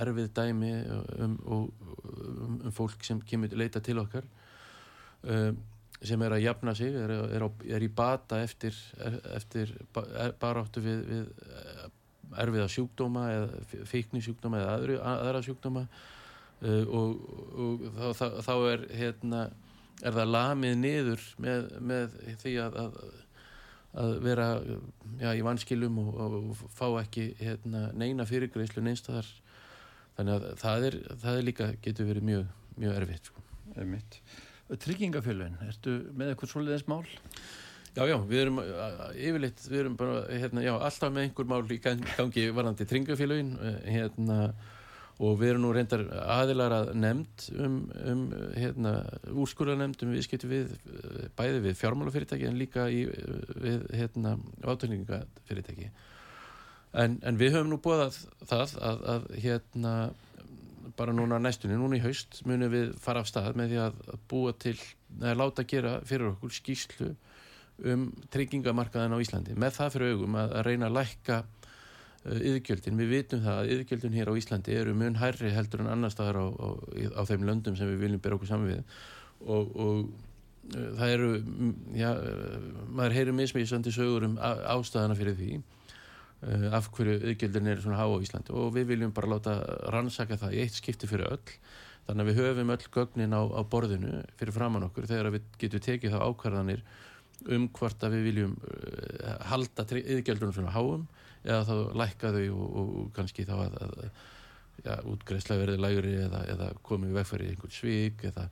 erfið 0.00 0.30
dæmi 0.34 0.70
um, 0.90 1.34
um, 1.46 1.64
um 2.04 2.72
fólk 2.74 3.04
sem 3.06 3.20
kemur 3.24 3.54
leita 3.56 3.82
til 3.84 3.98
okkar 4.02 4.26
um, 5.22 5.60
sem 6.04 6.22
er 6.26 6.34
að 6.36 6.44
jafna 6.44 6.74
sig, 6.76 6.94
er, 7.00 7.12
er, 7.32 7.44
á, 7.46 7.48
er 7.76 7.84
í 7.84 7.88
bata 7.88 8.40
eftir, 8.44 8.76
eftir 9.32 9.72
baráttu 10.40 10.82
við, 10.84 11.04
við 11.08 11.30
eh, 11.48 11.84
erfiða 12.44 12.66
sjúkdóma 12.68 13.22
eða 13.32 13.86
fíknisjúkdóma 13.88 14.60
eða 14.60 14.74
aðri, 14.74 14.98
aðra 15.00 15.42
sjúkdóma. 15.46 15.86
Uh, 16.64 16.84
og, 16.96 17.24
og 17.60 17.80
þá, 17.96 18.04
þá, 18.18 18.26
þá 18.46 18.52
er 18.70 18.84
hérna 18.96 19.40
er 20.02 20.14
það 20.16 20.30
lamið 20.32 20.74
niður 20.80 21.24
með, 21.42 21.66
með 21.90 22.14
því 22.40 22.54
að, 22.62 22.78
að, 22.80 22.98
að 24.04 24.14
vera 24.24 24.46
já, 25.20 25.30
í 25.34 25.42
vanskilum 25.44 25.98
og, 26.02 26.20
og 26.24 26.62
fá 26.74 26.86
ekki 27.02 27.26
hérna, 27.40 27.88
neina 27.96 28.26
fyrirgreyslu 28.28 28.84
neinstæðar 28.84 29.28
þannig 30.16 30.34
að 30.34 30.48
það 30.62 30.88
er, 30.88 30.96
það 31.24 31.38
er 31.38 31.46
líka 31.48 31.68
getur 31.84 32.10
verið 32.10 32.28
mjög, 32.30 32.48
mjög 32.80 32.98
erfitt 33.02 33.30
sko. 33.30 33.44
Tryggingafjölun, 34.84 35.58
ertu 35.68 35.98
með 36.16 36.32
eitthvað 36.32 36.52
svolítið 36.54 36.86
mál? 36.90 37.02
Já, 37.94 38.02
já, 38.10 38.16
við 38.26 38.40
erum 38.42 38.62
yfirleitt, 39.14 39.66
við 39.70 39.80
erum 39.84 39.98
bara 39.98 40.22
hérna, 40.26 40.62
já, 40.64 40.72
alltaf 40.74 41.12
með 41.14 41.28
einhver 41.28 41.50
mál 41.50 41.60
í 41.70 41.78
gangi 41.82 42.46
varandi 42.56 42.86
tryggingafjölun 42.90 43.52
hérna 43.84 44.38
og 45.22 45.36
við 45.38 45.52
erum 45.52 45.62
nú 45.62 45.70
reyndar 45.74 46.02
aðilar 46.34 46.74
að 46.74 46.88
nefnd 46.98 47.44
um, 47.62 47.76
um 48.10 48.24
hérna, 48.58 48.94
úrskurðarnemnd 49.30 50.02
um 50.02 50.14
viðskipti 50.16 50.50
við 50.50 50.72
bæði 51.38 51.60
við 51.68 51.78
fjármálafyrirtæki 51.78 52.48
en 52.48 52.58
líka 52.58 52.88
í, 52.90 53.04
við 53.62 53.86
hérna, 53.94 54.34
átökningafyrirtæki 54.64 55.92
en, 57.02 57.18
en 57.22 57.40
við 57.40 57.56
höfum 57.56 57.72
nú 57.72 57.80
bóðað 57.82 58.20
það 58.46 58.76
að, 58.90 59.02
að 59.14 59.26
hérna 59.44 59.94
bara 60.98 61.14
núna 61.16 61.40
næstunni, 61.42 61.76
núna 61.78 61.98
í 61.98 62.04
haust 62.04 62.42
munum 62.46 62.70
við 62.70 62.94
fara 63.02 63.24
af 63.24 63.30
stað 63.30 63.56
með 63.58 63.72
því 63.72 63.80
að 63.82 64.00
búa 64.30 64.54
til 64.62 64.76
að 65.22 65.38
láta 65.40 65.66
gera 65.66 65.96
fyrir 66.06 66.32
okkur 66.32 66.54
skýslu 66.54 67.10
um 67.90 68.06
tryggingamarkaðin 68.30 69.16
á 69.16 69.22
Íslandi. 69.22 69.56
Með 69.58 69.78
það 69.78 69.94
fyrir 69.96 70.14
augum 70.14 70.36
að, 70.38 70.52
að 70.54 70.66
reyna 70.68 70.90
að 70.90 70.98
lækka 71.00 71.40
yðgjöldin. 72.24 73.00
Við 73.00 73.10
vitum 73.10 73.42
það 73.44 73.58
að 73.60 73.72
yðgjöldin 73.74 74.14
hér 74.16 74.30
á 74.30 74.38
Íslandi 74.38 74.76
eru 74.78 74.94
mun 74.96 75.18
hærri 75.20 75.50
heldur 75.52 75.82
en 75.82 75.90
annar 75.92 76.14
staðar 76.14 76.38
á, 76.40 76.46
á, 76.46 76.68
á 77.18 77.22
þeim 77.28 77.48
löndum 77.48 77.76
sem 77.76 77.90
við 77.90 78.06
viljum 78.06 78.22
bera 78.22 78.38
okkur 78.38 78.50
saman 78.52 78.70
við. 78.70 78.94
Og, 79.44 79.74
og 79.74 79.98
uh, 80.70 80.88
það 81.00 81.16
eru, 81.16 81.30
já, 81.98 82.10
maður 82.94 83.18
heyrir 83.18 83.36
mismísandi 83.36 83.92
sögur 83.94 84.28
um 84.30 84.38
ástæðana 84.38 85.18
fyrir 85.18 85.36
því. 85.40 85.50
uh, 85.58 85.73
af 86.76 86.90
hverju 86.92 87.16
yðgjöldin 87.20 87.70
er 87.72 87.80
svona 87.82 88.00
há 88.00 88.06
á 88.06 88.18
Íslandi? 88.20 88.52
Og 88.52 88.74
við 88.74 88.90
viljum 88.92 89.14
bara 89.16 89.32
láta 89.32 89.56
rannsaka 89.94 90.38
það 90.40 90.56
í 90.58 90.60
eitt 90.64 90.76
skipti 90.76 91.08
fyrir 91.10 91.32
öll. 91.32 91.56
Þannig 92.04 92.24
að 92.24 92.30
við 92.30 92.40
höfum 92.42 92.74
öll 92.74 92.86
gögnin 92.98 93.36
á, 93.36 93.42
á 93.48 93.60
borðinu 93.64 94.20
fyrir 94.36 94.56
framann 94.56 94.84
okkur 94.90 95.08
þegar 95.08 95.32
við 95.32 95.46
getum 95.62 95.84
tekið 95.86 96.16
þá 96.16 96.20
ákvarðanir 96.28 96.84
um 97.54 97.66
hvort 97.76 98.04
að 98.04 98.18
við 98.18 98.28
viljum 98.28 98.52
uh, 98.60 99.38
halda 99.50 99.86
yðgjöldunum 99.88 100.54
svona 100.54 100.74
háum 100.74 101.06
eða 101.44 101.64
þá 101.68 101.74
lækka 102.00 102.32
þau 102.36 102.44
og, 102.44 102.64
og, 102.64 102.92
og 103.00 103.08
kannski 103.16 103.44
þá 103.48 103.54
að, 103.56 103.78
að 103.84 103.96
ja, 104.84 104.98
útgreðsla 105.12 105.58
verði 105.60 105.80
lægri 105.80 106.14
eða, 106.24 106.42
eða 106.54 106.68
komið 106.86 107.18
vegfæri 107.18 107.48
í 107.48 107.54
einhvern 107.54 107.74
svík 107.74 108.24
eða, 108.30 108.46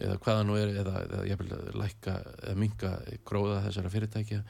eða 0.00 0.18
hvaða 0.24 0.46
nú 0.48 0.58
er 0.60 0.74
eða, 0.82 1.02
eða 1.08 2.56
minga 2.58 2.92
gróða 3.28 3.62
þessara 3.66 3.92
fyrirtækja 3.92 4.42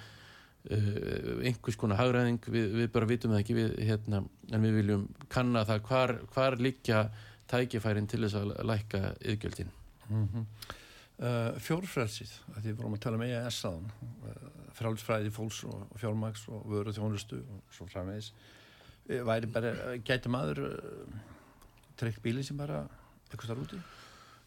uh, 0.70 1.42
einhvers 1.46 1.78
konar 1.80 2.00
hagræðing 2.00 2.40
við, 2.46 2.68
við 2.78 2.88
bara 2.94 3.08
vitum 3.10 3.34
það 3.34 3.42
ekki 3.42 3.56
við, 3.58 3.74
hérna, 3.88 4.22
en 4.52 4.66
við 4.66 4.78
viljum 4.80 5.04
kanna 5.32 5.64
það 5.68 5.84
hvar, 5.88 6.14
hvar 6.34 6.58
líkja 6.62 7.02
tækifærin 7.50 8.08
til 8.10 8.22
þess 8.24 8.38
að 8.40 8.54
lækka 8.68 9.02
yðgjöldin 9.20 9.72
mm 10.08 10.28
-hmm. 10.28 10.46
uh, 11.18 11.60
Fjórfrælsið, 11.60 12.32
því 12.56 12.66
við 12.70 12.76
vorum 12.80 12.96
að 12.98 13.04
tala 13.06 13.20
um 13.20 13.26
EAS 13.26 13.64
aðan 13.64 13.90
uh, 14.28 14.50
frálsfræði 14.78 15.30
fólks 15.30 15.64
og, 15.64 15.86
og 15.90 16.00
fjármaks 16.00 16.48
og 16.48 16.66
vöru 16.70 16.92
þjónustu 16.92 17.42
og 17.42 17.74
svo 17.74 17.86
framvegis 17.86 18.32
eh, 19.08 19.20
væri 19.26 19.46
bara, 19.46 19.74
gæti 20.04 20.28
maður 20.28 20.64
treykt 21.96 22.22
bíli 22.22 22.42
sem 22.42 22.56
bara 22.56 22.86
eitthvað 23.30 23.44
starf 23.44 23.66
úti? 23.66 23.82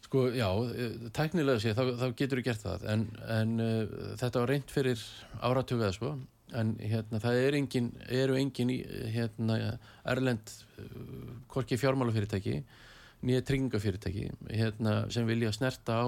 Sko, 0.06 0.28
já, 0.30 0.46
eh, 0.70 0.96
tæknilega 1.16 1.60
sé, 1.62 1.74
þá, 1.74 1.84
þá 1.98 2.06
getur 2.14 2.40
þú 2.40 2.46
gert 2.46 2.62
það. 2.62 2.88
En, 2.92 3.04
en 3.36 3.60
uh, 3.60 4.00
þetta 4.20 4.42
var 4.42 4.52
reynd 4.54 4.72
fyrir 4.72 5.04
áratökuða, 5.42 5.92
sko 5.96 6.14
en 6.54 6.74
hérna, 6.78 7.20
það 7.22 7.38
er 7.42 7.56
engin, 7.58 7.88
eru 8.12 8.36
engin 8.38 8.70
hérna, 9.10 9.56
erlend 10.06 10.52
uh, 10.78 11.38
korki 11.50 11.78
fjármálafyrirtæki 11.80 12.60
nýja 13.26 13.42
tryggingafyrirtæki 13.48 14.28
hérna, 14.50 14.98
sem 15.10 15.26
vilja 15.26 15.52
snerta 15.54 15.98
á 15.98 16.06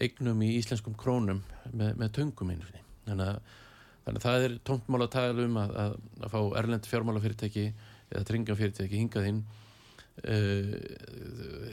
eignum 0.00 0.40
í 0.46 0.54
íslenskum 0.60 0.96
krónum 0.98 1.42
með, 1.74 1.96
með 2.00 2.12
töngum 2.16 2.52
einhvernig 2.54 2.84
þannig 3.04 3.26
að, 3.26 3.40
þannig 4.06 4.20
að 4.20 4.26
það 4.26 4.46
er 4.46 4.58
tóntmál 4.70 5.02
að 5.04 5.12
tala 5.16 5.46
um 5.46 5.58
að, 5.60 5.74
að, 5.84 5.96
að 6.20 6.34
fá 6.34 6.40
erlend 6.62 6.88
fjármálafyrirtæki 6.88 7.66
eða 8.10 8.26
tryggingafyrirtæki 8.30 9.02
hingað 9.02 9.28
inn 9.32 9.42
uh, 10.24 10.72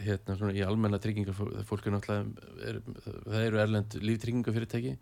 hérna 0.06 0.38
svona 0.38 0.56
í 0.58 0.64
almenna 0.66 1.00
tryggingar 1.04 1.38
fólk 1.68 1.88
er 1.88 1.96
náttúrulega 1.96 2.70
er, 2.70 2.82
það 3.26 3.42
eru 3.42 3.62
erlend 3.64 3.98
líftryggingafyrirtæki 4.04 4.96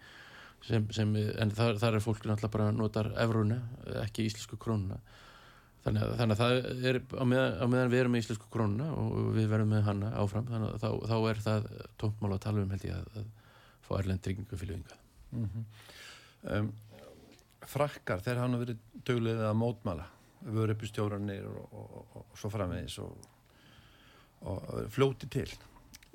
sem, 0.65 0.87
sem, 0.95 1.13
en 1.15 1.53
þar, 1.53 1.77
þar 1.81 1.99
er 1.99 2.05
fólk 2.05 2.23
náttúrulega 2.23 2.53
bara 2.55 2.71
notar 2.73 3.11
efruna, 3.21 3.59
ekki 4.01 4.25
íslensku 4.25 4.57
krónuna. 4.57 4.97
Þannig 5.85 6.01
að, 6.01 6.13
þannig 6.17 6.33
að 6.33 6.39
það 6.39 6.87
er 6.89 6.97
á 7.13 7.23
meðan, 7.29 7.57
á 7.61 7.65
meðan 7.69 7.91
við 7.91 7.99
erum 8.01 8.15
með 8.15 8.23
íslensku 8.23 8.47
krónuna 8.49 8.87
og 8.97 9.27
við 9.35 9.51
verðum 9.51 9.75
með 9.75 9.83
hanna 9.85 10.13
áfram 10.17 10.47
þannig 10.49 10.71
að 10.71 10.79
þá, 10.81 10.89
þá 11.11 11.17
er 11.29 11.41
það 11.45 11.67
tóntmál 12.01 12.31
að 12.33 12.41
tala 12.47 12.63
um 12.63 12.73
held 12.73 12.87
ég 12.87 12.95
að, 12.97 13.19
að 13.19 13.27
fá 13.85 13.91
erlend 13.99 14.23
tryggingafylgjuðinga 14.25 14.97
mm 15.35 15.45
-hmm 15.51 15.67
um, 16.49 16.71
frakkar, 17.65 18.21
þeir 18.25 18.41
hafa 18.41 18.61
verið 18.61 18.83
döglegið 19.07 19.47
að 19.47 19.57
mótmala 19.59 20.09
vörupustjóranir 20.45 21.47
og, 21.49 21.63
og, 21.71 21.95
og, 21.95 22.19
og 22.21 22.37
svo 22.39 22.51
framvegis 22.53 22.99
og 23.01 23.31
flóti 24.93 25.29
til. 25.31 25.49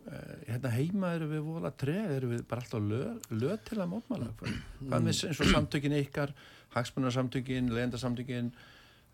Uh, 0.01 0.37
hérna 0.47 0.70
heima 0.72 1.12
eru 1.18 1.26
við 1.28 1.43
vola 1.45 1.70
treg, 1.76 2.14
eru 2.16 2.31
við 2.31 2.45
bara 2.49 2.62
alltaf 2.64 2.81
lög, 2.81 3.26
lög 3.37 3.66
til 3.68 3.76
að 3.83 3.91
mótmala 3.91 4.31
hvað 4.39 4.95
með 5.05 5.11
eins 5.12 5.43
og 5.45 5.51
samtökin 5.51 5.97
ykkar 5.99 6.33
hagsmunarsamtökin, 6.72 7.68
legendarsamtökin 7.74 8.49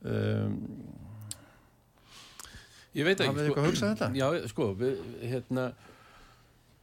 um, 0.06 0.54
ég 2.94 3.08
veit 3.08 3.18
ekki 3.18 3.32
hafið 3.32 3.40
þið 3.40 3.48
eitthvað 3.48 3.64
að 3.64 3.70
hugsa 3.72 3.90
þetta? 3.90 4.10
já, 4.20 4.48
sko, 4.52 4.68
við, 4.78 5.02
hérna 5.24 5.66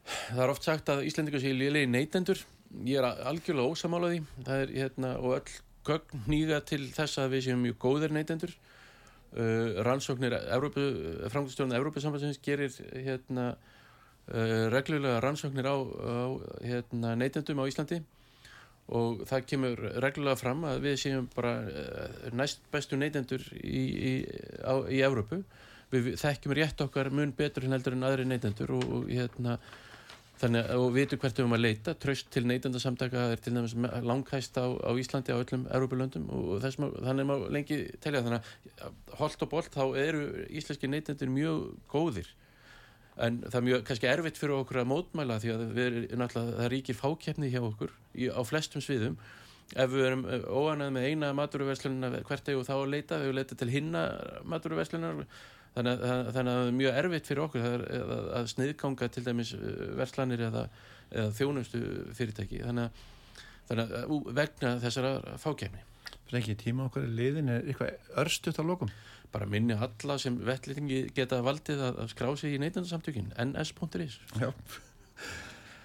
það 0.04 0.42
er 0.44 0.52
oft 0.52 0.68
sagt 0.68 0.92
að 0.92 1.04
Íslandingar 1.08 1.42
sé 1.42 1.54
liðlega 1.56 1.90
neytendur. 1.94 2.44
Ég 2.84 3.00
er 3.00 3.24
algjörlega 3.30 3.72
ósamálaði 3.72 4.20
það 4.42 4.66
er 4.66 4.74
hérna 4.82 5.14
og 5.22 5.38
öll 5.38 5.58
gögn 5.86 6.24
nýga 6.30 6.60
til 6.66 6.82
þess 6.94 7.20
að 7.22 7.36
við 7.36 7.46
séum 7.48 7.62
mjög 7.64 7.78
góðir 7.84 8.14
neytendur. 8.14 8.54
Uh, 9.34 9.80
rannsóknir 9.82 10.36
framkvæmstjórnum 11.32 11.74
Európa-sambandsins 11.74 12.38
gerir 12.44 12.70
hérna 12.92 13.48
uh, 13.54 14.68
reglulega 14.70 15.18
rannsóknir 15.24 15.66
á, 15.66 15.74
á 15.74 16.26
hérna, 16.62 17.16
neytendum 17.18 17.58
á 17.58 17.66
Íslandi 17.66 17.98
og 18.94 19.24
það 19.26 19.46
kemur 19.50 19.82
reglulega 20.04 20.38
fram 20.38 20.62
að 20.68 20.84
við 20.84 20.98
séum 21.02 21.26
bara 21.34 21.54
uh, 21.66 22.30
næst 22.36 22.62
bestu 22.70 22.98
neytendur 23.00 23.42
í, 23.58 23.82
í, 23.82 24.14
í 24.94 25.02
Európu 25.02 25.40
við 25.90 26.14
þekkjum 26.20 26.56
rétt 26.58 26.84
okkar 26.84 27.10
mun 27.10 27.34
betur 27.36 27.66
en 27.66 27.74
heldur 27.74 27.96
en 27.96 28.06
aðri 28.06 28.28
neytendur 28.28 28.74
og, 28.76 28.84
og 28.86 29.10
hérna 29.10 29.58
Þannig 30.34 30.70
að 30.74 30.80
við 30.82 30.96
vitum 30.96 31.20
hvert 31.22 31.36
við 31.36 31.44
erum 31.44 31.54
að 31.54 31.62
leita, 31.62 31.92
tröst 32.02 32.30
til 32.34 32.42
neytandarsamtaka 32.50 33.26
er 33.30 33.42
til 33.42 33.52
dæmis 33.54 33.74
langhæst 34.02 34.56
á, 34.58 34.66
á 34.82 34.90
Íslandi 34.98 35.30
á 35.30 35.38
öllum 35.38 35.68
Európa-löndum 35.70 36.24
og 36.34 36.56
þess, 36.64 36.80
þannig 36.80 37.28
má 37.28 37.34
lengi 37.54 37.78
telja. 38.02 38.24
Þannig 38.26 38.48
að 38.82 39.20
holt 39.20 39.44
og 39.46 39.52
bolt 39.52 39.78
þá 39.78 39.84
eru 40.02 40.24
íslenski 40.50 40.90
neytandir 40.90 41.30
mjög 41.30 41.62
góðir. 41.92 42.32
En 43.14 43.38
það 43.46 43.60
er 43.60 43.66
mjög 43.68 43.86
kannski 43.86 44.10
erfitt 44.10 44.40
fyrir 44.40 44.56
okkur 44.58 44.82
að 44.82 44.90
mótmæla 44.90 45.38
því 45.38 45.54
að 45.54 45.64
við 45.76 45.84
erum 45.86 46.22
náttúrulega, 46.24 46.58
það 46.58 46.70
ríkir 46.74 46.98
fákjefni 46.98 47.50
hjá 47.52 47.60
okkur 47.62 47.94
í, 47.94 48.26
á 48.26 48.40
flestum 48.42 48.82
sviðum. 48.82 49.18
Ef 49.70 49.92
við 49.94 50.08
erum 50.08 50.24
óanað 50.50 50.96
með 50.96 51.06
eina 51.12 51.30
maturverslunina 51.38 52.10
hvert 52.26 52.50
eða 52.50 52.66
þá 52.66 52.74
að 52.74 52.90
leita, 52.90 53.22
við 53.22 53.38
leita 53.38 53.56
til 53.60 53.70
hinna 53.70 54.02
maturverslunar 54.50 55.22
þannig 55.74 56.04
að 56.10 56.28
það 56.34 56.52
er 56.52 56.76
mjög 56.80 57.00
erfitt 57.00 57.30
fyrir 57.30 57.44
okkur 57.46 57.64
að, 57.68 57.88
að, 58.00 58.28
að 58.40 58.52
sniðganga 58.52 59.08
til 59.14 59.24
dæmis 59.26 59.54
uh, 59.56 59.72
verslanir 59.98 60.44
eða, 60.50 60.68
eða 61.10 61.34
þjónustu 61.38 61.82
fyrirtæki. 62.14 62.62
Þannig 62.66 62.86
að, 62.86 63.02
þannig 63.70 63.98
að 63.98 64.30
vegna 64.38 64.78
þessara 64.84 65.18
fákjæfni 65.42 65.90
Það 66.24 66.32
er 66.32 66.40
ekki 66.40 66.54
tíma 66.64 66.86
okkur 66.88 67.04
í 67.04 67.10
liðin 67.18 67.50
er 67.52 67.66
eitthvað 67.68 68.16
örstuðt 68.22 68.56
á 68.58 68.64
lokum? 68.64 68.90
Bara 69.34 69.46
minni 69.50 69.74
alla 69.76 70.16
sem 70.18 70.36
vellitingi 70.46 71.04
geta 71.14 71.40
valdið 71.44 71.82
að 71.84 72.00
skrá 72.10 72.30
sig 72.38 72.56
í 72.56 72.60
neitandarsamtökin 72.62 73.32
ns.is 73.50 74.18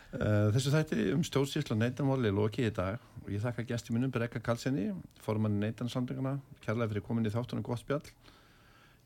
Uh, 0.10 0.50
þessu 0.50 0.72
þætti 0.74 1.04
um 1.14 1.20
stjórnsýsla 1.22 1.76
neitanmáli 1.78 2.32
er 2.32 2.34
lokið 2.34 2.66
í 2.66 2.72
dag. 2.74 3.04
Og 3.22 3.28
ég 3.30 3.44
þakka 3.44 3.62
gæsti 3.70 3.94
minnum 3.94 4.10
Brekka 4.10 4.40
Kalsenni, 4.42 4.88
formann 5.22 5.60
neitansamtönguna 5.62 6.32
kærlega 6.64 6.90
fyrir 6.96 7.06
komin 7.06 7.30
í 7.30 7.34
þáttunum 7.36 7.62
gott 7.68 7.84
spjall 7.84 8.02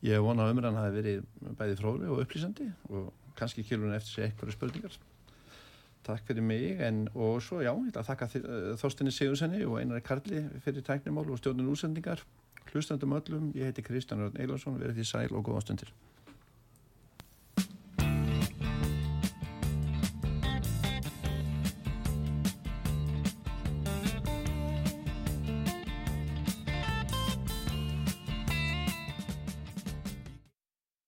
Ég 0.02 0.20
vona 0.24 0.44
að 0.44 0.54
umræðan 0.54 0.80
hafi 0.80 0.96
verið 0.98 1.26
bæði 1.58 1.76
fróðleg 1.80 2.12
og 2.12 2.22
upplýsandi 2.24 2.68
og 2.90 3.12
kannski 3.38 3.64
kilurinn 3.64 3.96
eftir 3.96 4.12
sig 4.12 4.26
eitthvað 4.28 4.54
spurningar. 4.56 4.96
Takk 6.04 6.26
fyrir 6.28 6.44
mig 6.44 6.80
en, 6.84 7.06
og 7.14 7.38
svo 7.42 7.62
já, 7.64 7.70
ég 7.72 7.88
ætla 7.88 8.02
að 8.02 8.10
þakka 8.10 8.26
uh, 8.40 8.72
Þorstinni 8.80 9.12
Sigursenni 9.14 9.62
og 9.64 9.78
Einar 9.80 10.02
Karli 10.04 10.42
fyrir 10.64 10.84
tæknimál 10.84 11.30
og 11.32 11.40
stjórnun 11.40 11.70
útsendingar. 11.72 12.20
Hlustandum 12.72 13.14
öllum, 13.16 13.52
ég 13.56 13.70
heiti 13.70 13.84
Kristján 13.86 14.20
Rörn 14.20 14.36
Eilarsson, 14.40 14.76
verið 14.80 14.98
því 14.98 15.06
sæl 15.08 15.30
og 15.32 15.46
góða 15.46 15.62
stundir. 15.64 15.94